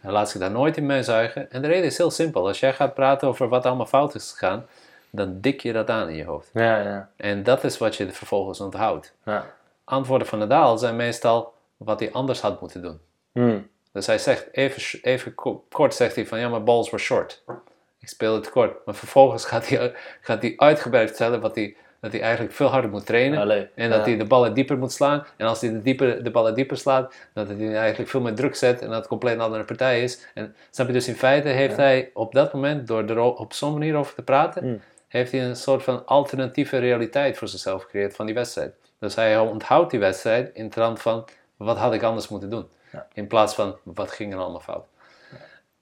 [0.00, 1.50] Hij laat zich daar nooit in meezuigen.
[1.50, 2.46] En de reden is heel simpel.
[2.46, 4.66] Als jij gaat praten over wat allemaal fout is gegaan,
[5.10, 6.50] dan dik je dat aan in je hoofd.
[6.52, 9.14] Ja, ja, En dat is wat je vervolgens onthoudt.
[9.24, 9.56] ja.
[9.84, 13.00] Antwoorden van Nadal zijn meestal wat hij anders had moeten doen.
[13.32, 13.58] Hm.
[13.92, 17.42] Dus hij zegt, even, even ko- kort zegt hij van, ja, maar balls were short.
[17.98, 18.86] Ik speel het kort.
[18.86, 22.90] Maar vervolgens gaat hij, gaat hij uitgebreid vertellen wat hij, dat hij eigenlijk veel harder
[22.90, 23.38] moet trainen.
[23.40, 23.68] Allee.
[23.74, 24.04] En dat Ja.
[24.04, 25.26] hij de ballen dieper moet slaan.
[25.36, 28.54] En als hij de, dieper, de ballen dieper slaat, dat hij eigenlijk veel meer druk
[28.56, 28.80] zet.
[28.80, 30.26] En dat het compleet een andere partij is.
[30.34, 33.72] En snap je, dus in feite heeft hij op dat moment, door er op zo'n
[33.72, 34.80] manier over te praten, Mm.
[35.08, 38.74] heeft hij een soort van alternatieve realiteit voor zichzelf gecreëerd van die wedstrijd.
[38.98, 42.68] Dus hij onthoudt die wedstrijd in trant van, wat had ik anders moeten doen?
[42.92, 43.06] Ja.
[43.12, 44.86] In plaats van, wat ging er allemaal fout?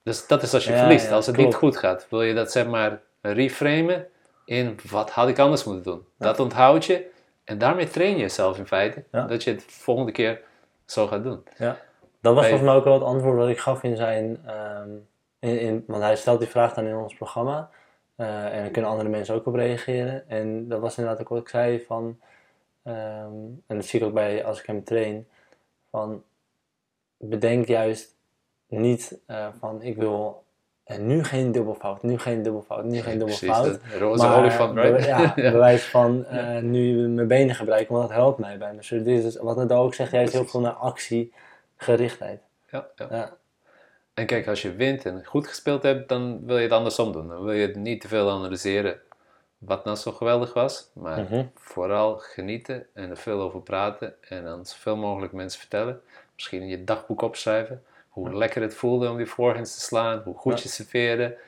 [0.02, 1.10] Dus dat is als je verliest.
[1.12, 1.50] als het klopt.
[1.50, 4.06] niet goed gaat, wil je dat zeg maar reframen
[4.46, 6.06] in, wat had ik anders moeten doen?
[6.18, 7.10] Dat onthoud je.
[7.44, 9.04] En daarmee train je jezelf in feite.
[9.12, 9.26] Ja.
[9.26, 10.40] Dat je het volgende keer
[10.84, 11.44] zo gaat doen.
[11.56, 11.78] Ja,
[12.20, 14.40] dat was volgens mij ook wel het antwoord wat ik gaf in zijn.
[14.46, 14.90] ehm,
[15.38, 17.70] in, in, want hij stelt die vraag dan in ons programma.
[18.16, 20.28] eh, en dan kunnen andere mensen ook op reageren.
[20.28, 22.20] En dat was inderdaad ook wat ik zei van.
[22.82, 23.34] ehm,
[23.66, 25.28] en dat zie ik ook bij als ik hem train.
[25.90, 26.22] Van
[27.16, 28.14] bedenk juist
[28.66, 30.44] niet eh, van ik wil.
[30.86, 33.78] En nu geen dubbelfout, nu geen dubbelfout, nu geen dubbelfout.
[33.98, 35.04] roze Maar, olifant, right?
[35.04, 35.50] ja, ja.
[35.50, 39.22] bewijs van eh, nu mijn benen gebruiken, want dat helpt mij bij mijn surgery.
[39.22, 40.60] Dus wat het ook zegt, juist heel Precies.
[40.60, 40.78] veel naar
[41.76, 42.40] actiegerichtheid.
[42.70, 43.06] Ja, ja.
[43.10, 43.36] Ja,
[44.14, 47.28] En kijk, als je wint en goed gespeeld hebt, dan wil je het andersom doen.
[47.28, 49.00] Dan wil je het niet te veel analyseren
[49.58, 50.90] wat nou zo geweldig was.
[50.92, 51.44] Maar Mhm.
[51.54, 54.14] vooral genieten en er veel over praten.
[54.28, 56.00] En aan zoveel mogelijk mensen vertellen.
[56.34, 57.82] Misschien in je dagboek opschrijven.
[58.16, 60.22] Hoe lekker het voelde om die voorhands te slaan.
[60.24, 61.38] Hoe goed je serveerde.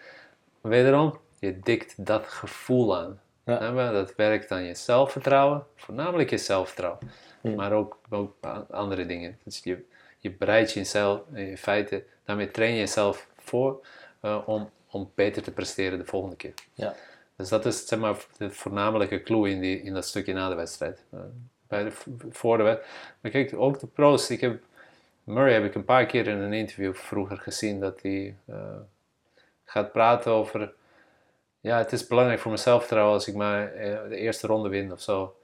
[0.61, 3.21] Wederom, je dikt dat gevoel aan.
[3.45, 3.93] Ja.
[3.93, 7.11] Dat werkt aan je zelfvertrouwen, voornamelijk je zelfvertrouwen,
[7.57, 8.35] maar ook, ook
[8.71, 9.39] andere dingen.
[9.45, 9.85] Dus je,
[10.19, 13.87] je bereidt jezelf, in feite, daarmee train je jezelf voor
[14.21, 16.55] eh, om, om beter te presteren de volgende keer.
[16.75, 16.95] Ja.
[17.37, 20.55] Dus dat is zeg maar de voornamelijke clue in, die, in dat stukje na de
[20.55, 21.05] wedstrijd.
[21.11, 21.21] Eh,
[21.69, 21.91] bij de,
[22.31, 22.95] voor de wedstrijd.
[23.21, 24.31] Maar kijk, ook de pro's.
[24.31, 24.63] Ik heb,
[25.29, 28.57] Murray heb ik een paar keer in een interview vroeger gezien dat hij eh,
[29.65, 30.73] gaat praten over.
[31.61, 34.93] Ja, het is belangrijk voor mezelf trouwens als ik maar eh, de eerste ronde win
[34.93, 35.35] of zo.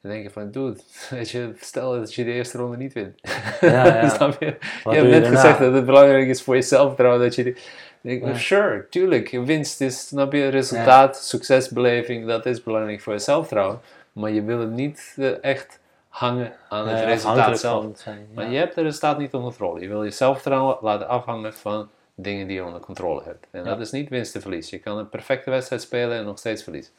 [0.00, 0.80] Dan denk je van, dude,
[1.10, 3.20] weet je, stel dat je de eerste ronde niet wint.
[3.60, 4.08] Ja, ja.
[4.08, 4.56] Snap je?
[4.84, 7.42] Wat je doe hebt net gezegd dat het belangrijk is voor jezelf trouwens dat je
[7.44, 7.56] die...
[8.02, 8.34] Ik, Ja.
[8.34, 13.80] Sure, tuurlijk, winst is, snap je, resultaat, succesbeleving, dat is belangrijk voor je zelfvertrouwen.
[14.12, 15.79] Maar je wil het niet eh, echt
[16.10, 17.80] hangen aan het resultaat zelf.
[17.82, 18.34] van het zijn, ja.
[18.34, 19.80] Maar je hebt het resultaat niet onder controle.
[19.80, 23.46] Je wil je zelfvertrouwen laten afhangen van dingen die je onder controle hebt.
[23.50, 23.68] En Ja.
[23.70, 24.70] dat is niet winst en verlies.
[24.70, 26.92] Je kan een perfecte wedstrijd spelen en nog steeds verliezen.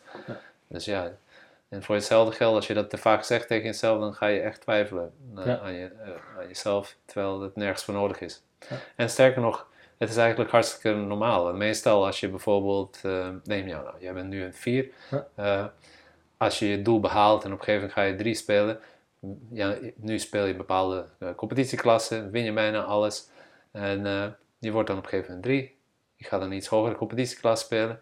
[0.67, 1.11] Dus ja,
[1.69, 4.39] en voor hetzelfde geld, als je dat te vaak zegt tegen jezelf, dan ga je
[4.39, 6.09] echt twijfelen eh, aan, je, eh,
[6.39, 8.41] aan jezelf, terwijl het nergens voor nodig is.
[8.95, 9.67] En sterker nog,
[9.97, 11.49] het is eigenlijk hartstikke normaal.
[11.49, 14.85] En meestal als je bijvoorbeeld, eh, neem jou nou, jij bent nu een 4.
[15.35, 15.73] Ja.
[16.37, 18.79] als je je doel behaalt en op een gegeven moment ga je 3 spelen,
[19.51, 23.29] ja, nu speel je bepaalde eh, competitieklassen, win je bijna alles.
[23.71, 24.25] En eh,
[24.59, 25.75] je wordt dan op een gegeven moment 3.
[26.15, 27.99] Je gaat dan een iets hogere competitieklasse spelen.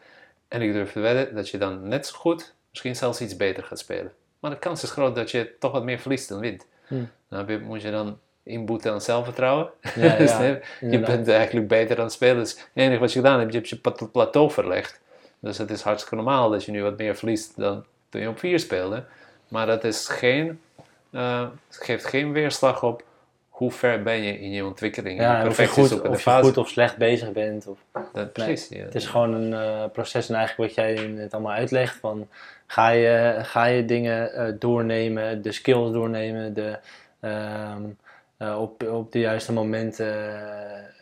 [0.48, 3.64] En ik durf te wedden dat je dan net zo goed, misschien zelfs iets beter
[3.64, 4.14] gaat spelen.
[4.40, 6.66] Maar de kans is groot dat je toch wat meer verliest dan wint.
[6.88, 7.10] Hmm.
[7.30, 9.70] Dan moet je dan inboeten aan zelfvertrouwen.
[9.96, 11.16] Ja, Dus ja, nee, je inderdaad.
[11.16, 12.38] bent eigenlijk beter aan het spelen.
[12.38, 15.02] Dus het enige wat je gedaan hebt, je hebt je plateau verlegd.
[15.40, 18.40] Dus het is hartstikke normaal dat je nu wat meer verliest dan toen je op
[18.40, 19.06] 4 speelde.
[19.48, 20.62] Maar dat is geen,
[21.12, 23.04] eh, het geeft geen weerslag op
[23.60, 25.18] hoe ver ben je in je ontwikkeling.
[25.18, 26.46] in Ja, je of je, goed, of je fase.
[26.48, 27.68] goed of slecht bezig bent.
[27.68, 27.78] Of,
[28.14, 28.78] Dat, precies.
[28.78, 28.84] ja.
[28.84, 31.96] Het is gewoon een eh, proces en eigenlijk wat jij net allemaal uitlegt.
[31.96, 32.28] Van,
[32.68, 36.80] ga, je, ga je dingen eh, doornemen, de skills doornemen, de,
[37.20, 37.82] ehm,
[38.38, 40.16] eh, op, op de juiste momenten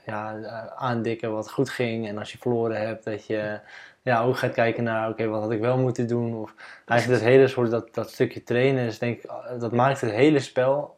[0.06, 0.40] ja,
[0.76, 2.08] aandikken wat goed ging.
[2.08, 3.60] En als je verloren hebt, dat je
[4.08, 6.36] ja, ook gaat kijken naar, oké, wat had ik wel moeten doen.
[6.36, 6.54] Of
[6.86, 10.12] eigenlijk dat hele soort, dat, dat stukje trainen, is denk ik, eh, dat maakt het
[10.12, 10.96] hele spel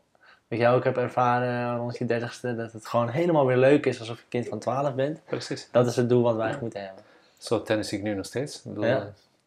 [0.48, 3.99] wat jij ook hebt ervaren rond je dertigste, dat het gewoon helemaal weer leuk is
[3.99, 5.19] alsof je kind van 12 bent.
[5.26, 5.69] precies.
[5.72, 7.03] Dat is het doel wat wij eigenlijk moeten hebben.
[7.38, 8.56] Zo tennis ik nu nog steeds.
[8.57, 8.98] Ik, bedoel, Ja.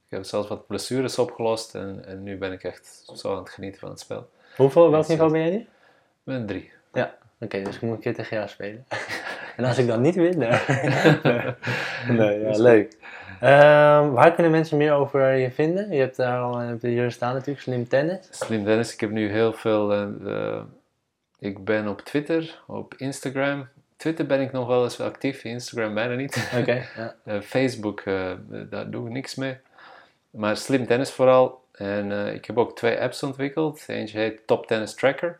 [0.06, 3.50] ik heb zelfs wat blessures opgelost en, en nu ben ik echt zo aan het
[3.50, 4.28] genieten van het spel.
[4.56, 5.56] Hoeveel, welk niveau ben jij nu?
[5.56, 5.66] Ik
[6.24, 6.72] ben drie.
[6.92, 8.86] Ja, oké, dus ik moet een keer tegen jou spelen.
[9.56, 10.50] en als ik dan niet win, nee.
[12.18, 12.96] nee, ja, leuk.
[13.42, 15.92] Ehm, waar kunnen mensen meer over je vinden?
[15.92, 18.18] Je hebt daar al op de hier staan natuurlijk, Slim Tennis.
[18.30, 19.92] Slim Dennis, ik heb nu heel veel.
[19.92, 20.62] eh, eh,
[21.38, 23.68] ik ben op Twitter, op Instagram.
[23.96, 26.50] Twitter ben ik nog wel eens actief, Instagram bijna niet.
[26.60, 27.14] Oké, ja.
[27.24, 28.02] Eh, Facebook,
[28.70, 29.56] daar doe ik niks mee.
[30.30, 31.64] Maar Slim Tennis vooral.
[31.72, 33.84] En ik heb ook twee apps ontwikkeld.
[33.86, 35.38] Eentje heet Top Tennis Tracker.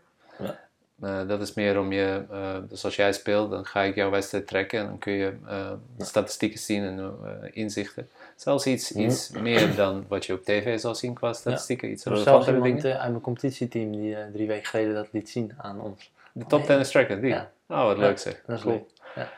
[1.02, 1.20] Ja.
[1.20, 4.10] Eh, dat is meer om je, eh, dus als jij speelt, dan ga ik jouw
[4.10, 7.14] wedstrijd trekken en dan kun je eh, statistieken zien en
[7.52, 8.08] inzichten.
[8.36, 12.16] Zelfs iets, iets meer dan wat je op tv zal zien qua statistieken, iets Er
[12.16, 13.00] zelfs iemand dingen.
[13.00, 16.10] uit mijn competitieteam die drie weken geleden dat liet zien aan ons.
[16.32, 16.64] De Top.
[16.64, 17.30] Tennis Tracker, die.
[17.30, 17.50] Ja.
[17.68, 18.40] Oh, wat Ja, leuk zeg.
[18.46, 18.74] Dat is Cool.
[18.74, 18.84] leuk.
[19.14, 19.28] Ja.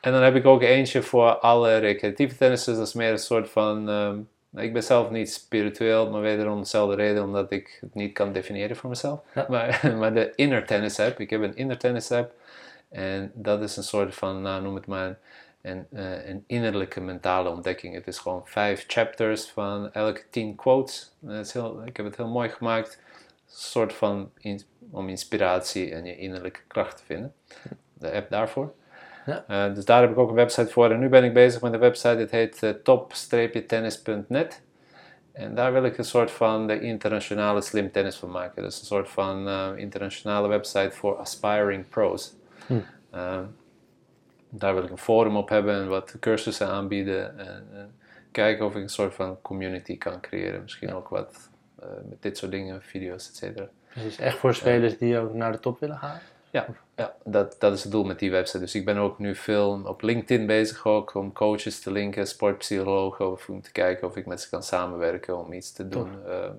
[0.00, 2.76] En dan heb ik ook eentje voor alle recreatieve tennissers.
[2.76, 3.88] Dat is meer een soort van.
[3.88, 4.18] ehm,
[4.56, 8.76] ik ben zelf niet spiritueel, maar wederom dezelfde reden omdat ik het niet kan definiëren
[8.76, 9.20] voor mezelf.
[9.34, 9.46] Ja.
[9.48, 12.32] Maar, maar de inner tennis app, ik heb een inner tennis app.
[12.88, 15.18] En dat is een soort van, nou, noem het maar,
[15.62, 17.94] een, eh, een innerlijke mentale ontdekking.
[17.94, 21.12] Het is gewoon vijf chapters van elke tien quotes.
[21.26, 23.00] Het is heel, ik heb het heel mooi gemaakt.
[23.46, 27.34] Een soort van in- om inspiratie en je innerlijke kracht te vinden.
[27.94, 28.72] De app daarvoor.
[29.28, 29.44] Ja.
[29.46, 30.90] Eh, dus daar heb ik ook een website voor.
[30.90, 34.62] En nu ben ik bezig met een website, het heet eh, top-tennis.net.
[35.32, 38.62] En daar wil ik een soort van de internationale slim tennis van maken.
[38.62, 42.34] Dus een soort van eh, internationale website voor aspiring pros.
[42.66, 42.80] Hm.
[44.50, 47.38] Daar wil ik een forum op hebben en wat cursussen aanbieden.
[47.38, 47.98] En, en
[48.30, 50.62] kijken of ik een soort van community kan creëren.
[50.62, 51.50] Misschien ook wat
[52.08, 53.68] met dit soort dingen, video's, et cetera.
[53.88, 56.20] Precies, echt voor spelers die ook naar de top willen gaan.
[56.50, 56.66] Ja,
[56.96, 58.58] ja dat, dat is het doel met die website.
[58.58, 63.30] Dus ik ben ook nu veel op LinkedIn bezig ook om coaches te linken, sportpsychologen,
[63.32, 66.50] of om te kijken of ik met ze kan samenwerken om iets te doen eh,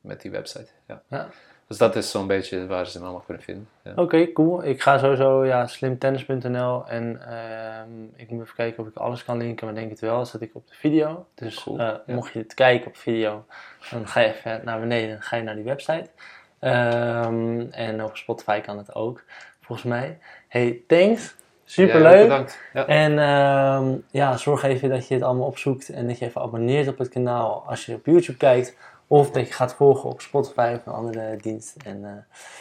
[0.00, 0.68] met die website.
[0.86, 1.02] Ja.
[1.08, 1.28] Ja.
[1.68, 3.68] Dus dat is zo'n beetje waar ze me allemaal kunnen vinden.
[3.82, 3.92] Ja.
[3.96, 4.64] Oké, cool.
[4.64, 9.36] Ik ga sowieso ja, slimtennis.nl en ehm, ik moet even kijken of ik alles kan
[9.36, 10.24] linken, maar denk het wel.
[10.24, 11.26] zet ik op de video.
[11.34, 12.14] Dus Cool, eh, ja.
[12.14, 13.44] mocht je het kijken op video,
[13.90, 16.10] dan ga je even naar beneden en ga je naar die website.
[16.58, 19.24] Ehm, en op Spotify kan het ook,
[19.60, 20.18] volgens mij.
[20.48, 21.36] Hey, thanks
[21.68, 22.22] Super Jij ook leuk.
[22.22, 22.58] bedankt.
[22.72, 22.86] Ja.
[22.86, 26.88] En ehm, ja, zorg even dat je het allemaal opzoekt en dat je even abonneert
[26.88, 28.76] op het kanaal als je op YouTube kijkt.
[29.06, 31.76] Of dat je gaat volgen op Spotify of een andere dienst.
[31.84, 32.10] En eh,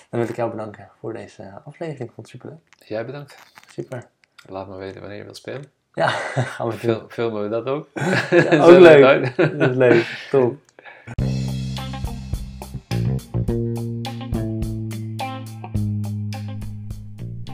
[0.10, 2.10] dan wil ik jou bedanken voor deze aflevering.
[2.10, 2.88] Ik vond het super leuk.
[2.88, 3.38] Jij bedankt.
[3.72, 4.07] Super.
[4.49, 5.72] Laat me weten wanneer je wilt spelen.
[5.94, 6.07] Ja,
[6.56, 7.88] gaan we filmen we dat ook?
[8.30, 9.36] Ja, ook leuk.
[9.36, 10.28] Dat is leuk.
[10.32, 10.56] Top.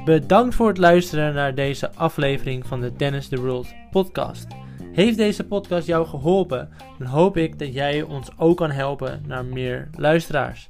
[0.06, 4.48] Bedankt voor het luisteren naar deze aflevering van de Tennis the World podcast.
[4.92, 6.70] Heeft deze podcast jou geholpen?
[6.98, 10.70] Dan hoop ik dat jij ons ook kan helpen naar meer luisteraars.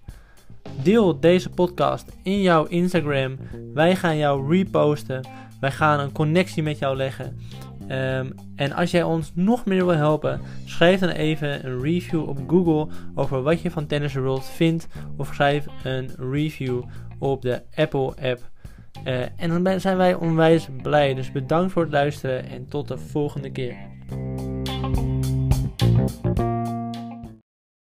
[0.84, 3.38] Deel deze podcast in jouw Instagram.
[3.74, 5.28] Wij gaan jou reposten.
[5.60, 7.38] Wij gaan een connectie met jou leggen.
[7.88, 12.40] Ehm, en als jij ons nog meer wil helpen, schrijf dan even een review op
[12.48, 14.88] Google over wat je van Tennis the World vindt.
[15.18, 16.84] Of schrijf een review
[17.20, 18.52] op de Apple app.
[19.04, 21.14] Eh, en dan zijn wij onwijs blij.
[21.14, 23.76] Dus bedankt voor het luisteren en tot de volgende keer.